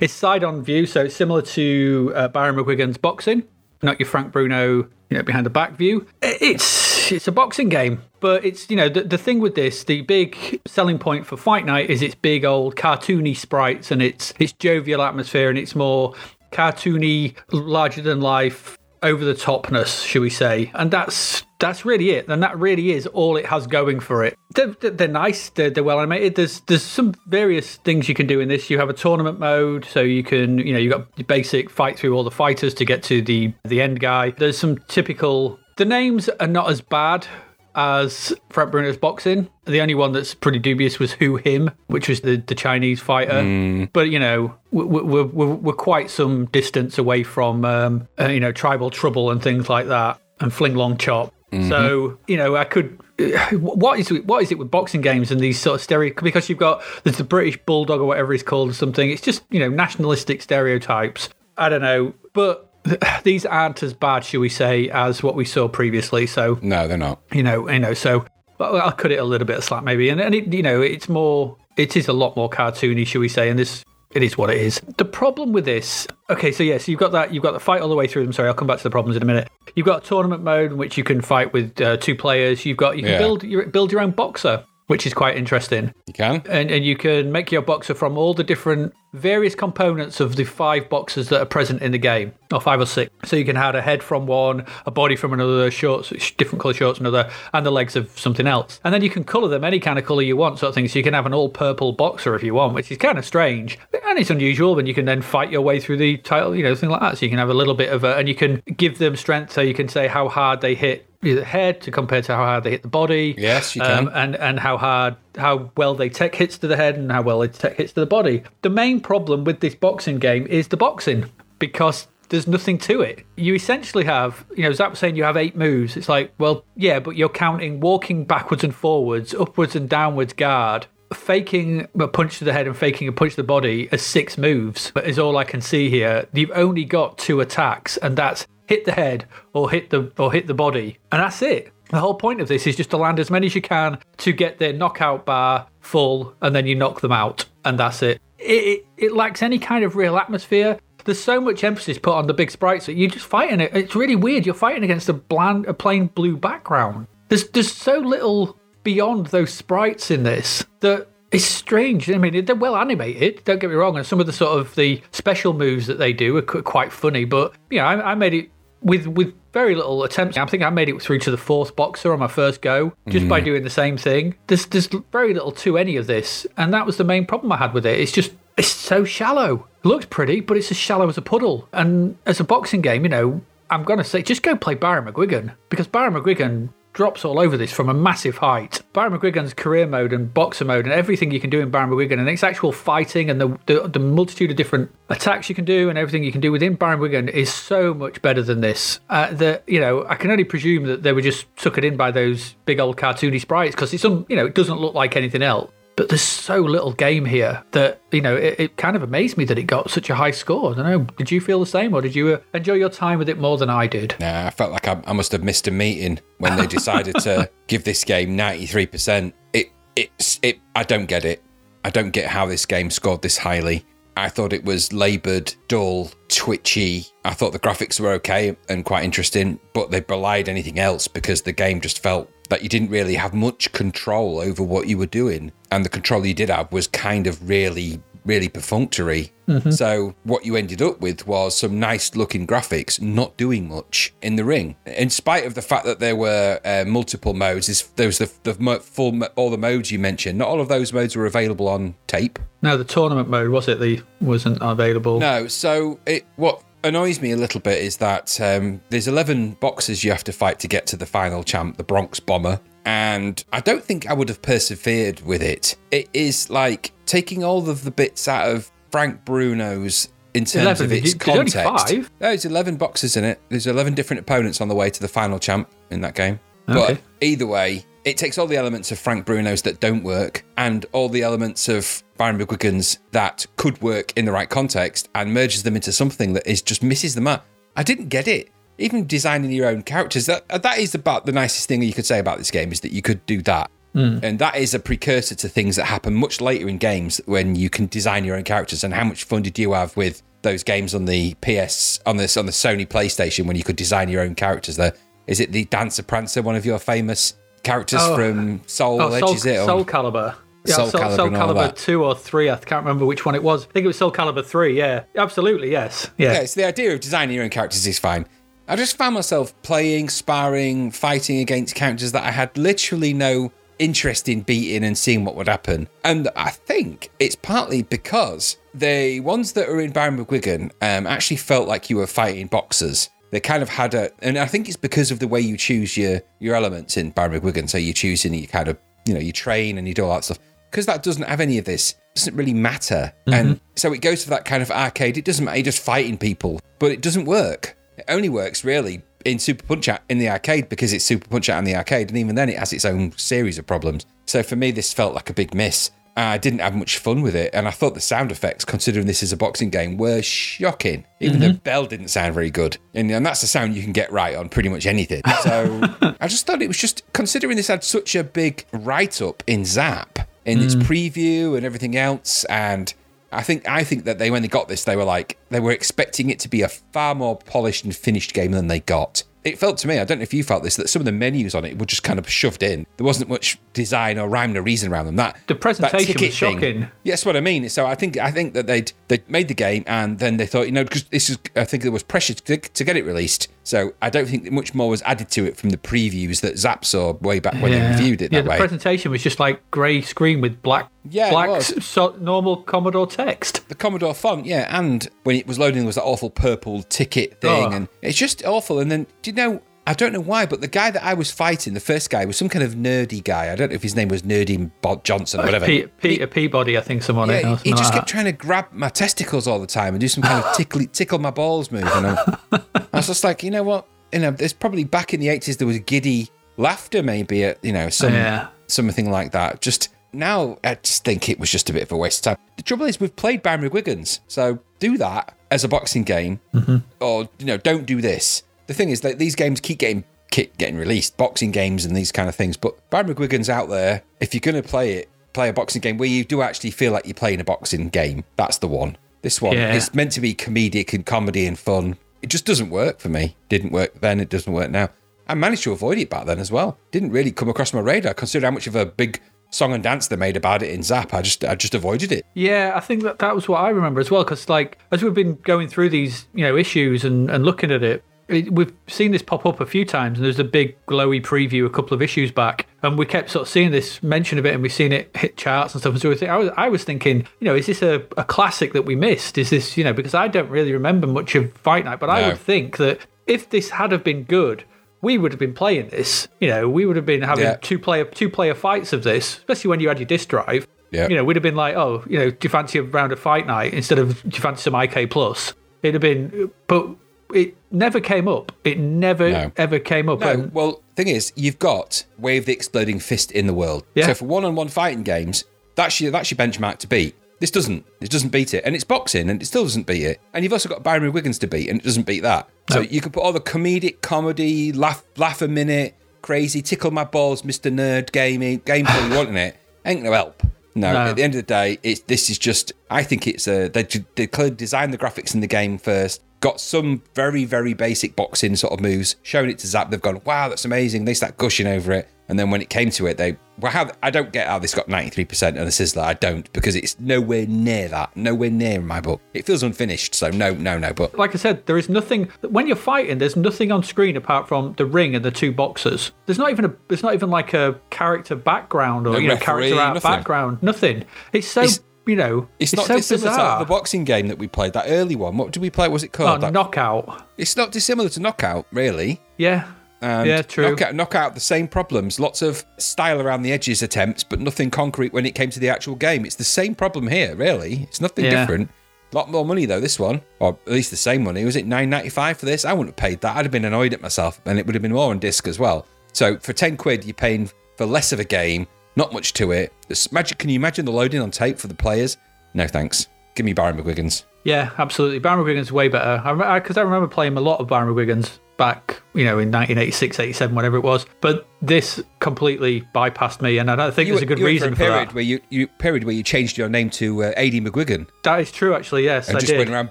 [0.00, 3.44] it's side on view, so it's similar to uh, Barry McGuigan's boxing,
[3.82, 6.06] not your Frank Bruno, you know, behind the back view.
[6.22, 10.02] It's it's a boxing game, but it's you know the, the thing with this, the
[10.02, 14.52] big selling point for Fight Night is its big old cartoony sprites and its its
[14.52, 16.14] jovial atmosphere and it's more
[16.52, 20.70] cartoony, larger than life, over the topness, should we say?
[20.74, 24.36] And that's that's really it, and that really is all it has going for it.
[24.54, 26.34] They're, they're- nice, they're, they're well animated.
[26.34, 28.70] There's there's some various things you can do in this.
[28.70, 32.14] You have a tournament mode, so you can you know you got basic fight through
[32.14, 34.30] all the fighters to get to the the end guy.
[34.30, 35.58] There's some typical.
[35.76, 37.26] The names are not as bad
[37.74, 39.48] as Frank Bruno's boxing.
[39.66, 43.88] The only one that's pretty dubious was Who Him, which was the, the Chinese fighter.
[43.92, 48.28] But you know, we- we- we're, we're, we're quite some distance away from um, uh,
[48.28, 51.32] you know tribal trouble and things like that, and Fling Long Chop.
[51.68, 52.98] So you know, I could.
[53.52, 56.14] What is it, what is it with boxing games and these sort of stereo?
[56.22, 59.10] Because you've got there's the British bulldog or whatever it's called or something.
[59.10, 61.28] It's just you know nationalistic stereotypes.
[61.58, 62.69] I don't know, but
[63.24, 66.26] these aren't as bad, shall we say, as what we saw previously.
[66.26, 67.20] So No, they're not.
[67.32, 67.94] you know, you know.
[67.94, 68.24] So
[68.58, 71.08] I'll cut it a little bit of slack maybe, and and it, you know, it's
[71.08, 73.84] more, it is a lot more cartoony, shall we say, and this.
[74.12, 74.80] It is what it is.
[74.98, 77.32] The problem with this, okay, so yes, you've got that.
[77.32, 78.32] You've got the fight all the way through them.
[78.32, 79.46] Sorry, I'll come back to the problems in a minute.
[79.76, 82.66] You've got tournament mode in which you can fight with uh, two players.
[82.66, 83.18] You've got you can Yeah.
[83.18, 86.42] build your build your own boxer, which is quite interesting You can?
[86.50, 90.44] and, and you can make your boxer from all the different various components of the
[90.44, 93.10] five boxes that are present in the game, or five or six.
[93.24, 96.74] So you can have a head from one, a body from another, shorts, different color
[96.74, 98.80] shorts another, and the legs of something else.
[98.84, 100.86] And then you can color them any kind of color you want, sort of thing.
[100.86, 103.24] So you can have an all purple boxer if you want, which is kind of
[103.24, 104.78] strange and it's unusual.
[104.78, 107.18] And you can then fight your way through the title, you know, thing like that.
[107.18, 109.52] So you can have a little bit of a, and you can give them strength.
[109.52, 112.64] So you can say how hard they hit the head to compare to how hard
[112.64, 113.34] they hit the body.
[113.36, 114.14] Yes, you Um, can.
[114.16, 117.40] and and how hard how well they take hits to the head and how well
[117.40, 118.42] they take hits to the body.
[118.62, 121.26] The main problem with this boxing game is the boxing
[121.58, 123.24] because there's nothing to it.
[123.36, 125.96] You essentially have, you know, was saying you have eight moves.
[125.96, 130.86] It's like, well, yeah, but you're counting walking backwards and forwards, upwards and downwards guard,
[131.12, 134.38] faking a punch to the head and faking a punch to the body as six
[134.38, 134.90] moves.
[134.94, 136.26] But is all I can see here.
[136.32, 140.46] You've only got two attacks, and that's hit the head or hit the or hit
[140.46, 141.72] the body, and that's it.
[141.90, 144.32] The whole point of this is just to land as many as you can to
[144.32, 148.22] get their knockout bar full, and then you knock them out, and that's it.
[148.38, 150.78] It, it, it lacks any kind of real atmosphere.
[151.04, 153.74] There's so much emphasis put on the big sprites that you're just fighting it.
[153.74, 154.46] It's really weird.
[154.46, 157.08] You're fighting against a bland, a plain blue background.
[157.28, 162.10] There's there's so little beyond those sprites in this that it's strange.
[162.10, 163.42] I mean, they're well animated.
[163.44, 166.12] Don't get me wrong, and some of the sort of the special moves that they
[166.12, 167.24] do are quite funny.
[167.24, 168.50] But you know, I, I made it
[168.82, 170.36] with with very little attempts.
[170.36, 173.28] I think I made it through to the fourth boxer on my first go just
[173.28, 173.44] by mm.
[173.44, 174.36] doing the same thing.
[174.46, 177.56] There's there's very little to any of this, and that was the main problem I
[177.56, 177.98] had with it.
[177.98, 179.66] It's just it's so shallow.
[179.84, 181.68] It looks pretty, but it's as shallow as a puddle.
[181.72, 185.54] And as a boxing game, you know, I'm gonna say just go play Barry McGuigan
[185.68, 188.82] because Barry McGuigan drops all over this from a massive height.
[188.92, 192.18] Barry McGuigan's career mode and boxer mode and everything you can do in Barry McGuigan
[192.18, 195.88] and its actual fighting and the, the the multitude of different attacks you can do
[195.88, 199.00] and everything you can do within Barry McGuigan is so much better than this.
[199.08, 202.10] Uh, that you know, I can only presume that they were just suckered in by
[202.10, 205.42] those big old cartoony sprites because it's un, you know it doesn't look like anything
[205.42, 205.70] else.
[206.00, 209.44] But there's so little game here that you know it, it kind of amazed me
[209.44, 210.72] that it got such a high score.
[210.72, 211.00] I don't know.
[211.18, 213.58] Did you feel the same, or did you uh, enjoy your time with it more
[213.58, 214.14] than I did?
[214.18, 217.50] Nah, I felt like I, I must have missed a meeting when they decided to
[217.66, 219.34] give this game 93%.
[219.52, 221.42] It, it's, it, I don't get it.
[221.84, 223.84] I don't get how this game scored this highly.
[224.16, 227.08] I thought it was laboured, dull, twitchy.
[227.26, 231.42] I thought the graphics were okay and quite interesting, but they belied anything else because
[231.42, 235.06] the game just felt that you didn't really have much control over what you were
[235.06, 235.52] doing.
[235.70, 239.32] And the control you did have was kind of really, really perfunctory.
[239.70, 244.36] So what you ended up with was some nice looking graphics, not doing much in
[244.36, 244.76] the ring.
[244.86, 248.54] In spite of the fact that there were uh, multiple modes, there was the, the
[248.80, 250.38] full all the modes you mentioned.
[250.38, 252.38] Not all of those modes were available on tape.
[252.62, 253.80] No, the tournament mode was it?
[253.80, 255.18] The wasn't available.
[255.18, 260.04] No, so it what annoys me a little bit is that um, there's 11 boxes
[260.04, 262.60] you have to fight to get to the final champ, the Bronx Bomber.
[262.84, 265.76] And I don't think I would have persevered with it.
[265.90, 270.86] It is like taking all of the bits out of Frank Bruno's in terms 11,
[270.86, 271.88] of its only context.
[271.88, 272.10] five?
[272.18, 273.40] There's 11 boxes in it.
[273.48, 276.40] There's 11 different opponents on the way to the final champ in that game.
[276.66, 280.86] But either way, it takes all the elements of Frank Bruno's that don't work and
[280.92, 285.62] all the elements of Barry McGuigan's that could work in the right context and merges
[285.62, 287.42] them into something that is just misses the mark.
[287.76, 288.50] I didn't get it.
[288.78, 292.06] Even designing your own characters, that uh, that is about the nicest thing you could
[292.06, 293.70] say about this game is that you could do that.
[293.92, 294.18] Hmm.
[294.22, 297.68] And that is a precursor to things that happen much later in games when you
[297.68, 298.84] can design your own characters.
[298.84, 302.38] And how much fun did you have with those games on the PS on this
[302.38, 304.76] on the Sony PlayStation when you could design your own characters?
[304.76, 304.94] There
[305.26, 308.16] is it the Dancer Prancer, one of your famous characters Oh.
[308.16, 309.64] from Soul Oh, Soul, is it?
[309.64, 310.34] Soul Calibur.
[310.64, 312.50] Yeah, Soul Soul, Calibur Soul Calibur 2 or 3.
[312.50, 313.64] I can't remember which one it was.
[313.64, 315.04] I think it was Soul Calibur 3, yeah.
[315.16, 316.10] Absolutely, yes.
[316.18, 316.32] Yeah.
[316.32, 318.26] yeah, it's the idea of designing your own characters is fine.
[318.68, 324.28] I just found myself playing, sparring, fighting against characters that I had literally no interest
[324.28, 325.88] in beating and seeing what would happen.
[326.04, 331.38] And I think it's partly because the ones that are in Barry McGuigan um, actually
[331.38, 333.08] felt like you were fighting boxers.
[333.30, 335.96] They kind of had a, and I think it's because of the way you choose
[335.96, 337.68] your your elements in Barry McGuigan.
[337.68, 340.24] So you're choosing, you kind of, you know, you train and you do all that
[340.24, 340.38] stuff.
[340.70, 343.12] Because that doesn't have any of this, doesn't really matter.
[343.26, 343.32] Mm-hmm.
[343.32, 345.16] And so it goes to that kind of arcade.
[345.16, 345.56] It doesn't matter.
[345.58, 347.76] You're just fighting people, but it doesn't work.
[347.96, 351.48] It only works really in Super Punch Out in the arcade because it's Super Punch
[351.48, 354.06] Out in the arcade, and even then it has its own series of problems.
[354.26, 355.90] So for me, this felt like a big miss.
[356.16, 359.22] I didn't have much fun with it, and I thought the sound effects, considering this
[359.22, 361.04] is a boxing game, were shocking.
[361.20, 361.56] Even the mm-hmm.
[361.58, 364.48] bell didn't sound very good, and, and that's the sound you can get right on
[364.48, 365.22] pretty much anything.
[365.40, 365.80] So
[366.20, 369.64] I just thought it was just considering this had such a big write up in
[369.64, 370.82] Zap in its mm.
[370.82, 372.92] preview and everything else, and
[373.32, 375.70] I think I think that they when they got this, they were like they were
[375.70, 379.22] expecting it to be a far more polished and finished game than they got.
[379.42, 381.12] It felt to me, I don't know if you felt this, that some of the
[381.12, 382.86] menus on it were just kind of shoved in.
[382.98, 385.16] There wasn't much design or rhyme or reason around them.
[385.16, 386.80] That The that presentation ticket was shocking.
[387.04, 387.68] Yeah, that's what I mean.
[387.68, 390.66] So I think I think that they'd they made the game and then they thought,
[390.66, 393.48] you know, because this is I think there was pressure to, to get it released.
[393.70, 396.58] So I don't think that much more was added to it from the previews that
[396.58, 398.56] Zap saw way back when they reviewed it yeah, the way.
[398.56, 403.68] presentation was just like grey screen with black, Yeah, black so, normal Commodore text.
[403.68, 407.40] the Commodore font, yeah, and when it was loading, there was that awful purple ticket
[407.40, 407.70] thing, Oh.
[407.70, 408.80] and it's just awful.
[408.80, 409.62] And then, do you know?
[409.86, 412.36] I don't know why, but the guy that I was fighting, the first guy, was
[412.36, 413.50] some kind of nerdy guy.
[413.50, 414.70] I don't know if his name was Nerdy
[415.04, 415.66] Johnson or uh, whatever.
[415.66, 417.28] Pe- Peter Peabody, I think someone.
[417.30, 418.08] Yeah, he just like kept that.
[418.08, 421.18] trying to grab my testicles all the time and do some kind of tickle, tickle
[421.18, 421.84] my balls move.
[421.84, 423.86] And I, I was just like, you know what?
[424.12, 427.72] You know, there's probably back in the 80s there was giddy laughter, maybe at you
[427.72, 428.48] know some Yeah.
[428.66, 429.60] something like that.
[429.60, 432.44] Just now, I just think it was just a bit of a waste of time.
[432.56, 436.78] The trouble is, we've played Baron Wiggins, so do that as a boxing game, mm-hmm.
[437.00, 438.42] or you know, don't do this.
[438.70, 442.12] The thing is that these games keep getting keep getting released, boxing games and these
[442.12, 442.56] kind of things.
[442.56, 444.04] But Barry McGuigan's out there.
[444.20, 446.92] If you're going to play it, play a boxing game where you do actually feel
[446.92, 448.22] like you're playing a boxing game.
[448.36, 448.96] That's the one.
[449.22, 449.74] This one Yeah.
[449.74, 451.96] is meant to be comedic and comedy and fun.
[452.22, 453.34] It just doesn't work for me.
[453.48, 454.20] Didn't work then.
[454.20, 454.90] It doesn't work now.
[455.26, 456.78] I managed to avoid it back then as well.
[456.92, 458.14] Didn't really come across my radar.
[458.14, 459.20] Consider how much of a big
[459.50, 461.12] song and dance they made about it in Zap.
[461.12, 462.24] I just I just avoided it.
[462.34, 464.22] Yeah, I think that that was what I remember as well.
[464.22, 467.82] Because like as we've been going through these, you know, issues and, and looking at
[467.82, 470.18] it, we've seen this pop up a few times.
[470.18, 473.42] And there's a big glowy preview a couple of issues back, and we kept sort
[473.42, 475.92] of seeing this mention of it, and we've seen it hit charts and stuff.
[475.92, 478.82] And so I was I was thinking, you know, is this a, a classic that
[478.82, 479.36] we missed?
[479.38, 482.28] Is this you know because I don't really remember much of Fight Night, but I
[482.28, 484.64] would think that if this had have been good.
[485.02, 486.68] We would have been playing this, you know.
[486.68, 487.56] We would have been having Yeah.
[487.62, 490.66] two player two player fights of this, especially when you had your disc drive.
[490.90, 491.08] Yeah.
[491.08, 493.18] You know, we'd have been like, oh, you know, do you fancy a round of
[493.18, 495.54] fight night instead of do you fancy some IK plus?
[495.82, 496.86] It'd have been, but
[497.34, 498.52] it never came up.
[498.64, 499.52] It never No.
[499.56, 500.20] ever came up.
[500.20, 503.84] No, And- well, thing is, you've got Way of the Exploding Fist in the world.
[503.94, 504.06] Yeah.
[504.06, 505.44] So for one-on-one fighting games,
[505.76, 507.14] that's your that's your benchmark to beat.
[507.40, 507.86] This doesn't.
[508.02, 510.20] It doesn't beat it, and it's boxing, and it still doesn't beat it.
[510.34, 512.48] And you've also got Byron Wiggins to beat, and it doesn't beat that.
[512.70, 517.04] So you can put all the comedic comedy, laugh, laugh a minute, crazy, tickle my
[517.04, 519.56] balls, Mister Nerd, gaming, gameplay you want in it.
[519.86, 520.42] Ain't no help.
[520.74, 520.98] No, No.
[521.00, 522.72] at the end of the day, it's this is just.
[522.90, 523.84] I think it's a they
[524.16, 526.20] they clearly designed the graphics in the game first.
[526.40, 529.90] Got some very very basic boxing sort of moves, showing it to Zap.
[529.90, 531.04] They've gone, wow, that's amazing.
[531.04, 533.90] They start gushing over it, and then when it came to it, they well, how
[534.02, 536.02] I don't get how this got ninety three percent on a Sizzler.
[536.02, 538.16] I don't because it's nowhere near that.
[538.16, 539.20] Nowhere near in my book.
[539.34, 540.14] It feels unfinished.
[540.14, 540.94] So no, no, no.
[540.94, 543.18] But like I said, there is nothing when you're fighting.
[543.18, 546.10] There's nothing on screen apart from the ring and the two boxers.
[546.24, 546.74] There's not even a.
[546.88, 550.10] There's not even like a character background or No you know referee, character art nothing.
[550.10, 550.62] background.
[550.62, 551.04] Nothing.
[551.34, 552.48] It's so It's- you know.
[552.58, 553.58] it's, not so dissimilar bizarre.
[553.58, 554.72] to the boxing game that we played.
[554.72, 555.36] That early one.
[555.36, 555.86] What did we play?
[555.88, 556.40] What was it Oh, called?
[556.42, 557.22] That- knockout.
[557.38, 559.20] it's not dissimilar to Knockout, really.
[559.36, 559.66] Yeah.
[560.02, 560.40] And yeah.
[560.42, 560.70] True.
[560.70, 562.18] Knockout, knockout, the same problems.
[562.18, 565.68] Lots of style around the edges attempts, but nothing concrete when it came to the
[565.68, 566.24] actual game.
[566.24, 567.82] It's the same problem here, really.
[567.82, 568.40] It's nothing Yeah.
[568.40, 568.70] different.
[569.12, 569.80] A lot more money though.
[569.80, 571.44] This one, or at least the same money.
[571.44, 572.64] Was it nine ninety five for this?
[572.64, 573.36] I wouldn't have paid that.
[573.36, 575.58] I'd have been annoyed at myself, and it would have been more on disc as
[575.58, 575.84] well.
[576.12, 578.68] So for ten quid, you're paying for less of a game.
[579.00, 579.72] Not much to it.
[579.88, 580.36] This magic.
[580.36, 582.18] Can you imagine the loading on tape for the players?
[582.52, 583.08] No thanks.
[583.34, 584.26] Give me Barry McGuigan's.
[584.44, 585.20] Yeah, absolutely.
[585.20, 586.20] Baron Wiggins way better.
[586.22, 590.20] I because I, remember playing a lot of Baron Wiggins back, you know, in 1986,
[590.20, 591.06] 87, whatever it was.
[591.22, 594.76] But this completely bypassed me, and I don't think there's a good you reason for
[594.76, 595.14] for, a period that.
[595.14, 598.06] where you, you period where you changed your name to uh, Ad McGuigan.
[598.24, 599.04] That is true, actually.
[599.04, 599.58] Yes, and I just did.
[599.58, 599.90] went around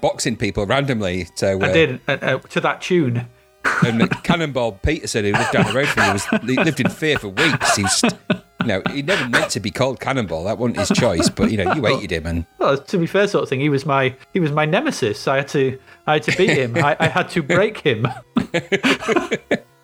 [0.00, 1.26] boxing people randomly.
[1.34, 3.26] So uh, I did uh, uh, to that tune.
[3.84, 7.18] And Cannonball Peterson, who lived down the road from me, was he lived in fear
[7.18, 7.76] for weeks.
[7.76, 8.04] He was
[8.60, 10.44] you know, he never meant to be called Cannonball.
[10.44, 11.28] That wasn't his choice.
[11.28, 13.60] But you know, you hated him, and Well, to be fair, sort of thing.
[13.60, 15.28] He was my he was my nemesis.
[15.28, 16.76] I had to I had to beat him.
[16.76, 18.06] I, I had to break him.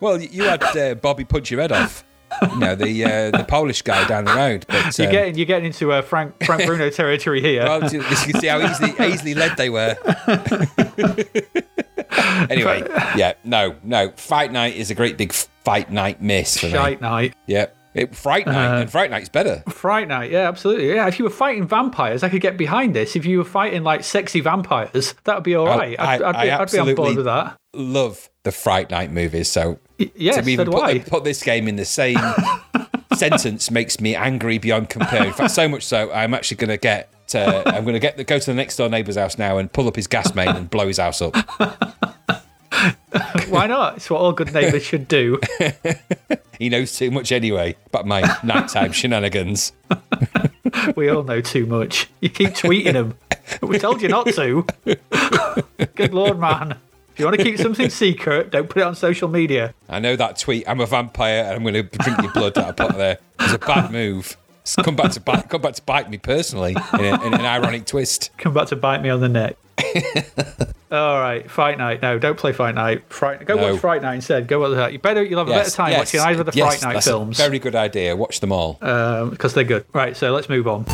[0.00, 2.04] well, you had uh, Bobby punch your head off.
[2.52, 4.66] You know, the uh, the Polish guy down the road.
[4.68, 7.64] But You're um, getting you're getting into uh, Frank Frank Bruno territory here.
[7.64, 9.96] Well, you can see how easily, easily led they were.
[12.50, 12.82] anyway,
[13.16, 14.10] yeah, no, no.
[14.16, 16.72] Fight Night is a great big fight night miss for me.
[16.72, 17.34] Shite night.
[17.46, 17.66] Yeah,
[17.96, 19.62] it, Fright Night, and Fright Night's better.
[19.68, 20.94] Fright Night, yeah, absolutely.
[20.94, 23.16] Yeah, if you were fighting vampires, I could get behind this.
[23.16, 25.98] If you were fighting like sexy vampires, that would be all right.
[25.98, 27.56] I- I'd, I'd, be, I'd be on board with that.
[27.74, 31.84] Love the Fright Night movies, so Yes, to even put, put this game in the
[31.84, 32.18] same
[33.16, 35.24] sentence makes me angry beyond compare.
[35.26, 37.10] In fact, so much so, I'm actually going to get.
[37.34, 39.72] Uh, I'm going to get the, go to the next door neighbour's house now and
[39.72, 41.34] pull up his gas main and blow his house up.
[43.48, 43.96] Why not?
[43.96, 45.40] It's what all good neighbours should do.
[46.58, 49.72] He knows too much anyway about my nighttime shenanigans.
[50.96, 52.08] We all know too much.
[52.20, 53.14] You keep tweeting them.
[53.62, 54.66] We told you not to.
[55.94, 56.78] Good lord, man.
[57.12, 59.74] If you want to keep something secret, don't put it on social media.
[59.88, 60.68] I know that tweet.
[60.68, 63.18] I'm a vampire and I'm going to drink your blood out of put there.
[63.40, 64.36] It's a bad move.
[64.62, 67.44] It's come back to bite, come back to bite me personally in, a, in an
[67.44, 68.30] ironic twist.
[68.36, 69.56] Come back to bite me on the neck.
[70.90, 72.02] all right, Fight Night.
[72.02, 73.02] No, don't play Fight Night.
[73.12, 73.72] Fright, go No.
[73.72, 74.48] watch Fright Night instead.
[74.48, 74.92] Go watch that.
[74.92, 75.22] You better.
[75.22, 77.36] You'll have a better time watching either of the yes, Fright Night that's a films
[77.36, 78.16] very good idea.
[78.16, 78.78] Watch them all.
[78.82, 79.84] Um, because they're good.
[79.92, 80.84] Right, so let's move on.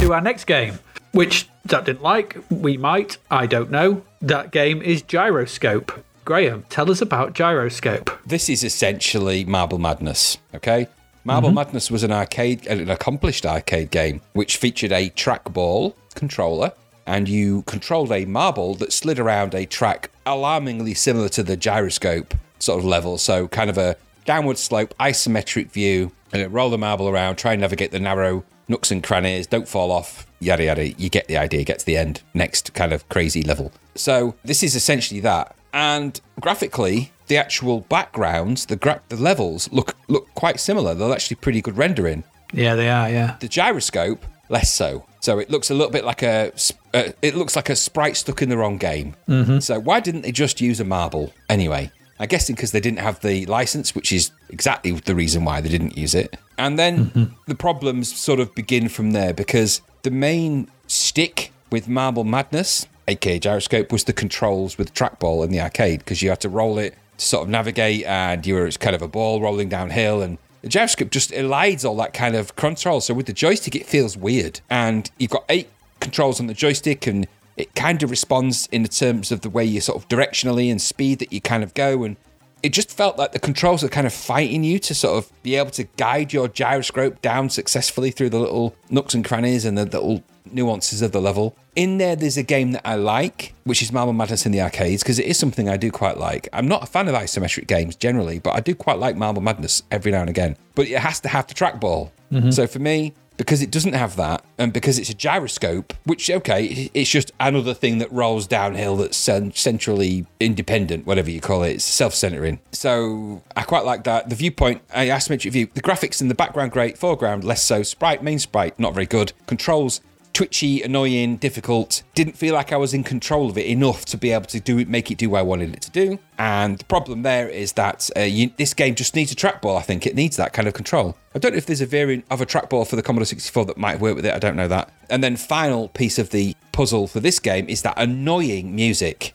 [0.00, 0.78] To our next game,
[1.12, 2.36] which Zap didn't like.
[2.50, 3.18] We might.
[3.30, 4.02] I don't know.
[4.22, 5.92] That game is Gyroscope.
[6.28, 8.10] Graham, tell us about Gyroscope.
[8.26, 10.36] this is essentially Marble Madness.
[10.54, 10.86] Okay,
[11.24, 11.54] Marble mm-hmm.
[11.54, 16.72] Madness was an arcade, an accomplished arcade game which featured a trackball controller,
[17.06, 22.34] and you controlled a marble that slid around a track alarmingly similar to the gyroscope
[22.58, 23.16] sort of level.
[23.16, 23.96] So kind of a
[24.26, 28.44] downward slope, isometric view, and it roll the marble around, try and navigate the narrow
[28.68, 30.88] nooks and crannies, don't fall off, yada yada.
[30.88, 31.64] You get the idea.
[31.64, 32.20] Get to the end.
[32.34, 33.72] Next kind of crazy level.
[33.94, 35.56] So this is essentially that.
[35.72, 40.94] And graphically, the actual backgrounds, the gra- the levels look look quite similar.
[40.94, 42.24] They're actually pretty good rendering.
[42.52, 43.08] Yeah, they are.
[43.10, 43.36] Yeah.
[43.40, 45.04] The gyroscope less so.
[45.20, 46.52] So it looks a little bit like a
[46.94, 49.14] uh, it looks like a sprite stuck in the wrong game.
[49.60, 51.90] So why didn't they just use a marble anyway?
[52.20, 55.68] I guess because they didn't have the license, which is exactly the reason why they
[55.68, 56.36] didn't use it.
[56.56, 62.24] And then the problems sort of begin from there because the main stick with Marble
[62.24, 66.48] Madness, aka Gyroscope, was the controls with trackball in the arcade because you had to
[66.48, 69.68] roll it to sort of navigate and you were it's kind of a ball rolling
[69.68, 73.00] downhill and the joystick just elides all that kind of control.
[73.00, 74.60] So with the joystick, it feels weird.
[74.68, 75.68] And you've got eight
[76.00, 77.26] controls on the joystick, and
[77.56, 80.80] it kind of responds in the terms of the way you sort of directionally and
[80.80, 82.02] speed that you kind of go.
[82.04, 82.16] And
[82.62, 85.56] it just felt like the controls are kind of fighting you to sort of be
[85.56, 89.84] able to guide your gyroscope down successfully through the little nooks and crannies and the
[89.84, 90.22] little
[90.52, 91.56] nuances of the level.
[91.76, 95.02] In there, there's a game that I like, which is Marble Madness in the arcades,
[95.02, 96.48] because it is something I do quite like.
[96.52, 99.82] I'm not a fan of isometric games generally, but I do quite like Marble Madness
[99.90, 100.56] every now and again.
[100.74, 102.10] But it has to have the trackball.
[102.32, 102.50] Mm-hmm.
[102.50, 106.90] So for me, because it doesn't have that, and because it's a gyroscope, which okay,
[106.92, 111.76] it's just another thing that rolls downhill that's centrally independent, whatever you call it.
[111.76, 112.58] It's self-centering.
[112.72, 114.28] So I quite like that.
[114.28, 117.82] The viewpoint, isometric view, the graphics in the background great, foreground less so.
[117.82, 119.32] Sprite, main sprite, not very good.
[119.46, 120.02] Controls
[120.38, 122.04] twitchy, annoying, difficult.
[122.14, 124.78] Didn't feel like I was in control of it enough to be able to do
[124.78, 126.20] it, make it do what I wanted it to do.
[126.38, 129.76] And the problem there is that uh, you, this game just needs a trackball.
[129.76, 131.16] I think it needs that kind of control.
[131.34, 133.78] I don't know if there's a variant of a trackball for the Commodore 64 that
[133.78, 134.32] might work with it.
[134.32, 134.92] I don't know that.
[135.10, 139.34] And then final piece of the puzzle for this game is that annoying music.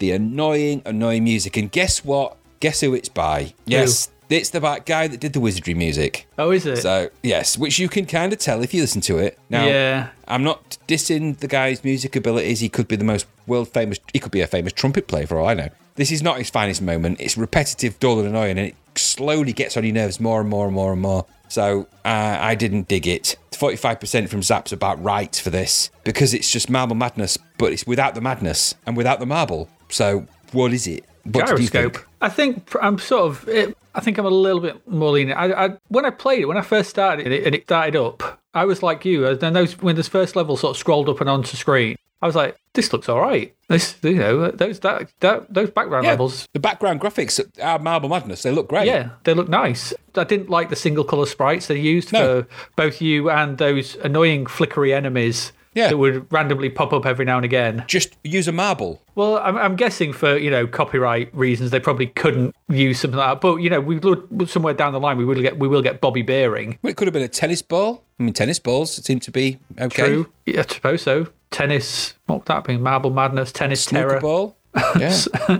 [0.00, 1.56] the annoying, annoying music.
[1.56, 2.36] And guess what?
[2.58, 3.54] Guess who it's by?
[3.64, 6.26] Yes, it's the ba- guy that did the wizardry music.
[6.38, 6.76] Oh, is it?
[6.78, 9.38] So yes, which you can kind of tell if you listen to it.
[9.50, 10.08] Now, Yeah.
[10.28, 12.60] I'm not dissing the guy's music abilities.
[12.60, 13.98] He could be the most world famous.
[14.12, 15.68] He could be a famous trumpet player for all I know.
[15.96, 17.20] This is not his finest moment.
[17.20, 20.66] It's repetitive, dull, and annoying, and it slowly gets on your nerves more and more
[20.66, 21.26] and more and more.
[21.48, 23.36] So uh, I didn't dig it.
[23.50, 28.14] 45% from Zap's about right for this because it's just marble madness, but it's without
[28.14, 29.68] the madness and without the marble.
[29.90, 31.04] So what is it?
[31.24, 31.98] What do you Gyroscope.
[32.22, 33.48] I think I'm sort of.
[33.48, 35.38] It, I think I'm a little bit more lenient.
[35.38, 38.40] I, I when I played it, when I first started it, and it started up,
[38.54, 39.26] I was like you.
[39.26, 42.26] And then those when this first level sort of scrolled up and onto screen, I
[42.26, 46.46] was like, "This looks all right." This, you know, those that, that those background levels.
[46.52, 48.42] The background graphics are marble madness.
[48.44, 48.86] They look great.
[48.86, 49.92] Yeah, they look nice.
[50.14, 52.42] I didn't like the single color sprites they used No.
[52.42, 55.88] for both you and those annoying flickery enemies Yeah.
[55.88, 57.84] that would randomly pop up every now and again.
[57.86, 59.00] Just use a marble.
[59.14, 63.30] Well, I'm, I'm guessing for you know copyright reasons they probably couldn't use something like
[63.36, 63.40] that.
[63.40, 66.00] But you know, we would somewhere down the line we will get we will get
[66.00, 66.78] Bobby Bearing.
[66.82, 68.04] Well, it could have been a tennis ball.
[68.20, 70.06] I mean, tennis balls seem to be okay.
[70.06, 71.26] True, yeah, I suppose so.
[71.50, 72.76] Tennis, what would that be?
[72.78, 74.56] Marble Madness, tennis Snooker terror, ball.
[74.98, 75.10] Yeah.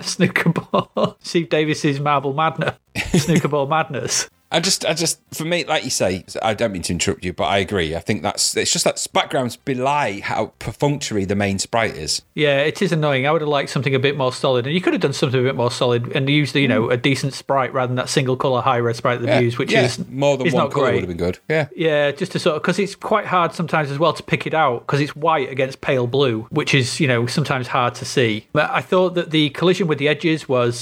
[0.01, 1.17] snooker ball.
[1.21, 2.77] Steve Davis's Marble Madness,
[3.25, 4.29] snooker ball madness.
[4.53, 7.33] I just, I just, for me, like you say, I don't mean to interrupt you,
[7.33, 7.97] but I agree.
[7.97, 12.23] I think that's, it's just that backgrounds belie how perfunctory the main sprite is.
[12.35, 13.27] Yeah, it is annoying.
[13.27, 15.41] I would have liked something a bit more solid, and you could have done something
[15.41, 16.93] a bit more solid and used, you know, mm.
[16.93, 19.59] a decent sprite rather than that single color high res sprite that Yeah, they use,
[19.59, 20.95] which yeah, is more than is one color great.
[20.95, 21.39] would have been good.
[21.49, 21.69] Yeah.
[21.75, 24.55] Yeah, just to sort of because it's quite hard sometimes as well to pick it
[24.55, 28.47] out because it's white against pale blue, which is you know sometimes hard to see.
[28.53, 30.79] But I thought that the collision with the edges was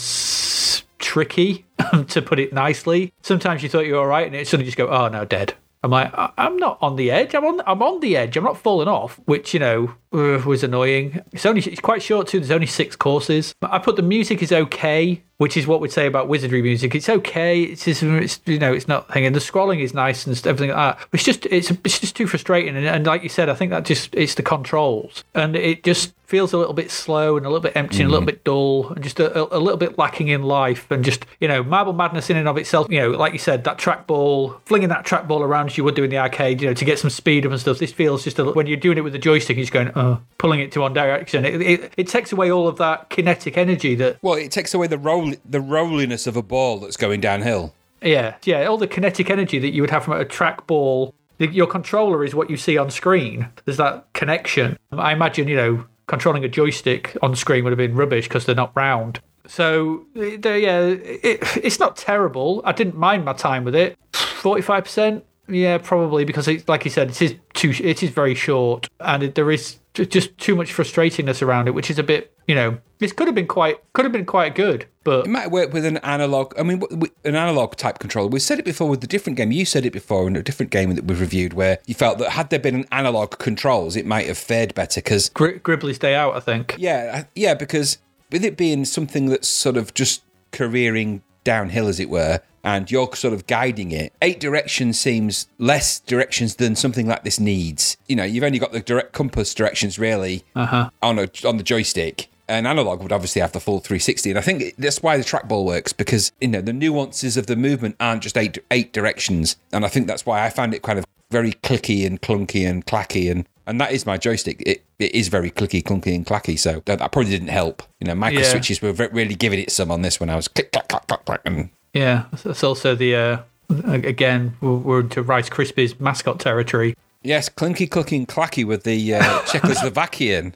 [1.10, 1.64] tricky,
[2.08, 3.12] to put it nicely.
[3.22, 5.54] Sometimes you thought you were all right, and it suddenly just go, oh no, dead.
[5.82, 7.34] I'm like, I- I'm not on the edge.
[7.34, 7.62] I'm on.
[7.66, 8.36] I'm on the edge.
[8.36, 11.20] I'm not falling off, which you know uh, was annoying.
[11.32, 11.62] It's only.
[11.62, 12.38] It's quite short too.
[12.38, 13.54] There's only six courses.
[13.62, 16.94] I put the music is okay, which is what we'd say about wizardry music.
[16.94, 17.62] It's okay.
[17.62, 20.76] It's just, it's you know, it's not thing, and the scrolling is nice and everything
[20.76, 21.08] like that.
[21.14, 22.76] It's just, it's, it's just too frustrating.
[22.76, 26.12] And, and like you said, I think that just it's the controls, and it just
[26.30, 28.90] feels a little bit slow and a little bit empty and a little bit dull
[28.90, 32.30] and just a, a, little bit lacking in life and just you know marble madness
[32.30, 35.66] in and of itself you know like you said that trackball flinging that trackball around
[35.66, 37.60] as you would do in the arcade you know to get some speed up and
[37.60, 39.88] stuff this feels just a, when you're doing it with the joystick you're just going
[39.88, 43.58] uh pulling it to one direction it, it, it takes away all of that kinetic
[43.58, 44.98] energy that Well, it takes away the
[45.48, 47.74] the rolliness of a ball that's going downhill.
[48.02, 51.12] Yeah, yeah, all the kinetic energy that you would have from a trackball.
[51.38, 53.48] Your controller is what you see on screen.
[53.64, 54.78] There's that connection.
[54.92, 58.54] I imagine, you know, controlling a joystick on screen would have been rubbish because they're
[58.54, 59.20] not round.
[59.46, 62.62] So, uh, yeah, it, it's not terrible.
[62.64, 63.96] I didn't mind my time with it.
[64.12, 67.74] Forty-five percent, yeah, probably because, it, like you said, it is too.
[67.82, 71.90] It is very short, and it, there is just too much frustratingness around it, which
[71.90, 74.84] is a bit, you know, this could have been quite, could have been quite good,
[75.04, 76.52] but It might work with an analog.
[76.58, 76.82] I mean,
[77.24, 78.26] an analog type controller.
[78.26, 79.52] We said it before with a different game.
[79.52, 82.30] You said it before in a different game that we've reviewed, where you felt that
[82.30, 85.00] had there been an analog controls, it might have fared better.
[85.00, 86.74] Because Gri- Gribbly's Day Out, I think.
[86.76, 87.98] yeah, yeah, because
[88.32, 93.14] with it being something that's sort of just careering downhill, as it were, and you're
[93.14, 97.96] sort of guiding it, eight directions seems less directions than something like this needs.
[98.08, 100.90] You know, you've only got the direct compass directions really uh-huh.
[101.00, 102.29] on a, on the joystick.
[102.50, 105.64] An analog would obviously have the full 360, and I think that's why the trackball
[105.64, 109.84] works because you know the nuances of the movement aren't just eight eight directions, and
[109.84, 113.30] I think that's why I found it kind of very clicky and clunky and clacky
[113.30, 114.60] and and that is my joystick.
[114.66, 116.58] It it is very clicky, clunky, and clacky.
[116.58, 117.84] So that, that probably didn't help.
[118.00, 118.48] You know, micro Yeah.
[118.50, 121.24] switches were really giving it some on this when I was click clack clack clack
[121.24, 121.40] clack.
[121.44, 123.38] And Yeah, that's also the uh,
[123.84, 126.94] again we're- we're into Rice Krispies mascot territory.
[127.22, 130.52] yes, clunky, clunky, clacky with the uh, Czechoslovakian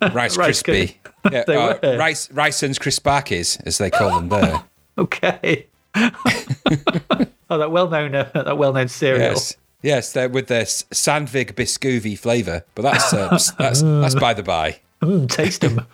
[0.00, 1.00] rice Rice crispy.
[1.32, 4.62] Yeah, uh, rice rice and crispakis as they call them there.
[4.98, 5.66] Okay.
[5.94, 9.32] oh, that well-known uh, that well-known cereal.
[9.32, 9.56] Yes.
[9.82, 13.28] Yes, they're with their Sandvig biscovi flavour, but that's uh,
[13.58, 14.78] that's that's by the by.
[15.02, 15.86] Mm, taste them.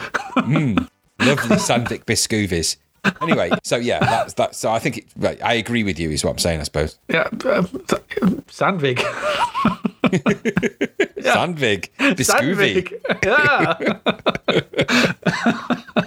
[1.19, 2.77] Lovely Sandvik biscovis.
[3.21, 4.55] Anyway, so yeah, that's that.
[4.55, 6.11] So I think it, right, I agree with you.
[6.11, 6.61] Is what I'm saying.
[6.61, 7.67] I suppose yeah, um,
[8.49, 9.03] Sandvig.
[10.13, 12.85] Sandvig biscovi.
[13.23, 14.03] Sandvig.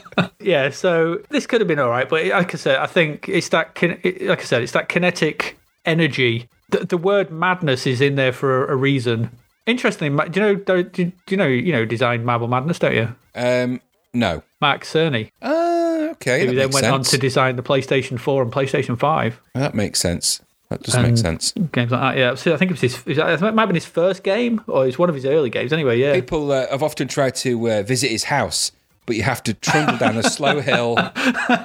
[0.08, 0.26] Yeah.
[0.40, 0.70] yeah.
[0.70, 3.82] So this could have been all right, but like I said, I think it's that.
[3.82, 6.50] Like I said, it's that kinetic energy.
[6.70, 9.30] The, the word madness is in there for a, a reason.
[9.66, 10.56] Interestingly, do you know?
[10.84, 11.48] Do, do you know?
[11.48, 13.16] You know, designed Marble Madness, don't you?
[13.36, 13.82] Um,
[14.14, 14.44] no.
[14.62, 18.98] Mark Cerny, Uh, okay, who then went on to design the PlayStation 4 and PlayStation
[18.98, 19.42] 5.
[19.54, 20.42] That makes sense.
[20.70, 21.52] That does make sense.
[21.72, 22.18] games like that.
[22.18, 23.04] Yeah, so I think it was his.
[23.06, 25.72] It might have been his first game, or it's one of his early games.
[25.72, 26.14] Anyway, yeah.
[26.14, 28.72] People uh, have often tried to uh, visit his house,
[29.06, 30.98] but you have to trundle down a slow hill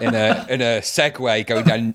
[0.03, 1.95] in a in a Segway, going down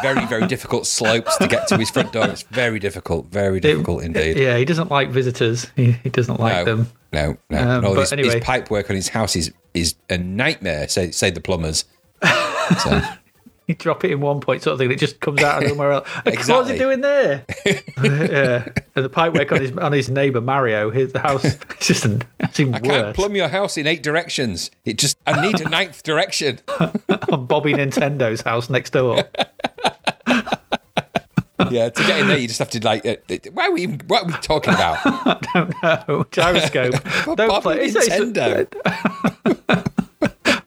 [0.00, 2.28] very very difficult slopes to get to his front door.
[2.28, 4.36] It's very difficult, very difficult indeed.
[4.38, 5.66] Yeah, he doesn't like visitors.
[5.74, 6.88] He, he doesn't like no, them.
[7.12, 7.58] no, no.
[7.58, 8.34] Um, And all but his, anyway.
[8.36, 10.86] his pipe work on his house is is a nightmare.
[10.86, 11.84] Say say the plumbers.
[12.78, 13.02] So,
[13.68, 14.90] You drop it in one point, sort of thing.
[14.90, 16.08] It just comes out of somewhere else.
[16.16, 16.72] Like, What's Exactly.
[16.74, 17.44] he doing there?
[17.66, 20.90] yeah, and the pipework on his on his neighbour Mario.
[20.90, 21.44] His the house.
[21.44, 23.16] It's just an, it's even I can't worse.
[23.16, 24.70] plumb your house in eight directions.
[24.84, 26.60] It just I need a ninth direction.
[26.78, 29.24] on Bobby Nintendo's house next door.
[31.70, 33.06] Yeah, to get in there, you just have to like.
[33.06, 33.86] Uh, uh, what are we?
[33.86, 34.98] What are we talking about?
[36.08, 36.92] Oh, gyroscope.
[37.24, 37.90] Don't Bobby play.
[37.90, 38.66] Nintendo.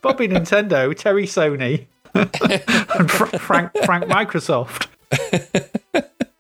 [0.02, 1.86] Bobby Nintendo, Terry Sony,
[3.00, 4.88] and Fra- Frank Frank Microsoft.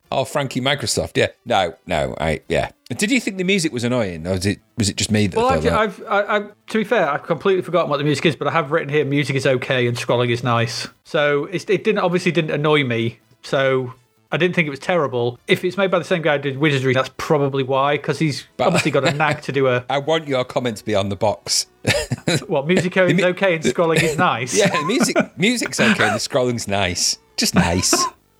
[0.09, 1.17] Oh, Frankie Microsoft.
[1.17, 1.27] Yeah.
[1.45, 2.15] No, no.
[2.19, 2.71] I yeah.
[2.89, 5.35] Did you think the music was annoying, or was it was it just me that
[5.35, 5.73] Well, thought that?
[5.73, 8.51] I've, I, I, to be fair, I've completely forgotten what the music is, but I
[8.51, 10.87] have written here music is okay and scrolling is nice.
[11.03, 13.19] So it's, it didn't obviously didn't annoy me.
[13.43, 13.93] So
[14.31, 15.39] I didn't think it was terrible.
[15.47, 18.45] If it's made by the same guy who did Wizardry, that's probably why, because he's
[18.59, 21.15] obviously got a knack to do a I want your comment to be on the
[21.15, 21.67] box.
[22.47, 24.55] what music is mu- okay and scrolling is nice.
[24.57, 25.89] Yeah, music music's okay.
[25.89, 27.17] and The scrolling's nice.
[27.37, 27.93] Just nice.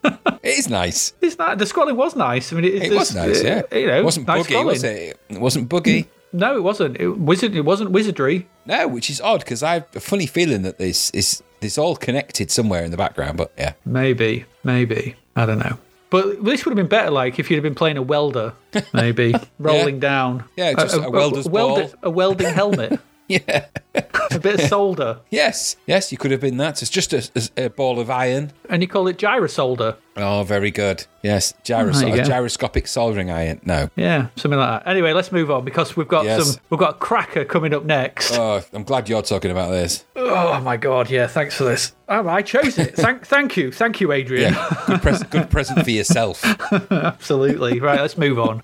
[0.04, 1.14] it is nice.
[1.22, 2.52] It's not, the scrolling was nice.
[2.52, 3.62] I mean, it, It was nice, yeah.
[3.72, 4.66] Uh, you know, it wasn't nice buggy, scrolling.
[4.66, 5.20] was it?
[5.30, 6.04] It wasn't buggy.
[6.04, 6.98] Mm, no, it wasn't.
[7.00, 7.56] It wizard.
[7.56, 8.48] It wasn't wizardry.
[8.66, 11.96] No, which is odd because I have a funny feeling that this is this all
[11.96, 13.38] connected somewhere in the background.
[13.38, 15.16] But yeah, Maybe, maybe.
[15.38, 15.78] I don't know.
[16.10, 18.54] But this would have been better, like if you'd have been playing a welder,
[18.94, 20.46] maybe rolling down.
[20.56, 21.92] Yeah, just a welder's ball.
[22.02, 23.00] a welding helmet,
[23.45, 23.66] yeah,
[24.32, 26.82] a bit of solder, yes, yes, you could have been that.
[26.82, 28.54] It's just a, a- a ball of iron.
[28.70, 29.95] and you call it gyrosolder.
[30.16, 31.06] Oh, very good.
[31.22, 32.24] Yes, gyros- There you a go.
[32.24, 33.60] gyroscopic soldering iron.
[33.64, 33.90] No.
[33.95, 34.90] Yeah, something like that.
[34.90, 36.54] Anyway, let's move on because we've got Yes.
[36.54, 36.62] some.
[36.70, 38.34] We've got a cracker coming up next.
[38.38, 40.06] Oh, I'm glad you're talking about this.
[40.16, 41.10] oh my god!
[41.10, 41.94] Yeah, thanks for this.
[42.10, 42.95] Oh, I chose it.
[42.95, 44.54] thank, thank you, thank you, Adrian.
[44.54, 46.44] Yeah, good, pres- good present for yourself.
[46.91, 47.80] Absolutely.
[47.80, 48.64] Right, let's move on.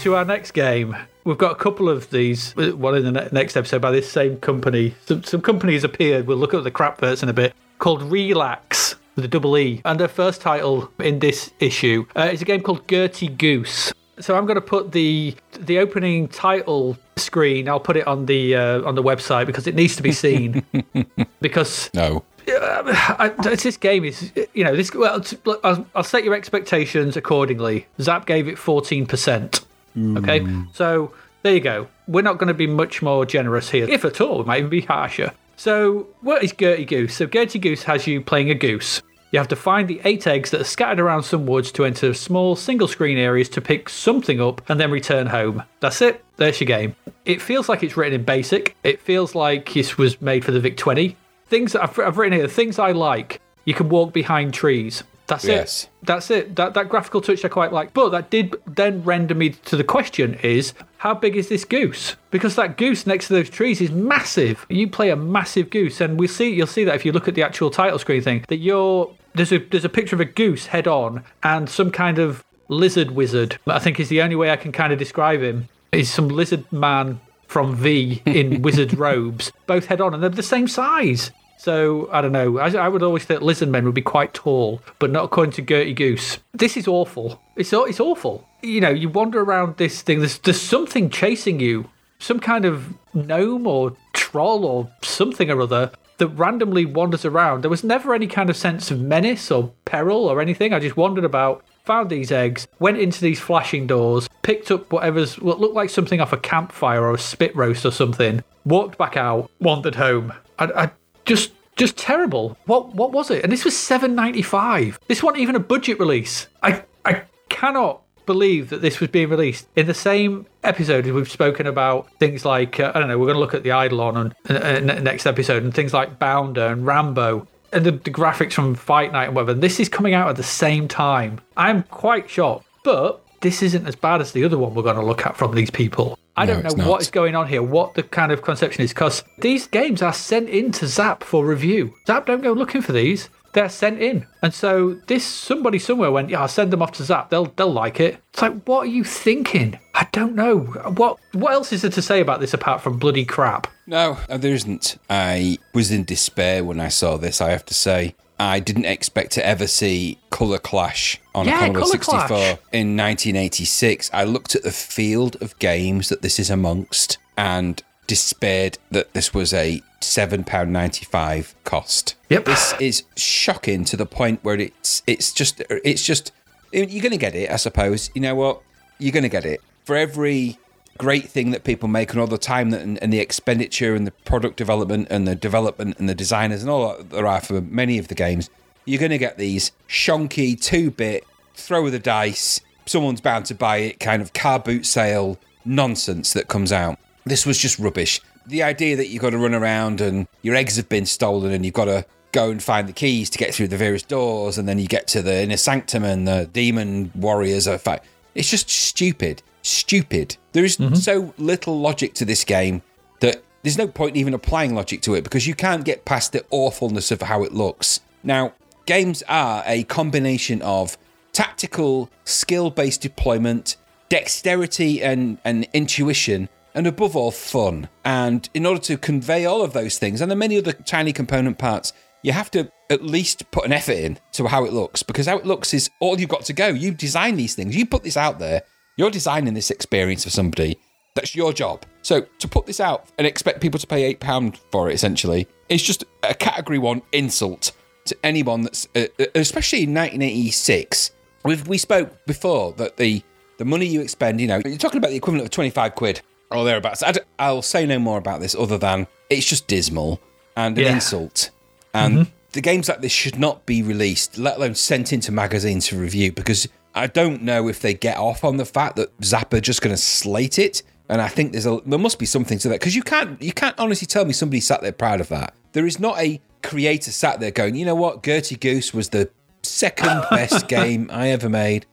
[0.00, 0.96] to our next game.
[1.24, 2.52] We've got a couple of these.
[2.56, 4.94] One in the next episode by this same company.
[5.04, 6.26] Some, some companies appeared.
[6.26, 7.54] We'll look at the crap verts in a bit.
[7.78, 12.40] Called Relax with a double E, and their first title in this issue uh, is
[12.40, 13.92] a game called Gertie Goose.
[14.20, 17.68] So I'm going to put the the opening title screen.
[17.68, 20.64] I'll put it on the uh, on the website because it needs to be seen.
[21.42, 22.82] because no, uh,
[23.18, 24.94] I, this game is, you know, this.
[24.94, 25.22] Well,
[25.62, 27.86] I'll, I'll, set your expectations accordingly.
[28.00, 29.64] Zap gave it 14%.
[29.96, 30.64] Okay, hmm.
[30.72, 31.12] so
[31.42, 31.88] there you go.
[32.06, 34.38] We're not going to be much more generous here, if at all.
[34.38, 35.32] We might even be harsher.
[35.56, 37.14] So, what is Gertie Goose?
[37.14, 39.02] So, Gertie Goose has you playing a goose.
[39.30, 42.12] You have to find the eight eggs that are scattered around some woods to enter
[42.14, 45.62] small single screen areas to pick something up and then return home.
[45.78, 46.24] That's it.
[46.36, 46.96] There's your game.
[47.24, 48.76] It feels like it's written in basic.
[48.82, 51.16] It feels like this was made for the VIC 20.
[51.46, 53.40] Things I've, I've written here, things I like.
[53.64, 55.04] You can walk behind trees.
[55.30, 55.84] That's Yes.
[55.84, 56.06] it.
[56.06, 56.56] That's it.
[56.56, 57.94] That that graphical touch I quite like.
[57.94, 62.16] But that did then render me to the question is how big is this goose?
[62.30, 64.66] Because that goose next to those trees is massive.
[64.68, 67.34] You play a massive goose, and we'll see you'll see that if you look at
[67.34, 70.66] the actual title screen thing, that you're there's a there's a picture of a goose
[70.66, 73.58] head on and some kind of lizard wizard.
[73.66, 75.68] I think is the only way I can kind of describe him.
[75.92, 80.42] Is some lizard man from V in wizard robes, both head on, and they're the
[80.42, 81.30] same size.
[81.60, 82.58] So I don't know.
[82.58, 85.62] I, I would always think lizard men would be quite tall, but not according to
[85.62, 86.38] Gertie Goose.
[86.54, 87.38] This is awful.
[87.54, 88.48] It's it's awful.
[88.62, 90.20] You know, you wander around this thing.
[90.20, 95.90] There's there's something chasing you, some kind of gnome or troll or something or other
[96.16, 97.62] that randomly wanders around.
[97.62, 100.72] There was never any kind of sense of menace or peril or anything.
[100.72, 105.38] I just wandered about, found these eggs, went into these flashing doors, picked up whatever's
[105.38, 109.18] what looked like something off a campfire or a spit roast or something, walked back
[109.18, 110.32] out, wandered home.
[110.58, 110.90] I, I
[111.30, 112.58] just just terrible.
[112.66, 113.44] What what was it?
[113.44, 114.98] And this was seven ninety five.
[115.06, 116.48] This wasn't even a budget release.
[116.62, 121.30] I I cannot believe that this was being released in the same episode as we've
[121.30, 123.18] spoken about things like uh, I don't know.
[123.18, 126.18] We're going to look at the Eidolon on uh, uh, next episode and things like
[126.18, 129.54] Bounder and Rambo and the, the graphics from Fight Night and whatever.
[129.54, 131.40] This is coming out at the same time.
[131.56, 135.04] I'm quite shocked, but this isn't as bad as the other one we're going to
[135.04, 136.18] look at from these people.
[136.36, 138.90] I No, don't know what is going on here, what the kind of conception is,
[138.92, 141.92] because these games are sent in to Zap for review.
[142.06, 146.30] Zap don't go looking for these; they're sent in, and so this somebody somewhere went,
[146.30, 147.30] "Yeah, I'll send them off to Zap.
[147.30, 149.78] They'll they'll like it." It's like, what are you thinking?
[149.94, 150.58] I don't know.
[150.60, 153.66] What what else is there to say about this apart from bloody crap?
[153.86, 154.98] No, uh, there isn't.
[155.10, 158.14] I was in despair when I saw this, I have to say.
[158.40, 162.48] I didn't expect to ever see Colour Clash on Yeah, a Commodore 64 Clash.
[162.72, 164.10] in 1986.
[164.14, 169.34] I looked at the field of games that this is amongst and despaired that this
[169.34, 172.14] was a £7.95 cost.
[172.30, 172.44] Yep.
[172.46, 176.32] This is shocking to the point where it's it's just it's just
[176.72, 178.10] you're going to get it, I suppose.
[178.14, 178.62] You know what?
[178.98, 179.60] You're going to get it.
[179.84, 180.58] For every
[181.00, 184.06] great thing that people make and all the time that and, and the expenditure and
[184.06, 187.62] the product development and the development and the designers and all that there are for
[187.62, 188.50] many of the games,
[188.84, 193.54] you're going to get these shonky, two bit, throw of the dice, someone's bound to
[193.54, 196.98] buy it kind of car boot sale nonsense that comes out.
[197.24, 198.20] This was just rubbish.
[198.46, 201.64] The idea that you've got to run around and your eggs have been stolen and
[201.64, 204.68] you've got to go and find the keys to get through the various doors and
[204.68, 208.02] then you get to the inner sanctum and the demon warriors are fight.
[208.34, 209.42] It's just stupid.
[209.62, 210.36] Stupid.
[210.52, 210.94] There is mm-hmm.
[210.94, 212.82] so little logic to this game
[213.20, 216.44] that there's no point even applying logic to it because you can't get past the
[216.50, 218.00] awfulness of how it looks.
[218.22, 218.54] Now,
[218.86, 220.96] games are a combination of
[221.32, 223.76] tactical, skill based deployment,
[224.08, 227.88] dexterity and, and intuition, and above all, fun.
[228.04, 231.58] And in order to convey all of those things and the many other tiny component
[231.58, 231.92] parts,
[232.22, 235.38] you have to at least put an effort in to how it looks because how
[235.38, 236.68] it looks is all you've got to go.
[236.68, 238.62] You design these things, you put this out there,
[239.00, 240.78] you're designing this experience for somebody.
[241.14, 241.84] That's your job.
[242.02, 245.82] So to put this out and expect people to pay £8 for it, essentially, is
[245.82, 247.72] just a category one insult
[248.04, 251.12] to anyone that's, uh, uh, especially in 1986.
[251.44, 253.22] We've, we spoke before that the,
[253.56, 256.20] the money you expend, you know, you're talking about the equivalent of 25 quid
[256.50, 257.02] or thereabouts.
[257.38, 260.20] I'll say no more about this other than it's just dismal
[260.56, 260.94] and an Yeah.
[260.94, 261.50] insult.
[261.94, 265.96] And the games like this should not be released, let alone sent into magazines for
[265.96, 269.82] review, because I don't know if they get off on the fact that Zappa just
[269.82, 270.82] going to slate it.
[271.08, 273.52] And I think there's a there must be something to that because you can't you
[273.52, 275.54] can't honestly tell me somebody sat there proud of that.
[275.72, 279.28] There is not a creator sat there going, you know what, Gertie Goose was the
[279.62, 281.86] second best game I ever made.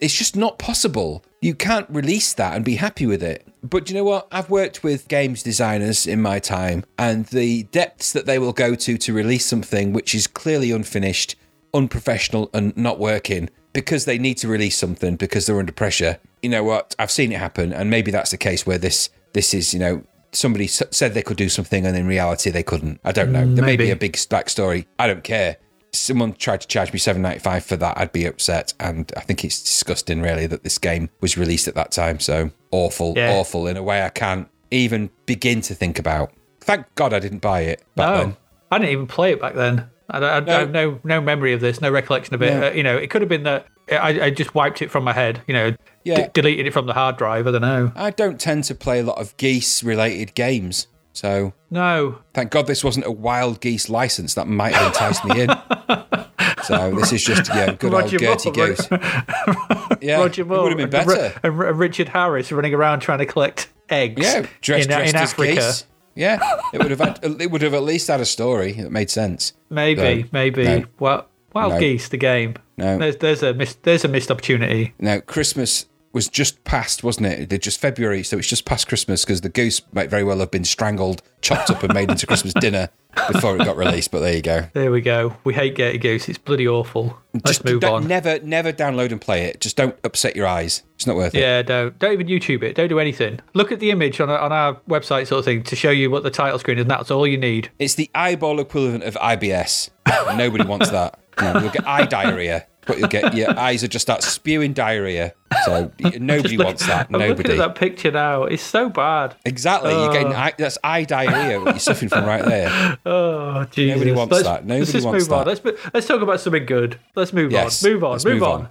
[0.00, 1.24] It's just not possible.
[1.40, 3.46] You can't release that and be happy with it.
[3.62, 4.28] But you know what?
[4.30, 8.74] I've worked with games designers in my time, and the depths that they will go
[8.74, 11.36] to to release something which is clearly unfinished,
[11.72, 16.18] unprofessional, and not working because they need to release something because they're under pressure.
[16.42, 16.94] You know what?
[16.98, 20.02] I've seen it happen, and maybe that's the case where this this is you know
[20.32, 23.00] somebody s- said they could do something and in reality they couldn't.
[23.04, 23.44] I don't know.
[23.44, 24.86] Mm, there may be a big backstory.
[24.98, 25.58] I don't care
[25.92, 28.74] someone tried to charge me seven ninety five for that, I'd be upset.
[28.80, 32.18] And I think it's disgusting, really, that this game was released at that time.
[32.18, 33.34] So awful, Yeah.
[33.34, 36.32] awful in a way I can't even begin to think about.
[36.60, 38.36] Thank God I didn't buy it back No, then.
[38.72, 39.88] I didn't even play it back then.
[40.10, 42.52] I, I, I have no no memory of this, no recollection of it.
[42.54, 42.66] No.
[42.68, 45.12] Uh, you know, it could have been that I, I just wiped it from my
[45.12, 45.42] head.
[45.46, 45.74] You know,
[46.04, 46.24] Yeah.
[46.26, 47.46] d- deleted it from the hard drive.
[47.46, 47.92] I don't know.
[47.96, 50.86] I don't tend to play a lot of geese related games.
[51.12, 55.42] So No, thank God this wasn't a wild geese license that might have enticed me
[55.42, 55.50] in.
[56.64, 58.88] So this is just yeah, good Roger old Gertie Moore, Goose.
[60.00, 61.38] Yeah, Roger it Moore would have been better.
[61.42, 64.22] and R- Richard Harris running around trying to collect eggs.
[64.22, 65.54] Yeah, dressed, in, dressed in as Africa.
[65.56, 65.86] geese.
[66.14, 66.38] Yeah,
[66.72, 69.52] it would have had, it would have at least had a story that made sense.
[69.70, 70.64] Maybe, No, maybe.
[70.64, 70.84] no.
[70.98, 71.80] Well, Wild No.
[71.80, 72.54] Geese, the game.
[72.76, 72.98] No.
[72.98, 74.94] There's there's a missed there's a missed opportunity.
[74.98, 77.52] Now Christmas was just past, wasn't it?
[77.52, 80.50] It just February, so it's just past Christmas because the goose might very well have
[80.50, 82.88] been strangled, chopped up, and made into Christmas dinner
[83.32, 84.12] before it got released.
[84.12, 84.68] But there you go.
[84.72, 85.36] There we go.
[85.42, 86.28] We hate Gertie Goose.
[86.28, 87.18] It's bloody awful.
[87.34, 88.06] Let's just move on.
[88.06, 89.60] Never, never download and play it.
[89.60, 90.84] Just don't upset your eyes.
[90.94, 91.40] It's not worth it.
[91.40, 92.76] Yeah, don't don't even YouTube it.
[92.76, 93.40] Don't do anything.
[93.52, 96.10] Look at the image on our, on our website, sort of thing, to show you
[96.10, 96.82] what the title screen is.
[96.82, 97.70] And that's all you need.
[97.80, 99.90] It's the eyeball equivalent of IBS.
[100.36, 101.18] Nobody wants that.
[101.40, 102.66] Know, you'll get eye diarrhea.
[102.86, 105.34] But you'll get your eyes are just start spewing diarrhea.
[105.64, 107.08] So nobody Look- wants that.
[107.12, 107.52] I'm Nobody.
[107.52, 108.44] at that picture now.
[108.44, 109.36] It's so bad.
[109.44, 109.92] Exactly.
[109.92, 110.36] You're getting oh.
[110.36, 111.60] eye, that's eye diarrhea.
[111.60, 112.98] What you're suffering from right there.
[113.06, 113.96] Oh, Jesus.
[113.96, 114.64] Nobody wants let's, that.
[114.64, 115.46] Nobody let's just wants move on.
[115.46, 115.60] Let's
[115.92, 116.98] let's talk about something good.
[117.14, 117.92] Let's move Yes, on.
[117.92, 118.10] Move on.
[118.12, 118.60] Move, move on.
[118.62, 118.68] on.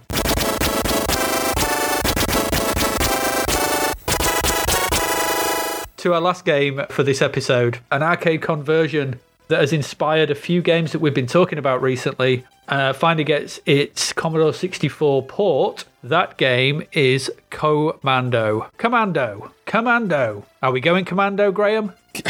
[5.98, 10.62] To our last game for this episode, an arcade conversion that has inspired a few
[10.62, 12.44] games that we've been talking about recently.
[12.68, 15.84] Uh, finally gets its Commodore 64 port.
[16.02, 18.70] That game is Commando.
[18.78, 19.52] Commando.
[19.66, 20.46] Commando.
[20.62, 21.92] Are we going Commando, Graham?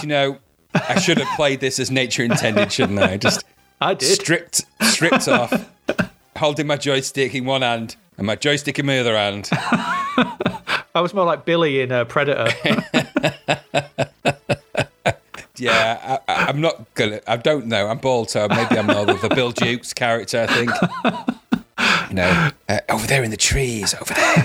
[0.00, 0.38] you know,
[0.74, 3.16] I should have played this as nature intended, shouldn't I?
[3.16, 3.44] Just
[3.80, 4.06] I did.
[4.06, 5.68] stripped, stripped off,
[6.36, 9.48] holding my joystick in one hand and my joystick in my other hand.
[9.52, 12.48] I was more like Billy in uh, Predator.
[15.58, 17.20] Yeah, I, I'm not gonna.
[17.26, 17.86] I don't know.
[17.88, 20.46] I'm bald, so maybe I'm more of the Bill Duke's character.
[20.48, 20.70] I think.
[22.08, 24.44] You know, uh, over there in the trees, over there,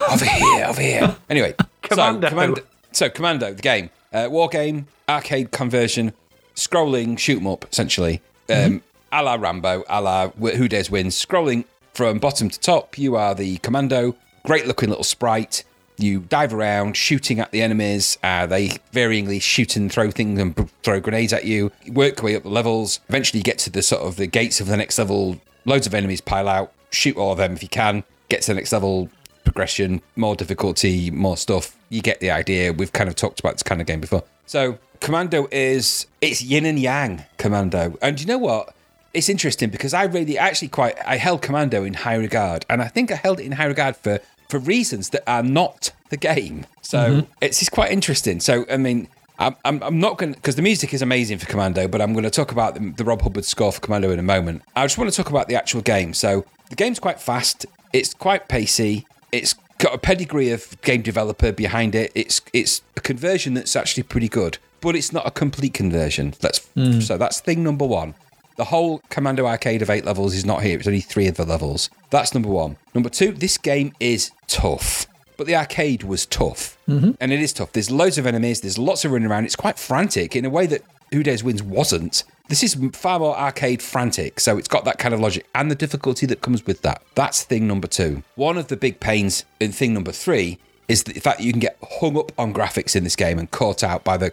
[0.00, 1.16] uh, over here, over here.
[1.28, 2.26] Anyway, Commando.
[2.28, 2.62] So, Commando,
[2.92, 6.12] so Commando, the game, uh, war game, arcade conversion,
[6.54, 11.14] scrolling shoot 'em up, essentially, um, a la Rambo, a la Who Dares Wins.
[11.14, 14.14] Scrolling from bottom to top, you are the commando.
[14.44, 15.64] Great looking little sprite.
[16.02, 18.18] You dive around, shooting at the enemies.
[18.22, 21.70] Uh, they varyingly shoot and throw things and b- throw grenades at you.
[21.84, 23.00] You Work your way up the levels.
[23.08, 25.40] Eventually, you get to the sort of the gates of the next level.
[25.64, 26.72] Loads of enemies pile out.
[26.90, 28.04] Shoot all of them if you can.
[28.28, 29.08] Get to the next level.
[29.44, 31.76] Progression, more difficulty, more stuff.
[31.88, 32.72] You get the idea.
[32.72, 34.24] We've kind of talked about this kind of game before.
[34.46, 37.24] So, Commando is it's yin and yang.
[37.36, 38.74] Commando, and you know what?
[39.12, 42.88] It's interesting because I really actually quite I held Commando in high regard, and I
[42.88, 44.20] think I held it in high regard for
[44.52, 46.66] for reasons that are not the game.
[46.82, 47.32] So mm-hmm.
[47.40, 48.38] it's, it's quite interesting.
[48.38, 49.08] So I mean,
[49.38, 52.12] I'm I'm, I'm not going to, because the music is amazing for Commando, but I'm
[52.12, 54.62] going to talk about the, the Rob Hubbard score for Commando in a moment.
[54.76, 56.12] I just want to talk about the actual game.
[56.12, 57.64] So the game's quite fast.
[57.94, 59.06] It's quite pacey.
[59.32, 62.12] It's got a pedigree of game developer behind it.
[62.14, 64.58] It's it's a conversion that's actually pretty good.
[64.82, 66.34] but it's not a complete conversion.
[66.40, 67.00] That's hmm.
[67.00, 68.14] so that's thing number one.
[68.56, 70.78] The whole Commando arcade of eight levels is not here.
[70.78, 71.90] It's only three of the levels.
[72.10, 72.76] That's number one.
[72.94, 75.06] Number two, this game is tough.
[75.36, 76.76] But the arcade was tough.
[76.88, 77.12] Mm-hmm.
[77.20, 77.72] And it is tough.
[77.72, 78.60] There's loads of enemies.
[78.60, 79.44] There's lots of running around.
[79.46, 82.24] It's quite frantic in a way that Who Dares Wins wasn't.
[82.48, 84.38] This is far more arcade frantic.
[84.38, 87.02] So it's got that kind of logic and the difficulty that comes with that.
[87.14, 88.22] That's thing number two.
[88.34, 90.58] One of the big pains in thing number three
[90.88, 93.50] is the fact that you can get hung up on graphics in this game and
[93.50, 94.30] caught out by the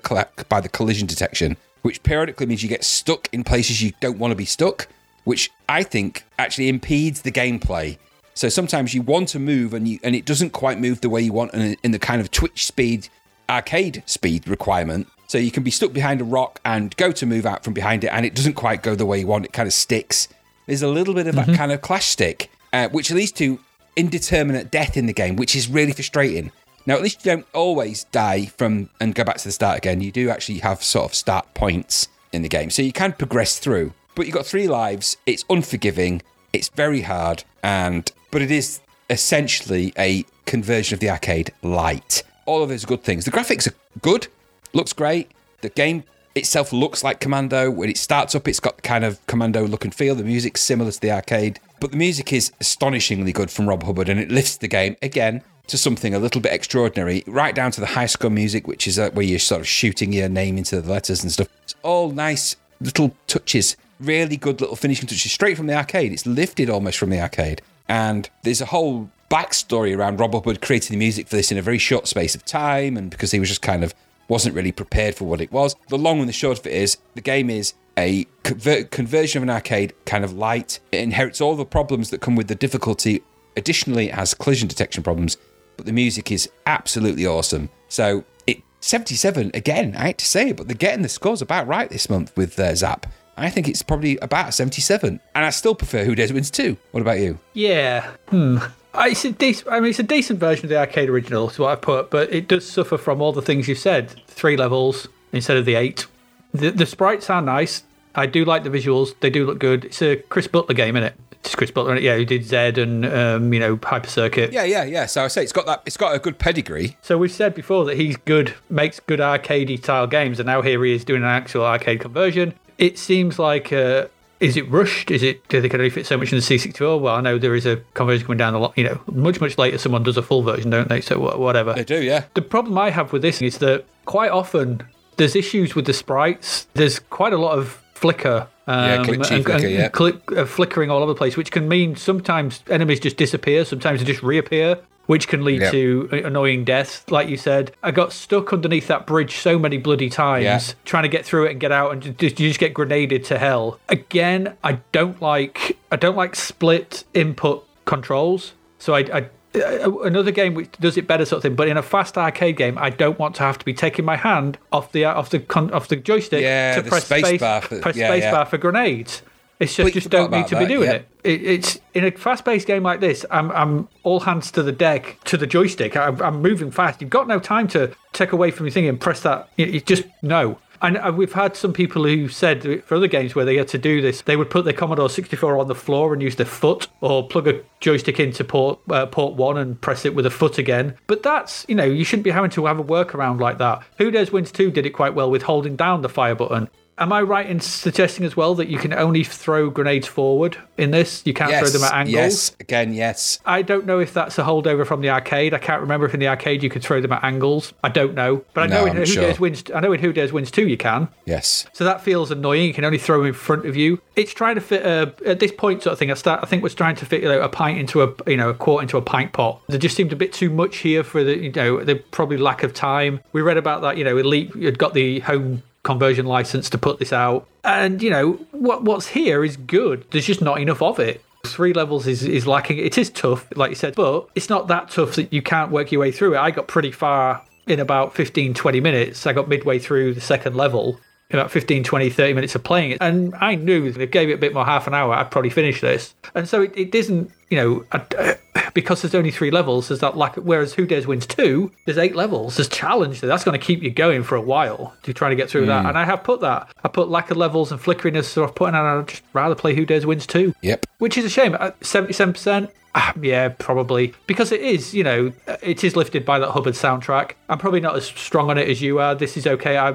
[0.49, 4.31] by the collision detection, which periodically means you get stuck in places you don't want
[4.31, 4.88] to be stuck,
[5.23, 7.97] which I think actually impedes the gameplay.
[8.34, 11.22] So sometimes you want to move and you and it doesn't quite move the way
[11.22, 13.10] you want in, in the kind of Twitch speed,
[13.49, 15.07] arcade speed requirement.
[15.27, 18.03] So you can be stuck behind a rock and go to move out from behind
[18.03, 19.45] it, and it doesn't quite go the way you want.
[19.45, 20.27] It kind of sticks.
[20.65, 23.60] There's a little bit of that kind of clash stick, uh, which leads to
[23.95, 26.51] indeterminate death in the game, which is really frustrating.
[26.89, 30.01] Now, at least you don't always die from and go back to the start again.
[30.01, 33.59] You do actually have sort of start points in the game, so you can progress
[33.59, 33.93] through.
[34.15, 35.15] But you've got three lives.
[35.27, 36.23] It's unforgiving.
[36.51, 42.23] It's very hard, and but it is essentially a conversion of the arcade light.
[42.47, 43.23] All of those good things.
[43.23, 44.25] The graphics are good,
[44.73, 45.29] looks great.
[45.61, 47.69] The game itself looks like Commando.
[47.69, 50.15] When it starts up, it's got kind of Commando look and feel.
[50.15, 54.09] The music's similar to the arcade, but the music is astonishingly good from Rob Hubbard,
[54.09, 57.81] and it lifts the game again to something a little bit extraordinary, right down to
[57.81, 60.79] the high score music, which is uh, where you're sort of shooting your name into
[60.81, 61.47] the letters and stuff.
[61.63, 66.11] It's all nice little touches, really good little finishing touches straight from the arcade.
[66.11, 67.61] It's lifted almost from the arcade.
[67.87, 71.61] And there's a whole backstory around Rob Hubbard creating the music for this in a
[71.61, 73.93] very short space of time, and because he was just kind of
[74.27, 75.75] wasn't really prepared for what it was.
[75.89, 79.43] The long and the short of it is the game is a conver- conversion of
[79.43, 80.79] an arcade kind of light.
[80.91, 83.23] It inherits all the problems that come with the difficulty.
[83.57, 85.37] Additionally, it has collision detection problems,
[85.80, 87.69] but the music is absolutely awesome.
[87.88, 89.95] So it 77 again.
[89.95, 92.60] I hate to say it, but they're getting the scores about right this month with
[92.60, 93.06] uh, Zzap.
[93.38, 96.76] I think it's probably about 77, and I still prefer Who Dares Wins 2.
[96.91, 97.39] What about you?
[97.53, 98.11] Yeah.
[98.27, 98.57] Hmm.
[98.93, 99.72] It's a decent.
[99.72, 102.34] I mean, it's a decent version of the arcade original, is what I put, but
[102.34, 104.10] it does suffer from all the things you said.
[104.27, 106.07] Three levels instead of the eight.
[106.53, 107.84] The, the sprites are nice.
[108.15, 109.18] I do like the visuals.
[109.22, 109.85] They do look good.
[109.85, 111.15] It's a Chris Butler game, isn't it?
[111.41, 114.51] It's Chris Butler, yeah, who did Zed and um, you know Hyper Circuit.
[114.51, 115.05] Yeah, yeah, yeah.
[115.05, 115.81] So I say it's got that.
[115.85, 116.97] It's got a good pedigree.
[117.01, 120.83] So we've said before that he's good, makes good arcadey style games, and now here
[120.83, 122.53] he is doing an actual arcade conversion.
[122.77, 124.07] It seems like, uh,
[124.39, 125.11] is it rushed?
[125.11, 126.99] Is it do they can only fit so much in the C64?
[126.99, 128.77] Well, I know there is a conversion coming down a lot.
[128.77, 131.01] You know, much much later, someone does a full version, don't they?
[131.01, 131.73] So whatever.
[131.73, 132.25] They do, yeah.
[132.33, 134.83] The problem I have with this is that quite often
[135.17, 136.67] there's issues with the sprites.
[136.73, 138.47] There's quite a lot of flicker.
[138.69, 139.87] Um, Yeah, glitchy flicker, yeah.
[139.89, 143.99] click, uh, flickering all over the place, which can mean sometimes enemies just disappear, sometimes
[143.99, 144.77] they just reappear,
[145.07, 145.71] which can lead Yeah.
[145.71, 147.03] to annoying deaths.
[147.09, 150.59] Like you said, I got stuck underneath that bridge so many bloody times Yeah.
[150.85, 153.23] trying to get through it and get out, and ju- just, you just get grenaded
[153.25, 153.79] to hell.
[153.89, 158.53] Again, I don't like I don't like split input controls.
[158.77, 158.99] So I.
[158.99, 159.25] I
[159.55, 161.55] Uh, uh, another game which does it better, sort of thing.
[161.55, 164.15] But in a fast arcade game, I don't want to have to be taking my
[164.15, 167.26] hand off the uh, off the con- off the joystick Yeah, to the press space
[167.26, 168.31] space, bar for- press yeah, space yeah.
[168.31, 169.23] bar for grenades.
[169.59, 170.95] It's just just don't need to be doing yeah.
[170.95, 171.07] it.
[171.26, 171.41] it.
[171.43, 173.26] It's in a fast-paced game like this.
[173.30, 175.97] I'm I'm all hands to the deck to the joystick.
[175.97, 177.01] I'm, I'm moving fast.
[177.01, 179.49] You've got no time to take away from your thing and press that.
[179.57, 180.59] You, you just no.
[180.81, 183.77] And uh, we've had some people who said for other games where they had to
[183.77, 186.88] do this, they would put their Commodore 64 on the floor and use their foot,
[187.01, 190.57] or plug a joystick into port uh, port one and press it with a foot
[190.57, 190.95] again.
[191.07, 193.84] But that's you know you shouldn't be having to have a workaround like that.
[193.97, 196.69] Who Dares Wins 2 did it quite well with holding down the fire button.
[196.99, 200.91] Am I right in suggesting as well that you can only throw grenades forward in
[200.91, 201.21] this?
[201.26, 202.13] You can't Yes, throw them at angles.
[202.13, 202.51] yes.
[202.59, 203.39] Again, yes.
[203.45, 205.53] I don't know if that's a holdover from the arcade.
[205.53, 207.71] I can't remember if in the arcade you could throw them at angles.
[207.84, 209.23] I don't know, but I No, know in I'm Who sure.
[209.23, 209.63] Dares Wins.
[209.73, 211.07] I know in Who Dares Wins 2 you can.
[211.26, 211.65] Yes.
[211.71, 212.67] So that feels annoying.
[212.67, 214.01] You can only throw them in front of you.
[214.17, 216.11] It's trying to fit a, at this point sort of thing.
[216.11, 216.41] I start.
[216.43, 218.53] I think was trying to fit you know, a pint into a you know a
[218.53, 219.61] quart into a pint pot.
[219.69, 222.63] There just seemed a bit too much here for the you know the probably lack
[222.63, 223.21] of time.
[223.31, 223.95] We read about that.
[223.95, 228.10] You know, Elite had got the home conversion license to put this out, and you
[228.10, 230.06] know what what's here is good.
[230.11, 231.23] There's just not enough of it.
[231.45, 232.80] Three levels is, is lacking.
[232.80, 235.91] It is tough, like you said, but it's not that tough that you can't work
[235.91, 236.38] your way through it.
[236.38, 239.26] I got pretty far in about 15, 20 minutes.
[239.26, 240.99] I got midway through the second level
[241.31, 242.97] about 15, 20, 30 minutes of playing it.
[243.01, 245.51] And I knew if I gave it a bit more half an hour, I'd probably
[245.51, 246.15] finish this.
[246.34, 248.38] And so it, it isn't, you know, I,
[248.73, 250.38] because there's only three levels, there's that lack.
[250.38, 252.57] of, Whereas Who Dares Wins 2, there's eight levels.
[252.57, 253.27] There's challenge there.
[253.27, 255.85] That's going to keep you going for a while to try to get through that.
[255.85, 256.72] And I have put that.
[256.84, 259.56] I put lack of levels and flickeriness, so I've put in, and I'd just rather
[259.56, 260.56] play Who Dares Wins 2.
[260.61, 260.85] Yep.
[260.97, 261.56] Which is a shame.
[261.60, 262.72] Uh, 77%.
[262.95, 264.93] Ah, yeah, probably because it is.
[264.95, 267.33] You know, it is lifted by that Hubbard soundtrack.
[267.47, 269.13] I'm probably not as strong on it as you are.
[269.13, 269.77] This is okay.
[269.77, 269.89] I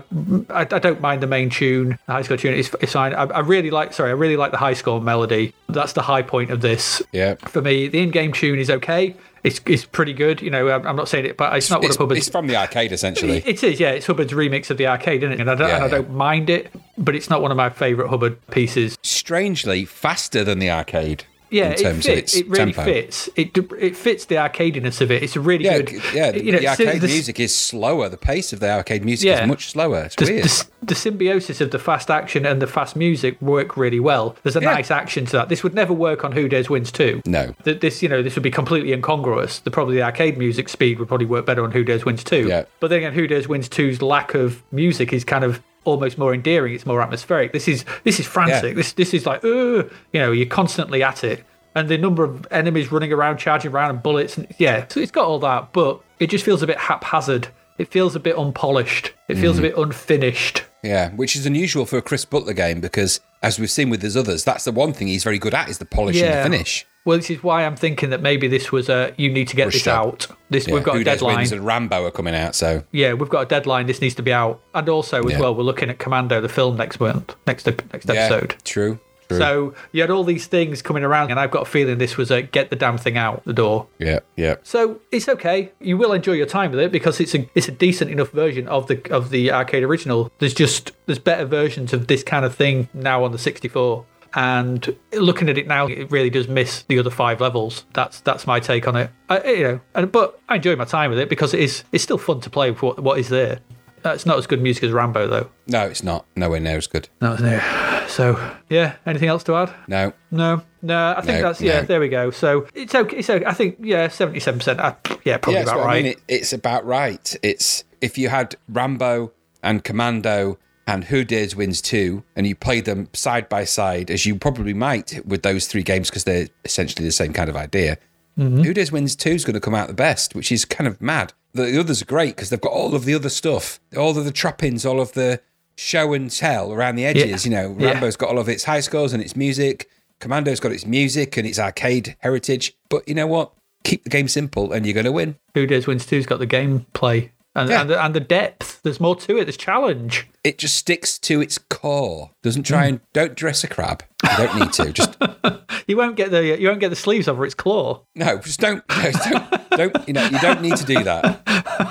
[0.50, 2.54] I, I don't mind the main tune, the high score tune.
[2.54, 3.12] It's, it's fine.
[3.14, 3.92] I, I really like.
[3.92, 5.52] Sorry, I really like the high score melody.
[5.68, 7.02] That's the high point of this.
[7.12, 7.34] Yeah.
[7.46, 9.16] For me, the in-game tune is okay.
[9.42, 10.40] It's it's pretty good.
[10.40, 12.18] You know, I'm, not saying it, but it's not one It's, of Hubbard's.
[12.20, 13.42] it's from the arcade, essentially.
[13.44, 13.90] It is, yeah.
[13.90, 15.40] It's Hubbard's remix of the arcade, isn't it?
[15.40, 17.68] And I don't, Yeah, and I don't mind it, but it's not one of my
[17.68, 18.96] favourite Hubbard pieces.
[19.02, 21.24] Strangely, faster than the arcade.
[21.50, 22.34] Yeah, in it terms of fits.
[22.34, 22.84] its It really tempo.
[22.84, 23.28] fits.
[23.36, 25.22] It it fits the arcadiness of it.
[25.22, 26.02] It's a really Yeah, good.
[26.12, 26.30] yeah.
[26.32, 28.08] The, you know, the arcade the- music is slower.
[28.08, 29.42] The pace of the arcade music Yeah.
[29.42, 30.04] is much slower.
[30.04, 30.44] It's The, weird.
[30.44, 34.36] the, the symbiosis of the fast action and the fast music work really well.
[34.42, 34.72] There's a Yeah.
[34.72, 35.48] nice action to that.
[35.48, 37.22] This would never work on Who Dares Wins 2.
[37.26, 37.54] No.
[37.64, 39.58] Th- This, you know, this would be completely incongruous.
[39.60, 42.48] The probably the arcade music speed would probably work better on Who Dares Wins 2.
[42.48, 42.64] Yeah.
[42.80, 46.34] But then again, Who Dares Wins 2's lack of music is kind of almost more
[46.34, 46.74] endearing.
[46.74, 47.52] It's more atmospheric.
[47.52, 48.70] This is this is frantic.
[48.70, 48.74] Yeah.
[48.74, 51.44] This this is like, uh, you know, you're constantly at it.
[51.76, 55.10] And the number of enemies running around, charging around, and bullets, and yeah, so it's
[55.10, 57.48] got all that, but it just feels a bit haphazard.
[57.78, 59.12] It feels a bit unpolished.
[59.26, 59.74] It feels a Mm-hmm.
[59.76, 60.62] bit unfinished.
[60.84, 64.16] Yeah, which is unusual for a Chris Butler game because, as we've seen with his
[64.16, 66.86] others, that's the one thing he's very good at is the polish and the finish.
[67.04, 69.66] Well, this is why I'm thinking that maybe this was a you need to get
[69.66, 70.26] Rush this out.
[70.48, 71.52] This Yeah, we've got Who a deadline.
[71.52, 73.86] And Rambo are coming out, so Yeah, we've got a deadline.
[73.86, 75.40] This needs to be out, and also as Yeah.
[75.40, 78.56] well, we're looking at Commando, the film next month, next next yeah, episode.
[78.64, 78.98] true.
[79.28, 79.38] True.
[79.38, 82.30] So you had all these things coming around, and I've got a feeling this was
[82.30, 83.86] a get the damn thing out the door.
[83.98, 85.72] yeah, yeah, So it's okay.
[85.80, 88.68] You will enjoy your time with it because it's a it's a decent enough version
[88.68, 90.30] of the of the arcade original.
[90.38, 94.04] There's just there's better versions of this kind of thing now on the 64.
[94.36, 97.84] And looking at it now, it really does miss the other five levels.
[97.92, 99.10] That's that's my take on it.
[99.28, 102.02] I, you know, and, but I enjoy my time with it because it is it's
[102.02, 103.60] still fun to play with what, what is there.
[104.04, 105.50] Uh, it's not as good music as Rambo though.
[105.66, 106.26] No, it's not.
[106.36, 107.08] Nowhere near as good.
[107.20, 108.04] No, it's no.
[108.06, 109.72] So yeah, anything else to add?
[109.88, 110.12] No.
[110.30, 111.14] No, no.
[111.16, 111.80] I think No, that's yeah.
[111.80, 111.86] no.
[111.86, 112.30] There we go.
[112.30, 113.16] So it's okay.
[113.16, 113.44] It's okay.
[113.46, 114.78] I think yeah, seventy-seven percent.
[115.24, 115.98] Yeah, probably Yeah, about right.
[115.98, 116.06] I mean.
[116.12, 117.34] It, it's about right.
[117.42, 119.32] It's if you had Rambo
[119.62, 124.26] and Commando and Who Dares Wins 2 and you played them side by side, as
[124.26, 127.96] you probably might with those three games because they're essentially the same kind of idea.
[128.38, 128.62] Mm-hmm.
[128.62, 131.00] Who Dares Wins 2 is going to come out the best, which is kind of
[131.00, 131.32] mad.
[131.54, 134.24] The, the others are great because they've got all of the other stuff, all of
[134.24, 135.40] the trappings, all of the
[135.76, 137.44] show and tell around the edges.
[137.44, 137.92] You know, Yeah.
[137.92, 139.88] Rambo's got all of its high scores and its music.
[140.20, 142.74] Commando's got its music and its arcade heritage.
[142.88, 143.52] But you know what?
[143.84, 145.36] Keep the game simple and you're going to win.
[145.54, 147.80] Who Dares Wins 2's got the gameplay and, Yeah.
[147.82, 148.80] and, the, and the depth.
[148.82, 149.44] There's more to it.
[149.44, 150.26] There's challenge.
[150.42, 152.30] it just sticks to its core.
[152.42, 152.88] Doesn't try mm.
[152.88, 154.02] and don't dress a crab.
[154.22, 154.92] You don't need to.
[154.92, 155.16] Just
[155.86, 158.00] You won't get the you won't get the sleeves over its claw.
[158.14, 158.38] no.
[158.38, 158.82] Just don't.
[158.88, 159.70] No, don't.
[159.70, 160.08] Don't.
[160.08, 160.24] You know.
[160.26, 161.42] You don't need to do that.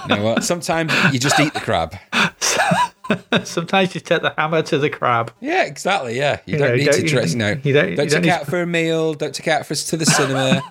[0.10, 0.44] You know what?
[0.44, 1.96] Sometimes you just eat the crab.
[3.44, 5.32] Sometimes you take the hammer to the crab.
[5.42, 6.18] Yeah, exactly.
[6.18, 7.34] Yeah, you, You don't know, need don't- to dress.
[7.34, 9.14] You know, you don't- don't take need it out to- for a meal.
[9.14, 10.64] Don't take out for us to the cinema.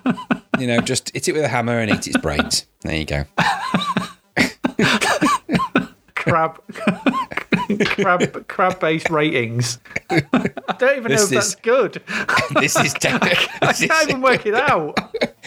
[0.59, 2.65] you know, just hit it with a hammer and eat its brains.
[2.81, 3.23] There you go.
[6.15, 6.61] Crab
[7.85, 9.79] crab crab based ratings.
[10.09, 10.21] I
[10.79, 12.01] don't even know This if that's good.
[12.59, 14.97] This is ten, I can't is, even work it out.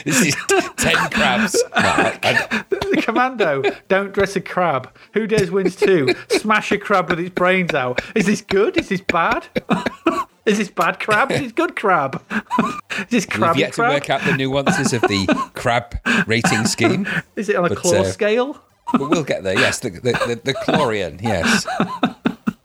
[0.04, 0.36] this is
[0.76, 1.54] ten crabs.
[1.54, 4.94] No, I- I- The commando, don't dress a crab.
[5.14, 6.14] Who dares wins two?
[6.28, 8.02] Smash a crab with its brains out.
[8.14, 8.76] Is this good?
[8.76, 9.46] Is this bad?
[10.46, 11.32] Is this bad crab?
[11.32, 12.22] Is this good crab?
[12.30, 15.96] Is this We've crabby yet to work out the nuances of the crab
[16.26, 17.06] rating scheme.
[17.34, 18.62] Is it on a but, claw uh, scale?
[18.92, 19.58] But we'll get there.
[19.58, 21.20] Yes, the the, the, the Chlorian.
[21.22, 21.66] Yes.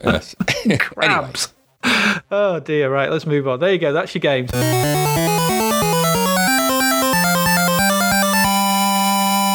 [0.04, 0.34] yes.
[0.64, 1.52] anyway, Crabs.
[2.30, 3.60] Oh dear, right, let's move on.
[3.60, 4.50] There you go, that's your games.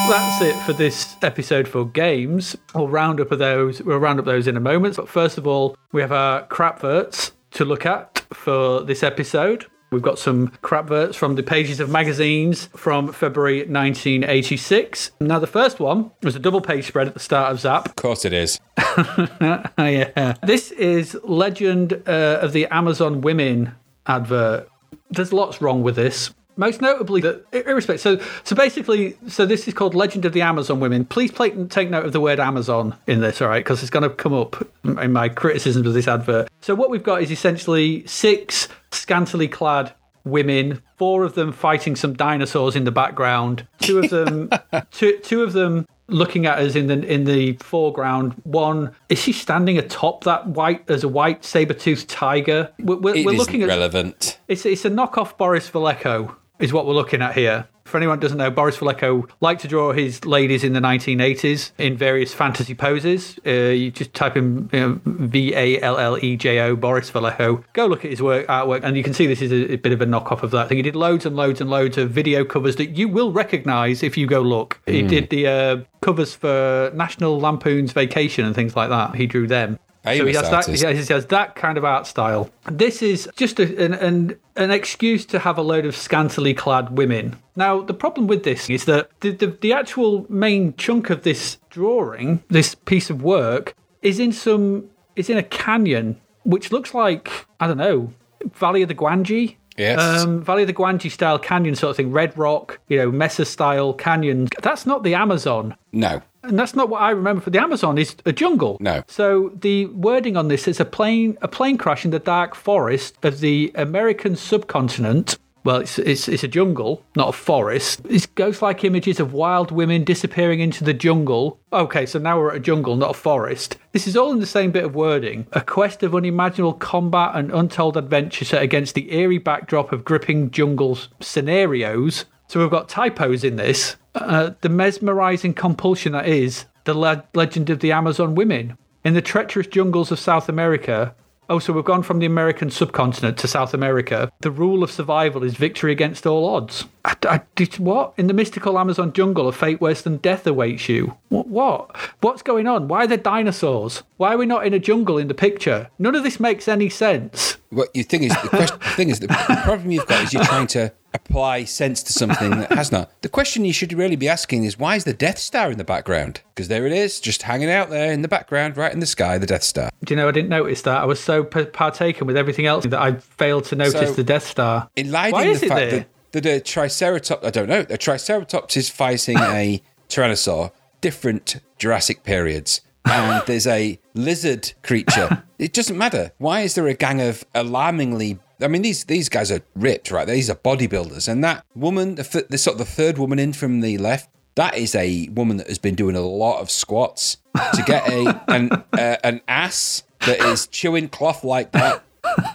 [0.10, 2.56] That's it for this episode for games.
[2.74, 3.82] We'll round up of those.
[3.82, 4.96] We'll round up those in a moment.
[4.96, 9.66] But first of all, we have our crapverts to look at for this episode.
[9.90, 15.12] We've got some crapverts from the pages of magazines from February 1986.
[15.22, 17.86] Now, the first one was a double page spread at the start of Zzap.
[17.86, 18.60] of course it is.
[19.78, 20.36] Yeah.
[20.44, 23.74] This is Legend uh, of the Amazon Women
[24.06, 24.70] advert.
[25.10, 26.34] There's lots wrong with this.
[26.58, 28.02] Most notably, that irrespective.
[28.02, 31.06] So, so basically, so this is called Legend of the Amazon Women.
[31.06, 33.64] Please play, take note of the word Amazon in this, all right?
[33.64, 36.50] Because it's going to come up in my criticisms of this advert.
[36.62, 39.94] So, what we've got is essentially six scantily clad
[40.24, 44.50] women, four of them fighting some dinosaurs in the background, two of them,
[44.92, 48.34] two, two of them looking at us in the in the foreground.
[48.44, 52.72] One is she standing atop that white as a white saber toothed tiger?
[52.80, 54.40] We're, we're, It we're looking at relevant.
[54.48, 57.68] it's it's a knockoff Boris Vallejo is what we're looking at here.
[57.88, 61.72] For anyone who doesn't know, Boris Vallejo liked to draw his ladies in the 1980s
[61.78, 63.40] in various fantasy poses.
[63.46, 67.10] Uh, you just type in you know, V A L L E J O, Boris
[67.10, 67.64] Vallejo.
[67.72, 69.94] Go look at his work, artwork, and you can see this is a, a bit
[69.94, 70.78] of a knockoff of that thing.
[70.78, 74.18] He did loads and loads and loads of video covers that you will recognize if
[74.18, 74.82] you go look.
[74.86, 79.16] He did the uh, covers for National Lampoon's Vacation and things like that.
[79.16, 79.80] He drew them.
[80.16, 80.54] So he has that.
[80.54, 80.84] artist.
[80.84, 82.50] Yeah, he has that kind of art style.
[82.72, 86.98] This is just a, an, an an excuse to have a load of scantily clad
[86.98, 87.36] women.
[87.56, 91.58] Now, the problem with this is that the, the the actual main chunk of this
[91.70, 97.32] drawing, this piece of work, is in some is in a canyon, which looks like
[97.60, 98.14] I don't know,
[98.54, 99.56] Valley of the Gwangi.
[99.78, 100.00] Yes.
[100.00, 103.46] Um, Valley of the Gwangi style canyon sort of thing, red rock, you know, Mesa
[103.46, 104.48] style canyon.
[104.64, 105.76] That's not the Amazon.
[105.92, 106.24] No.
[106.48, 107.98] And that's not what I remember for the Amazon.
[107.98, 108.78] Is a jungle.
[108.80, 109.04] No.
[109.08, 113.18] So the wording on this is a plane a plane crash in the dark forest
[113.24, 115.38] of the American subcontinent.
[115.64, 118.00] Well, it's it's, it's a jungle, not a forest.
[118.10, 121.60] It's ghost-like images of wild women disappearing into the jungle.
[121.74, 123.78] Okay, so now we're at a jungle, not a forest.
[123.92, 125.46] This is all in the same bit of wording.
[125.52, 130.52] A quest of unimaginable combat and untold adventure set against the eerie backdrop of gripping
[130.52, 132.24] jungle scenarios.
[132.48, 133.98] So we've got typos in this.
[134.22, 138.78] Uh, the mesmerizing compulsion that is the le- legend of the Amazon women.
[139.04, 141.14] In the treacherous jungles of South America,
[141.50, 144.30] oh, so we've gone from the American subcontinent to South America.
[144.42, 146.86] The rule of survival is victory against all odds.
[147.06, 148.14] I, I- did, what?
[148.18, 151.16] In the mystical Amazon jungle, a fate worse than death awaits you.
[151.30, 151.48] What?
[151.48, 151.96] What?
[152.22, 152.88] What's going on?
[152.88, 154.04] Why are there dinosaurs?
[154.18, 155.90] Why are we not in a jungle in the picture?
[156.00, 157.58] None of this makes any sense.
[157.70, 160.34] What you think is the, question, the thing is the, the problem you've got is
[160.34, 163.10] you're trying to apply sense to something that has not.
[163.22, 165.84] The question you should really be asking is why is the Death Star in the
[165.84, 166.42] background?
[166.54, 169.38] Because there it is, just hanging out there in the background, right in the sky,
[169.38, 169.90] the Death Star.
[170.06, 171.02] Do you know, I didn't notice that.
[171.02, 174.24] I was so p- partaken with everything else that I failed to notice So, the
[174.24, 174.90] Death Star.
[174.96, 176.06] Eliding Why is the it fact there?
[176.32, 180.72] that, that a Triceratops, I don't know, a Triceratops is fighting a Tyrannosaur,
[181.02, 182.82] different Jurassic periods.
[183.06, 185.44] And there's a lizard creature.
[185.58, 186.34] It doesn't matter.
[186.38, 188.38] Why is there a gang of alarmingly?
[188.62, 190.28] I mean, these these guys are ripped, right?
[190.28, 193.82] These are bodybuilders, and that woman, the, the sort of the third woman in from
[193.82, 197.38] the left, that is a woman that has been doing a lot of squats
[197.74, 202.04] to get a an uh, an ass that is chewing cloth like that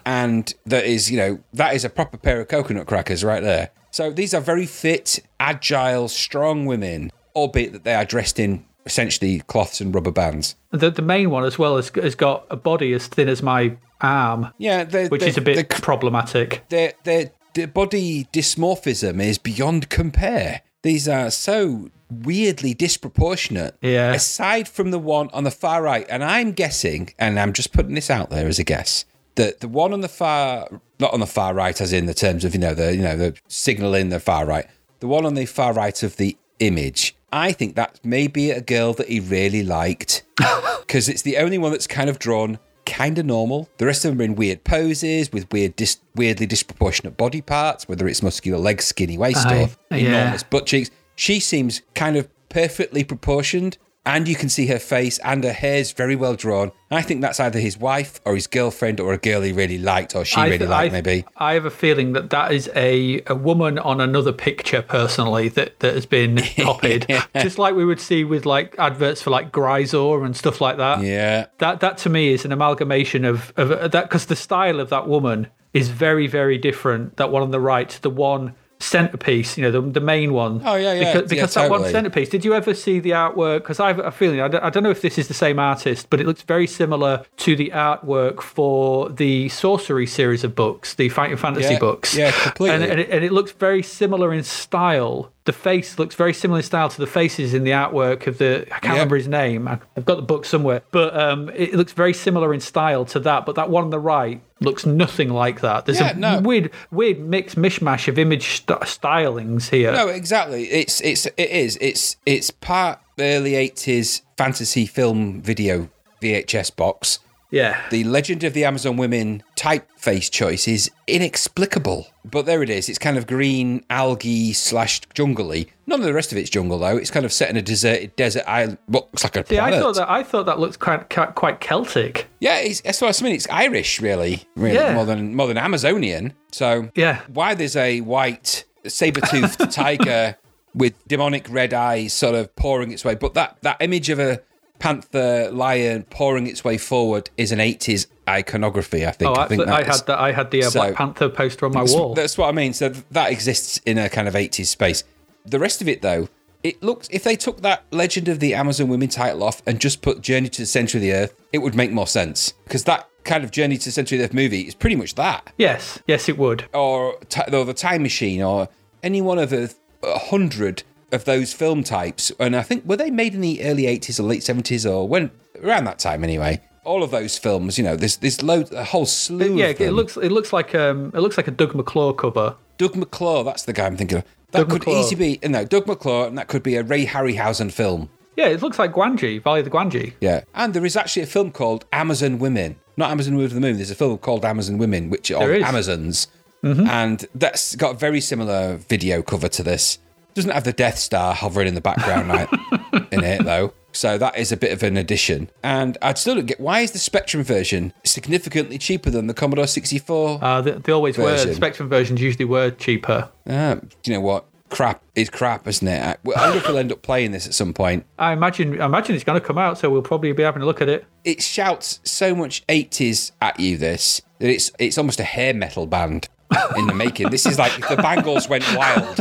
[0.05, 3.71] and that is, you know, that is a proper pair of coconut crackers right there.
[3.91, 9.41] So these are very fit, agile, strong women, albeit that they are dressed in essentially
[9.41, 10.57] cloths and rubber bands.
[10.71, 13.77] The, the main one as well has, has got a body as thin as my
[14.03, 16.65] arm, Yeah, they're, which they're, is a bit They're, problematic.
[16.69, 20.63] their their body dysmorphism is beyond compare.
[20.83, 23.77] These are so weirdly disproportionate.
[23.81, 24.13] Yeah.
[24.13, 27.95] Aside from the one on the far right, and I'm guessing, and I'm just putting
[27.95, 29.05] this out there as a guess,
[29.37, 30.69] that the one on the far,
[30.99, 33.17] not on the far right, as in the terms of you know the you know
[33.17, 34.67] the signal in the far right,
[35.01, 37.15] the one on the far right of the image.
[37.33, 40.23] I think that may be a girl that he really liked
[40.81, 43.69] because it's the only one that's kind of drawn kind of normal.
[43.79, 47.89] The rest of them are in weird poses with weird, dis- weirdly disproportionate body parts,
[47.89, 50.23] whether it's muscular legs, skinny waist, Aye, or yeah.
[50.23, 50.91] enormous butt cheeks.
[51.15, 55.93] She seems kind of perfectly proportioned, and you can see her face and her hair's
[55.93, 56.73] very well drawn.
[56.91, 60.17] I think that's either his wife or his girlfriend or a girl he really liked
[60.17, 61.25] or she I really liked, I, maybe.
[61.37, 65.79] I have a feeling that that is a, a woman on another picture personally that,
[65.81, 67.07] that has been copied.
[67.37, 71.03] Just like we would see with like adverts for like Grisor and stuff like that.
[71.03, 71.47] Yeah.
[71.59, 75.07] That that to me is an amalgamation of, of that because the style of that
[75.09, 77.17] woman is very very different.
[77.19, 80.61] That one on the right, the one centerpiece, you know, the, the main one.
[80.65, 81.13] Oh, yeah, yeah.
[81.13, 82.29] Because, because Yeah, that one centerpiece.
[82.29, 83.59] Did you ever see the artwork?
[83.59, 85.59] Because I have a feeling I don't, I don't know if this is the same
[85.59, 90.95] artist, but it looks very similar to the artwork for the Sorcery series of books,
[90.95, 92.15] the Fighting Fantasy Yeah, books.
[92.17, 92.75] yeah, completely.
[92.75, 95.32] And, and, it, and it looks very similar in style.
[95.45, 98.63] The face looks very similar in style to the faces in the artwork of the.
[98.71, 98.91] I can't Yeah.
[98.93, 99.67] remember his name.
[99.67, 103.45] I've got the book somewhere, but um, it looks very similar in style to that.
[103.45, 105.87] But that one on the right looks nothing like that.
[105.87, 106.41] There's Yeah, a no.
[106.41, 109.91] weird, weird mixed mishmash of image st- stylings here.
[109.93, 110.71] No, exactly.
[110.71, 111.77] It's it's it is.
[111.81, 115.89] It's it's part early eighties fantasy film video
[116.23, 117.19] VHS box.
[117.53, 117.81] Yeah.
[117.91, 122.09] The Legend of the Amazon Women typeface choice is inexplicable.
[122.25, 122.89] But there it is.
[122.89, 125.69] It's kind of green, algae slash jungly.
[125.87, 126.97] None of the rest of it's jungle though.
[126.97, 128.79] It's kind of set in a deserted desert island.
[128.87, 132.27] What looks like a See, I thought that I thought that looked quite quite- Celtic.
[132.41, 133.35] yeah, it's, that's what I mean.
[133.35, 134.95] It's Irish, really, really Yeah.
[134.95, 136.33] more than more than Amazonian.
[136.53, 137.21] So Yeah.
[137.29, 140.37] why there's a white saber-toothed tiger
[140.75, 144.41] with demonic red eyes sort of pouring its way but that that image of a
[144.83, 149.31] panther lion pouring its way forward is an 80s iconography i think.
[149.31, 151.73] Oh, i think I had the I had the uh, so- Black Panther poster on
[151.73, 152.15] my that's, wall.
[152.15, 152.73] that's what i mean.
[152.73, 155.05] So that exists in a kind of 80s space.
[155.45, 156.29] The rest of it, though,
[156.63, 160.03] it looks if they took that Legend of the Amazon Women title off and just
[160.03, 162.53] put Journey to the Center of the Earth, it would make more sense.
[162.65, 165.15] Because that kind of Journey to the Center of the Earth movie is pretty much
[165.17, 166.65] that, Yes, yes, it would.
[166.73, 167.19] or,
[167.53, 168.69] or the Time Machine, or
[169.03, 172.33] any one of the a hundred of those film types.
[172.39, 175.31] And I think were they made in the early '80s or late '70s or when
[175.63, 176.61] around that time anyway.
[176.85, 179.57] All of those films, you know, there's there's loads, a whole slew.
[179.57, 182.57] Yeah, of it looks it looks like um it looks like a Doug McClure cover.
[182.77, 184.25] Doug McClure, that's the guy I'm thinking of.
[184.51, 184.99] That Doug could McClure.
[184.99, 188.11] easily be no Doug McClure, and that could be a Ray Harryhausen film.
[188.37, 190.15] Yeah, it looks like Gwangi, Valley of the Gwangi.
[190.21, 193.61] Yeah, and there is actually a film called Amazon Women, not Amazon Women of the
[193.61, 193.77] Moon.
[193.77, 195.63] There's a film called Amazon Women, which are is.
[195.63, 195.69] Mm-hmm.
[195.69, 196.27] Amazons,
[196.63, 199.99] and that's got a very similar video cover to this.
[200.35, 202.49] Doesn't have the Death Star hovering in the background right,
[203.13, 203.75] in it though.
[203.93, 205.51] So that is a bit of an addition.
[205.63, 209.67] And I'd still don't get why is the Spectrum version significantly cheaper than the Commodore
[209.67, 210.39] 64?
[210.43, 211.45] Uh, they, they always were.
[211.45, 213.29] The Spectrum versions usually were cheaper.
[213.47, 214.47] Uh, do you know what?
[214.71, 216.01] Crap is crap, isn't it?
[216.01, 218.07] I, I wonder if we'll end up playing this at some point.
[218.19, 220.67] I imagine I imagine it's going to come out, so we'll probably be having a
[220.67, 221.05] look at it.
[221.25, 225.87] It shouts so much 80s at you, this, that it's it's almost a hair metal
[225.87, 226.31] band
[226.77, 227.31] in the making.
[227.31, 229.21] This is like if the Bangles went wild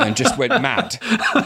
[0.00, 0.98] and just went mad.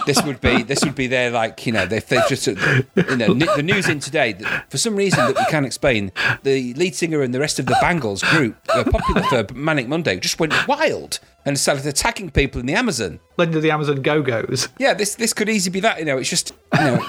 [0.06, 2.56] This would be this would be their like you know they they just you
[2.94, 6.12] know the news in today that for some reason that we can't explain
[6.42, 10.18] the lead singer and the rest of the Bangles group uh, popular for Manic Monday
[10.18, 13.20] just went wild and started attacking people in the Amazon.
[13.36, 14.68] Legend of the Amazon Go Go's.
[14.78, 15.98] Yeah, this this could easily be that.
[15.98, 17.04] You know, it's just you know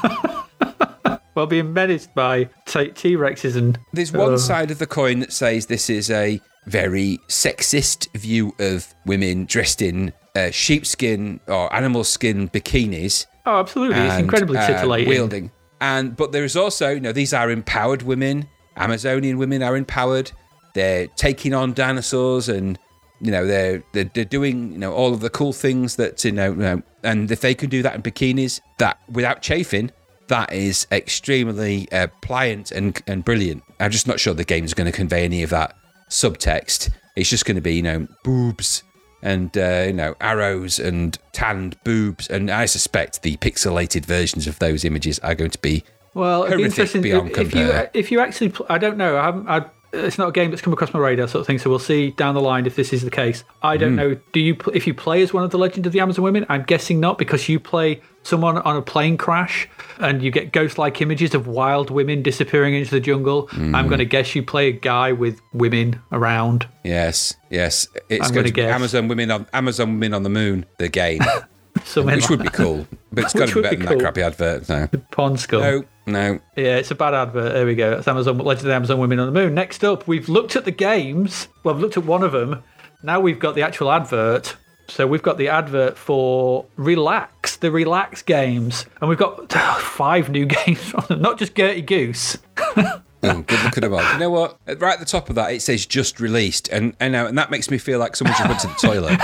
[1.36, 4.38] Well, being menaced by T Rexes and There's one Uh.
[4.38, 9.82] side of the coin that says this is a very sexist view of women dressed
[9.82, 13.26] in uh, sheepskin or animal skin bikinis.
[13.46, 15.10] oh, absolutely, it's and, incredibly uh, titillating.
[15.10, 15.52] wielding.
[15.82, 18.48] And but there is also, you know, these are empowered women.
[18.78, 20.32] Amazonian women are empowered.
[20.74, 22.80] They're taking on dinosaurs, and
[23.20, 26.32] you know, they're they're, they're doing you know all of the cool things that you
[26.32, 26.82] know, you know.
[27.04, 29.92] And if they can do that in bikinis, that without chafing,
[30.28, 33.64] that is extremely uh, pliant and and brilliant.
[33.80, 35.76] I'm just not sure the game's going to convey any of that
[36.10, 36.92] subtext.
[37.16, 38.84] It's just going to be you know boobs
[39.22, 44.60] and uh, you know arrows and tanned boobs, and I suspect the pixelated versions of
[44.60, 45.84] those images are going to be
[46.14, 48.50] Well, it'd be interesting beyond if, if you if you actually.
[48.50, 49.18] Pl- I don't know.
[49.18, 49.48] I haven't.
[49.48, 51.60] I, it's not a game that's come across my radar, sort of thing.
[51.60, 53.44] So we'll see down the line if this is the case.
[53.62, 54.16] I don't know.
[54.32, 56.46] Do you if you play as one of the Legend of the Amazon Women?
[56.50, 59.68] I'm guessing not because you play someone on a plane crash
[60.00, 63.48] and you get ghost-like images of wild women disappearing into the jungle.
[63.48, 63.76] Hmm.
[63.76, 66.68] I'm going to guess you play a guy with women around.
[66.84, 67.88] yes, yes.
[68.10, 68.74] It's I'm going to be guess.
[68.74, 70.66] Amazon women on Amazon women on the moon.
[70.78, 71.22] The game,
[71.84, 73.98] Something which like would be cool, but it's got to be better be than cool.
[73.98, 74.70] that crappy advert.
[74.70, 75.62] No, Pond Skull.
[75.62, 76.40] no, no.
[76.56, 77.54] Yeah, it's a bad advert.
[77.54, 77.92] There we go.
[77.92, 79.54] That's Amazon Legend of the Amazon Women on the Moon.
[79.54, 81.48] Next up, we've looked at the games.
[81.64, 82.64] Well, we've looked at one of them.
[83.04, 84.56] Now we've got the actual advert.
[84.88, 90.30] So we've got the advert for Relax, the Relax games, and we've got oh, five
[90.30, 91.22] new games from them.
[91.22, 92.38] Not just Gertie Goose.
[93.24, 93.94] Oh, good look at them.
[93.94, 94.58] You know what?
[94.68, 97.50] Right at the top of that, it says just released, and and, now, and that
[97.52, 99.20] makes me feel like someone just went to the toilet.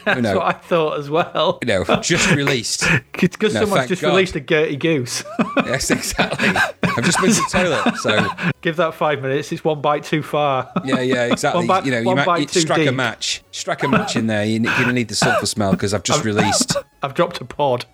[0.04, 0.36] That's know.
[0.38, 1.58] what I thought as well.
[1.62, 2.84] You know, just released.
[3.22, 4.08] It's because No, someone's just God.
[4.08, 5.22] released a Gertie Goose.
[5.66, 6.48] Yes, exactly.
[6.48, 9.52] I've just been to the toilet, so Give that five minutes.
[9.52, 10.72] It's one bite too far.
[10.84, 11.58] yeah, yeah, exactly.
[11.60, 14.16] One bite- you know, you, one might you too strike a match, strike a match
[14.16, 14.44] in there.
[14.44, 16.76] You, you're gonna need the sulfur smell because I've just released.
[17.02, 17.84] I've dropped a pod.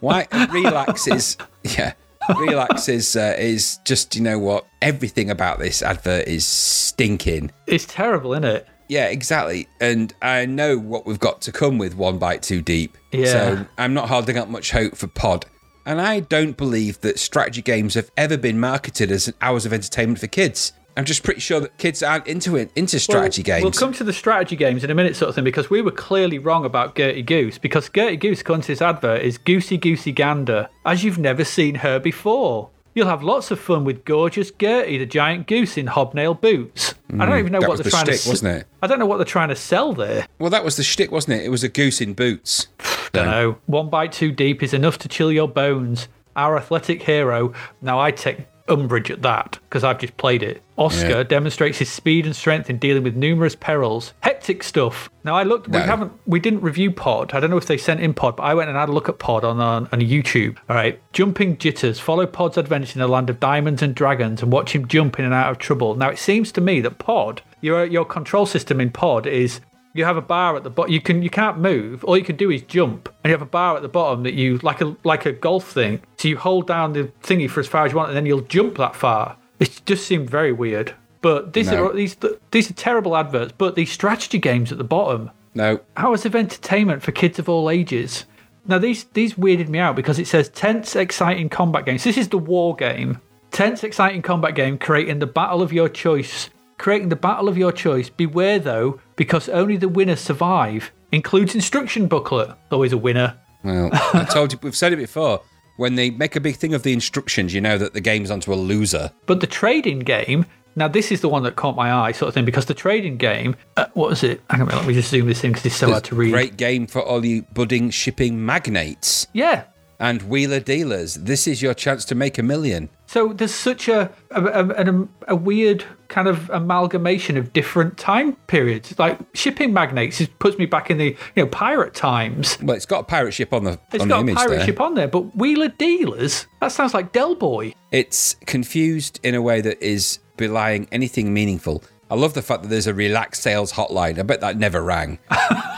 [0.00, 1.92] Why relax is yeah.
[2.38, 7.50] Relax is uh, is just you know what everything about this advert is stinking.
[7.66, 8.68] It's terrible, isn't it?
[8.88, 9.68] Yeah, exactly.
[9.80, 12.98] And I know what we've got to come with One Bite Too Deep.
[13.10, 13.26] Yeah.
[13.26, 15.46] So I'm not holding up much hope for Pod.
[15.86, 20.20] And I don't believe that strategy games have ever been marketed as hours of entertainment
[20.20, 20.72] for kids.
[20.96, 23.64] I'm just pretty sure that kids aren't into it, into strategy Well, games.
[23.64, 25.90] We'll come to the strategy games in a minute, sort of thing, because we were
[25.90, 27.58] clearly wrong about Gertie Goose.
[27.58, 31.76] Because Gertie Goose, according to this advert, is Goosey Goosey Gander, as you've never seen
[31.76, 32.68] her before.
[32.94, 36.92] You'll have lots of fun with gorgeous Gertie, the giant goose in hobnail boots.
[37.18, 38.10] I don't even know Mm, what they're the trying to.
[38.28, 38.66] wasn't it?
[38.82, 40.26] I don't know what they're trying to sell there.
[40.38, 41.46] well, that was the shtick, wasn't it?
[41.46, 42.68] It was a goose in boots.
[43.12, 43.56] Don't know.
[43.66, 46.08] One bite too deep is enough to chill your bones.
[46.36, 47.52] Our athletic hero.
[47.82, 50.62] Now I take umbrage at that because I've just played it.
[50.78, 51.22] Oscar Yeah.
[51.22, 54.14] demonstrates his speed and strength in dealing with numerous perils.
[54.20, 55.10] Hectic stuff.
[55.24, 55.68] Now I looked.
[55.68, 56.12] We haven't.
[56.26, 57.32] We didn't review Pod.
[57.34, 59.08] I don't know if they sent in Pod, but I went and had a look
[59.08, 60.56] at Pod on on, on YouTube.
[60.68, 61.00] All right.
[61.12, 62.00] Jumping jitters.
[62.00, 65.24] Follow Pod's adventure in the land of diamonds and dragons and watch him jump in
[65.24, 65.94] and out of trouble.
[65.94, 69.60] Now it seems to me that Pod, your your control system in Pod is
[69.94, 70.92] you have a bar at the bottom.
[70.92, 72.04] You can you can't move.
[72.04, 74.34] All you can do is jump, and you have a bar at the bottom that
[74.34, 76.00] you like a like a golf thing.
[76.18, 78.40] So you hold down the thingy for as far as you want, and then you'll
[78.42, 79.36] jump that far.
[79.60, 80.94] It just seemed very weird.
[81.20, 81.86] But these No.
[81.88, 82.16] are these
[82.50, 83.52] these are terrible adverts.
[83.56, 85.80] But these strategy games at the bottom, No.
[85.96, 88.24] hours of entertainment for kids of all ages.
[88.66, 92.04] Now these these weirded me out because it says tense, exciting combat games.
[92.04, 93.20] This is the war game.
[93.52, 96.48] Tense, exciting combat game creating the battle of your choice.
[96.82, 98.08] Creating the battle of your choice.
[98.08, 100.90] Beware though, because only the winners survive.
[101.12, 102.50] Includes instruction booklet.
[102.72, 103.38] Always a winner.
[103.62, 105.40] Well, I told you, we've said it before.
[105.76, 108.52] When they make a big thing of the instructions, you know that the game's onto
[108.52, 109.12] a loser.
[109.26, 110.44] But the trading game,
[110.74, 113.16] now this is the one that caught my eye, sort of thing, because the trading
[113.16, 114.40] game, uh, what was it?
[114.50, 116.16] Hang on a minute, let me just zoom this in because it's so hard to
[116.16, 116.32] read.
[116.32, 119.62] Great game for all you budding shipping magnates Yeah.
[120.02, 121.14] And wheeler dealers.
[121.14, 122.88] This is your chance to make a million.
[123.06, 127.96] So there's such a a, a, a, um, a weird kind of amalgamation of different
[127.98, 128.98] time periods.
[128.98, 132.58] Like shipping magnates it puts me back in the you know pirate times.
[132.60, 134.66] Well, it's got a pirate ship on the It's on got the a pirate there.
[134.66, 137.72] ship on there, but wheeler dealers that sounds like Del Boy.
[137.92, 141.84] It's confused in a way that is belying anything meaningful.
[142.12, 144.18] I love the fact that there's a relaxed sales hotline.
[144.18, 145.18] I bet that never rang.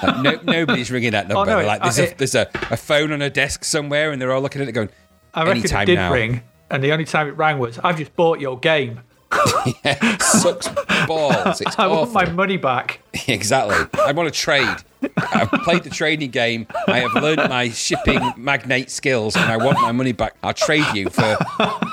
[0.03, 1.49] Like, no, nobody's ringing that number.
[1.49, 4.21] Oh, no, like there's, uh, a, there's a, a phone on a desk somewhere, and
[4.21, 4.89] they're all looking at it going,
[5.33, 6.13] I reckon it did now.
[6.13, 9.03] ring, and the only time it rang was I've just bought your game.
[9.85, 10.69] yeah, sucks
[11.07, 11.61] balls.
[11.61, 12.15] It's I want awful.
[12.15, 12.99] my money back.
[13.29, 14.01] Exactly.
[14.01, 14.77] I want to trade.
[15.17, 16.67] I've played the trading game.
[16.89, 20.35] I have learned my shipping magnate skills, and I want my money back.
[20.43, 21.37] I'll trade you for,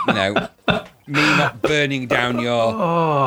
[0.07, 0.49] you know,
[1.11, 2.73] me not burning down your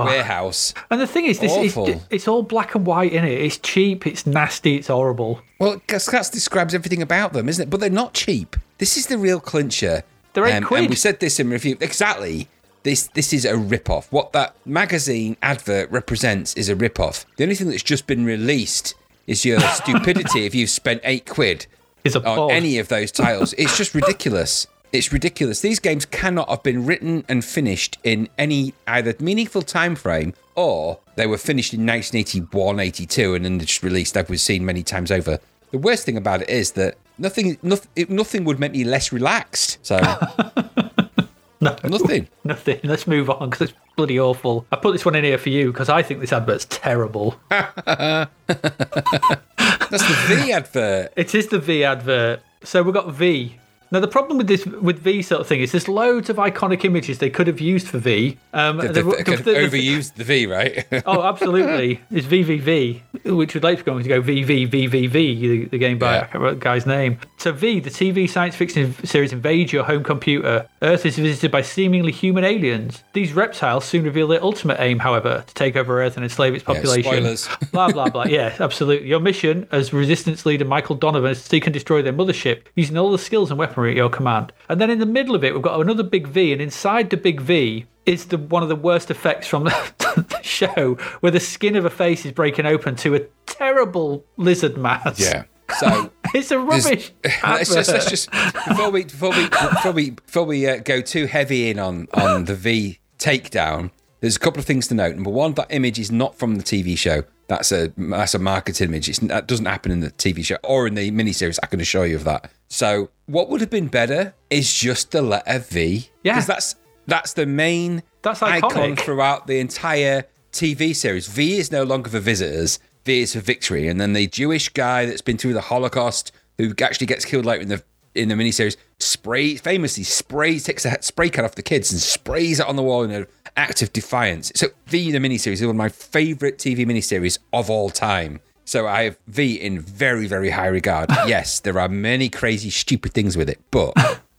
[0.04, 0.74] warehouse.
[0.90, 1.76] And the thing is, this is
[2.10, 3.40] it's all black and white in it.
[3.40, 4.06] It's cheap.
[4.06, 4.76] It's nasty.
[4.76, 5.40] It's horrible.
[5.58, 7.70] Well, that describes everything about them, isn't it?
[7.70, 8.56] But they're not cheap.
[8.78, 10.02] This is the real clincher.
[10.32, 10.80] They're eight Um, quid.
[10.80, 11.76] And we said this in review.
[11.80, 12.48] Exactly.
[12.82, 14.12] This this is a rip-off.
[14.12, 17.24] What that magazine advert represents is a rip-off.
[17.36, 18.94] The only thing that's just been released
[19.26, 21.66] is your stupidity if you've spent eight quid
[22.14, 23.54] on any of those titles.
[23.56, 24.66] It's just ridiculous.
[24.94, 25.60] It's ridiculous.
[25.60, 31.00] These games cannot have been written and finished in any either meaningful time frame or
[31.16, 35.10] they were finished in 1981, 82 and then just released as we've seen many times
[35.10, 35.40] over.
[35.72, 39.78] The worst thing about it is that nothing nothing, nothing would make me less relaxed.
[39.82, 39.98] So
[41.60, 42.28] nothing.
[42.44, 42.78] Nothing.
[42.84, 44.64] Let's move on because it's bloody awful.
[44.70, 47.34] I put this one in here for you because I think this advert's terrible.
[47.48, 51.12] That's the V advert.
[51.16, 52.42] It is the V advert.
[52.62, 53.58] So we've got V.
[53.94, 56.84] Now the problem with this with V sort of thing is there's loads of iconic
[56.84, 58.36] images they could have used for V.
[58.52, 60.84] Um, They the- the- the- overused the V, right?
[61.06, 62.00] Oh, absolutely.
[62.10, 66.16] It's VVV, which would later going to go VVVVV, the, the game by Yeah.
[66.16, 67.18] I can't remember the guy's name.
[67.36, 70.66] So V, the TV science fiction series invades your home computer.
[70.82, 73.04] Earth is visited by seemingly human aliens.
[73.12, 76.64] These reptiles soon reveal their ultimate aim, however, to take over Earth and enslave its
[76.64, 77.02] population.
[77.12, 77.48] spoilers.
[77.72, 78.24] blah blah blah.
[78.24, 79.08] Yeah, absolutely.
[79.08, 82.96] Your mission as Resistance leader Michael Donovan is to seek and destroy their mothership using
[82.98, 84.52] all the skills and weaponry at your command.
[84.68, 87.16] And then in the middle of it, we've got another big V, and inside the
[87.16, 91.40] big V is the one of the worst effects from the, the show, where the
[91.40, 95.20] skin of a face is breaking open to a terrible lizard mask.
[95.20, 95.44] yeah.
[95.78, 97.10] So it's a rubbish.
[97.42, 101.24] let's just let's just before we before we before we before we uh, go too
[101.26, 103.90] heavy in on on the V takedown.
[104.20, 105.14] There's a couple of things to note.
[105.14, 107.24] Number one, that image is not from the TV show.
[107.46, 109.08] That's a that's a marketing image.
[109.08, 111.58] It's, that doesn't happen in the TV show or in the miniseries.
[111.62, 112.50] I can assure you of that.
[112.68, 116.08] So what would have been better is just the letter V.
[116.22, 116.34] Yeah.
[116.34, 116.76] because that's
[117.06, 121.26] that's the main That's icon throughout the entire TV series.
[121.28, 122.78] V is no longer for visitors.
[123.04, 123.88] V is for victory.
[123.88, 127.62] And then the Jewish guy that's been through the Holocaust, who actually gets killed later
[127.62, 127.82] in the
[128.14, 132.60] in the miniseries, spray famously sprays takes a spray can off the kids and sprays
[132.60, 134.52] it on the wall in an act of defiance.
[134.54, 138.40] So V the miniseries is one of my favourite TV miniseries of all time.
[138.64, 141.10] So I have V in very very high regard.
[141.26, 143.94] yes, there are many crazy stupid things with it, but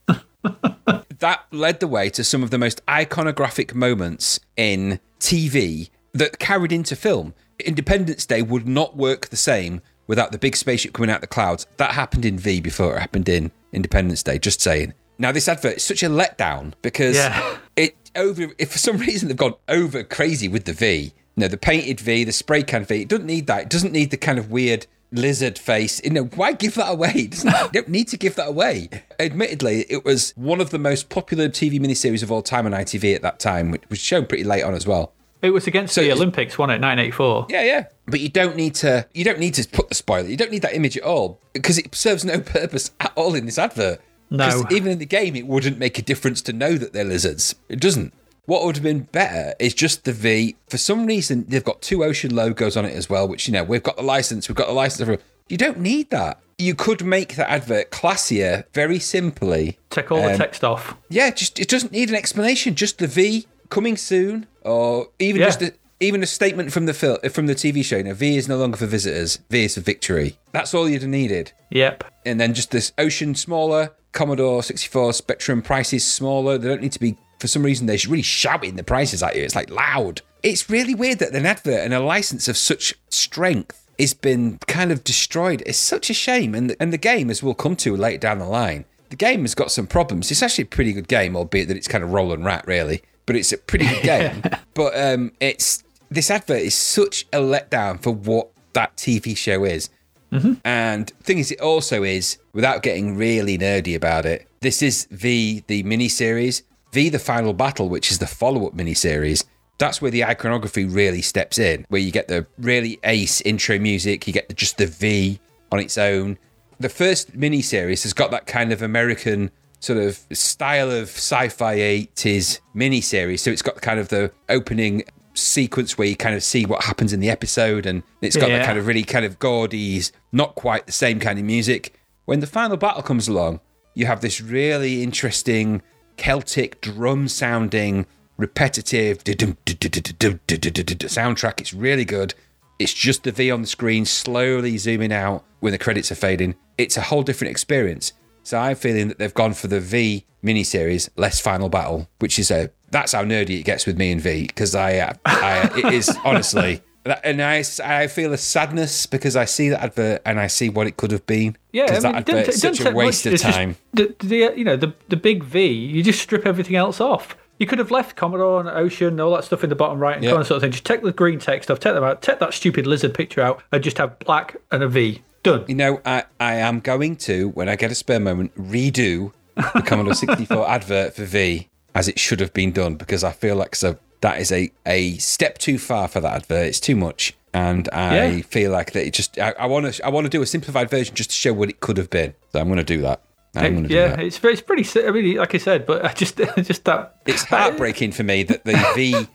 [1.19, 6.71] that led the way to some of the most iconographic moments in TV that carried
[6.71, 7.33] into film.
[7.59, 11.27] Independence Day would not work the same without the big spaceship coming out of the
[11.27, 11.65] clouds.
[11.77, 14.93] That happened in V before it happened in Independence Day, just saying.
[15.17, 17.57] Now this advert is such a letdown because Yeah.
[17.75, 21.13] it over if for some reason they've gone over crazy with the V.
[21.37, 23.63] no, the painted V, the spray can V, it doesn't need that.
[23.63, 26.01] It doesn't need the kind of weird lizard face.
[26.03, 27.11] You know, why give that away?
[27.15, 28.89] It doesn't, you don't need to give that away.
[29.19, 33.15] Admittedly, it was one of the most popular TV miniseries of all time on ITV
[33.15, 35.13] at that time, which was shown pretty late on as well.
[35.41, 36.85] It was against So the Olympics, wasn't it?
[36.85, 37.47] 1984.
[37.49, 37.85] Yeah, yeah.
[38.07, 39.05] But you don't need to.
[39.13, 40.27] You don't need to put the spoiler.
[40.27, 43.45] You don't need that image at all because it serves no purpose at all in
[43.45, 44.01] this advert.
[44.30, 44.65] No.
[44.72, 47.56] even in the game, it wouldn't make a difference to know that they're lizards.
[47.69, 48.14] It doesn't.
[48.45, 50.56] What would have been better is just the V.
[50.69, 53.64] For some reason, they've got two ocean logos on it as well, which you know
[53.64, 54.47] we've got the license.
[54.47, 55.19] We've got the license.
[55.49, 56.39] You don't need that.
[56.57, 59.77] You could make the advert classier very simply.
[59.89, 60.95] Take all the Um, text off.
[61.10, 62.76] Yeah, just it doesn't need an explanation.
[62.76, 65.47] Just the V coming soon, or even Yeah.
[65.47, 67.97] just the even a statement from the film from the TV show.
[67.97, 69.39] You know, V is no longer for visitors.
[69.49, 70.38] V is for victory.
[70.52, 71.52] That's all you'd have needed.
[71.72, 72.03] Yep.
[72.26, 76.57] And then just this Ocean smaller, Commodore 64 Spectrum prices smaller.
[76.57, 77.17] They don't need to be.
[77.39, 79.43] For some reason, they're really shouting the prices at you.
[79.43, 80.21] It's like loud.
[80.41, 84.91] It's really weird that an advert and a license of such strength has been kind
[84.91, 85.61] of destroyed.
[85.65, 86.55] It's such a shame.
[86.55, 89.41] And the, and the game, as we'll come to later down the line, the game
[89.41, 90.31] has got some problems.
[90.31, 93.03] It's actually a pretty good game, albeit that it's kind of roll and rat, really.
[93.25, 94.43] But it's a pretty good game.
[94.73, 99.89] but um, it's this advert is such a letdown for what that TV show is.
[100.31, 100.53] Mm-hmm.
[100.64, 105.64] And thing is, it also is, without getting really nerdy about it, this is V,
[105.68, 109.45] the miniseries, V, the final battle, which is the follow up miniseries.
[109.77, 114.26] That's where the iconography really steps in, where you get the really ace intro music,
[114.26, 115.39] you get just the V
[115.72, 116.38] on its own.
[116.80, 122.60] The first miniseries has got that kind of American sort of style of sci-fi 80s
[122.76, 123.39] miniseries.
[123.39, 125.03] So it's got kind of the opening
[125.36, 128.66] sequence where you kind of see what happens in the episode and it's got that
[128.66, 130.02] kind of really kind of gaudy,
[130.32, 131.99] not quite the same kind of music.
[132.26, 133.60] When the final battle comes along,
[133.94, 135.82] you have this really interesting
[136.18, 138.06] Celtic drum sounding,
[138.38, 141.62] repetitive soundtrack.
[141.62, 142.34] It's really good.
[142.80, 146.56] It's just the V on the screen slowly zooming out when the credits are fading.
[146.78, 148.14] It's a whole different experience.
[148.44, 152.52] So I'm feeling that they've gone for the V miniseries, less Final Battle, which is
[152.52, 155.94] a that's how nerdy it gets with me and V because I, uh, I it
[155.94, 156.82] is honestly,
[157.24, 160.88] and I I feel a sadness because I see that advert and I see what
[160.88, 161.57] it could have been.
[161.72, 163.28] Yeah, because I mean, that advert is such a waste much.
[163.28, 163.76] of It's just time.
[163.94, 167.36] the, the you know the the big V, you just strip everything else off.
[167.57, 170.24] You could have left Commodore and Ocean, all that stuff in the bottom right and
[170.26, 170.32] Yeah.
[170.32, 170.72] corner sort of thing.
[170.72, 173.64] Just take the green text off, take them out, take that stupid lizard picture out,
[173.72, 175.22] and just have black and a V.
[175.41, 175.64] Done.
[175.70, 179.84] You know, I, I am going to, when I get a spare moment, redo the
[179.86, 183.76] Commodore 64 advert for V as it should have been done because I feel like
[183.76, 186.67] so that is a, a step too far for that advert.
[186.67, 187.35] It's too much.
[187.53, 188.41] And I Yeah.
[188.41, 191.15] feel like that it just, I, want to I want to do a simplified version
[191.15, 192.34] just to show what it could have been.
[192.51, 193.22] So I'm going to do that.
[193.55, 194.19] I'm going to do yeah, that.
[194.19, 195.07] it's it's pretty.
[195.07, 197.15] I mean, like I said, but I just just that.
[197.26, 199.27] It's heartbreaking for me that the V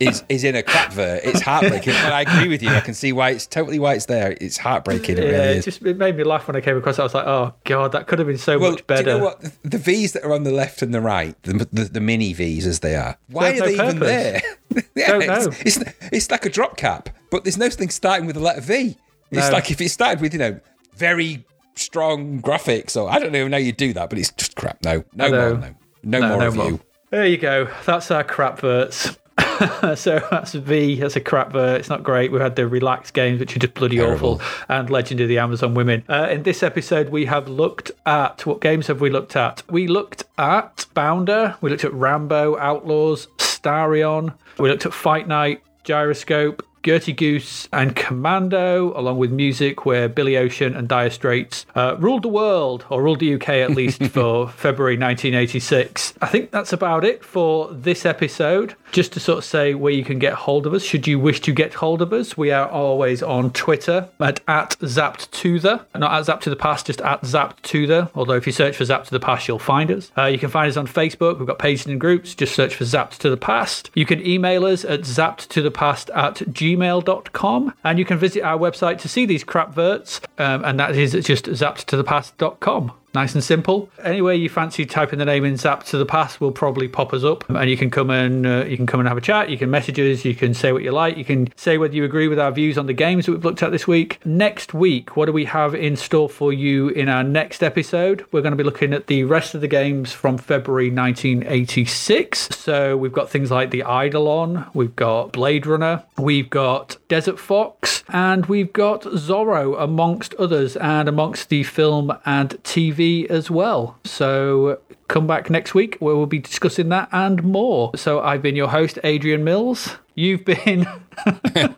[0.00, 1.20] is is in a crapvert.
[1.24, 2.70] It's heartbreaking, but I agree with you.
[2.70, 4.36] I can see why it's totally why it's there.
[4.40, 5.18] It's heartbreaking.
[5.18, 5.64] It Yeah, really it is.
[5.64, 6.98] just it made me laugh when I came across.
[6.98, 7.00] it.
[7.02, 9.02] I was like, oh god, that could have been so Well, much better.
[9.04, 9.40] do you know what?
[9.64, 12.66] The- V's that are on the left and the right, the, the, the mini V's
[12.66, 14.40] as they are, why are they no even there?
[14.94, 15.52] yeah, Don't it's, know.
[15.60, 15.78] It's,
[16.12, 18.96] it's like a drop cap, but there's no thing starting with the letter V.
[19.30, 19.52] It's No.
[19.52, 20.58] like if it started with, you know,
[20.96, 21.44] very
[21.76, 24.82] strong graphics, or I don't even know you do that, but it's just crap.
[24.84, 25.74] No, no more, no.
[26.02, 26.66] No, No, more no of more.
[26.70, 26.80] you.
[27.10, 27.68] There you go.
[27.86, 29.16] That's our crap verts.
[29.96, 30.96] so that's V.
[30.96, 31.80] That's a crap vert.
[31.80, 32.32] It's not great.
[32.32, 34.34] We had the relaxed games, which are just bloody Terrible.
[34.34, 36.04] awful, and Legend of the Amazon Women.
[36.08, 39.62] Uh, in this episode, we have looked at what games have we looked at?
[39.70, 41.56] We looked at Bounder.
[41.60, 44.34] We looked at Rambo, Outlaws, Starion.
[44.58, 46.64] We looked at Fight Night, Gyroscope.
[46.84, 52.22] Gertie Goose and Commando, along with music where Billy Ocean and Dire Straits uh, ruled
[52.22, 56.14] the world, or ruled the UK at least for February 1986.
[56.22, 58.74] I think that's about it for this episode.
[58.92, 61.40] Just to sort of say where you can get hold of us, should you wish
[61.42, 66.26] to get hold of us, we are always on Twitter at, at ZappedToThe, not at
[66.26, 68.10] Zapped to the Past, just at ZappedToThe.
[68.14, 70.10] Although if you search for Zapped to the Past, you'll find us.
[70.16, 71.38] Uh, you can find us on Facebook.
[71.38, 72.34] We've got pages and groups.
[72.34, 73.90] Just search for Zapped to the Past.
[73.94, 77.74] You can email us at zappedtothepast at gmail.com.
[77.84, 80.20] And you can visit our website to see these crap verts.
[80.38, 82.92] Um, and that is just zappedtothepast.com.
[83.18, 83.90] Nice and simple.
[84.04, 87.24] Anywhere you fancy typing the name in Zapped to the Past will probably pop us
[87.24, 89.50] up, and you can come and uh, you can come and have a chat.
[89.50, 90.24] You can message us.
[90.24, 91.16] You can say what you like.
[91.16, 93.60] You can say whether you agree with our views on the games that we've looked
[93.60, 94.24] at this week.
[94.24, 98.24] Next week, what do we have in store for you in our next episode?
[98.30, 102.50] We're going to be looking at the rest of the games from February 1986.
[102.54, 108.04] So we've got things like the Eidolon, we've got Blade Runner, we've got Desert Fox,
[108.10, 113.98] and we've got Zorro, amongst others, and amongst the film and TV as well.
[114.04, 117.90] So come back next week where we'll be discussing that and more.
[117.96, 119.96] So I've been your host, Adrian Mills.
[120.14, 120.86] You've been.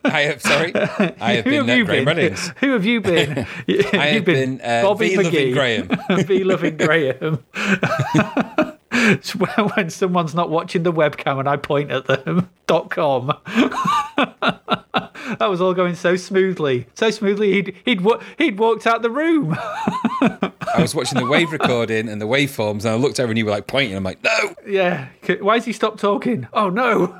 [0.03, 2.17] I have, sorry, I have Who been have Graham been?
[2.17, 2.53] Reddings.
[2.57, 3.45] Who have you been?
[3.67, 5.23] You've have been, uh, Bobby V.
[5.23, 6.25] Loving Graham.
[6.25, 6.43] V.
[6.43, 8.67] Loving Graham.
[9.11, 12.49] It's when someone's not watching the webcam and I point at them.
[12.67, 13.27] dot com.
[14.15, 17.51] that was all going so smoothly, so smoothly.
[17.51, 18.01] He'd he'd
[18.37, 19.55] he'd walked out the room.
[19.57, 23.45] I was watching the wave recording and the waveforms, and I looked over and you
[23.45, 23.95] were like pointing.
[23.95, 24.55] I'm like, no.
[24.65, 25.07] yeah.
[25.39, 26.47] Why has he stopped talking?
[26.53, 27.15] Oh no.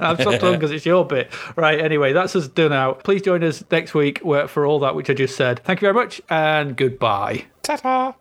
[0.00, 1.30] I've stopped talking because it's your bit.
[1.56, 3.04] Right, anyway, that's us done out.
[3.04, 5.60] Please join us next week for all that which I just said.
[5.64, 7.46] Thank you very much and goodbye.
[7.62, 8.14] Ta-ta.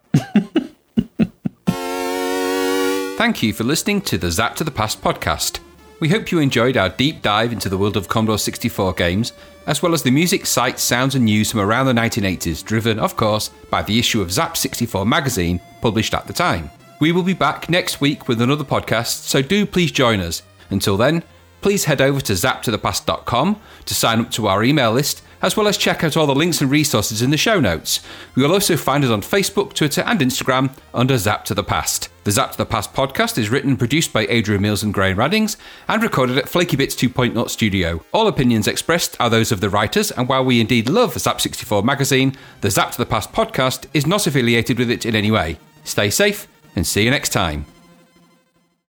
[3.23, 5.61] Thank you for listening to the Zapped to the Past podcast.
[6.01, 9.31] We hope you enjoyed our deep dive into the world of Commodore 64 games,
[9.65, 13.15] as well as the music, sights, sounds, and news from around the 1980s, driven, of
[13.15, 16.69] course, by the issue of Zzap 64 magazine published at the time.
[16.99, 20.43] We will be back next week with another podcast, so do please join us.
[20.69, 21.23] Until then,
[21.61, 25.77] please head over to zappedtothepast.com to sign up to our email list, as well as
[25.77, 27.99] check out all the links and resources in the show notes.
[28.35, 32.09] You will also find us on Facebook, Twitter, and Instagram under Zapped to the Past.
[32.23, 35.17] The Zapped to the Past podcast is written and produced by Adrian Mills and Graham
[35.17, 35.57] Raddings,
[35.87, 38.03] and recorded at Flaky Bits 2.0 Studio.
[38.13, 41.83] All opinions expressed are those of the writers, and while we indeed love Zzap 64
[41.83, 45.59] magazine, the Zapped to the Past podcast is not affiliated with it in any way.
[45.83, 47.65] Stay safe, and see you next time.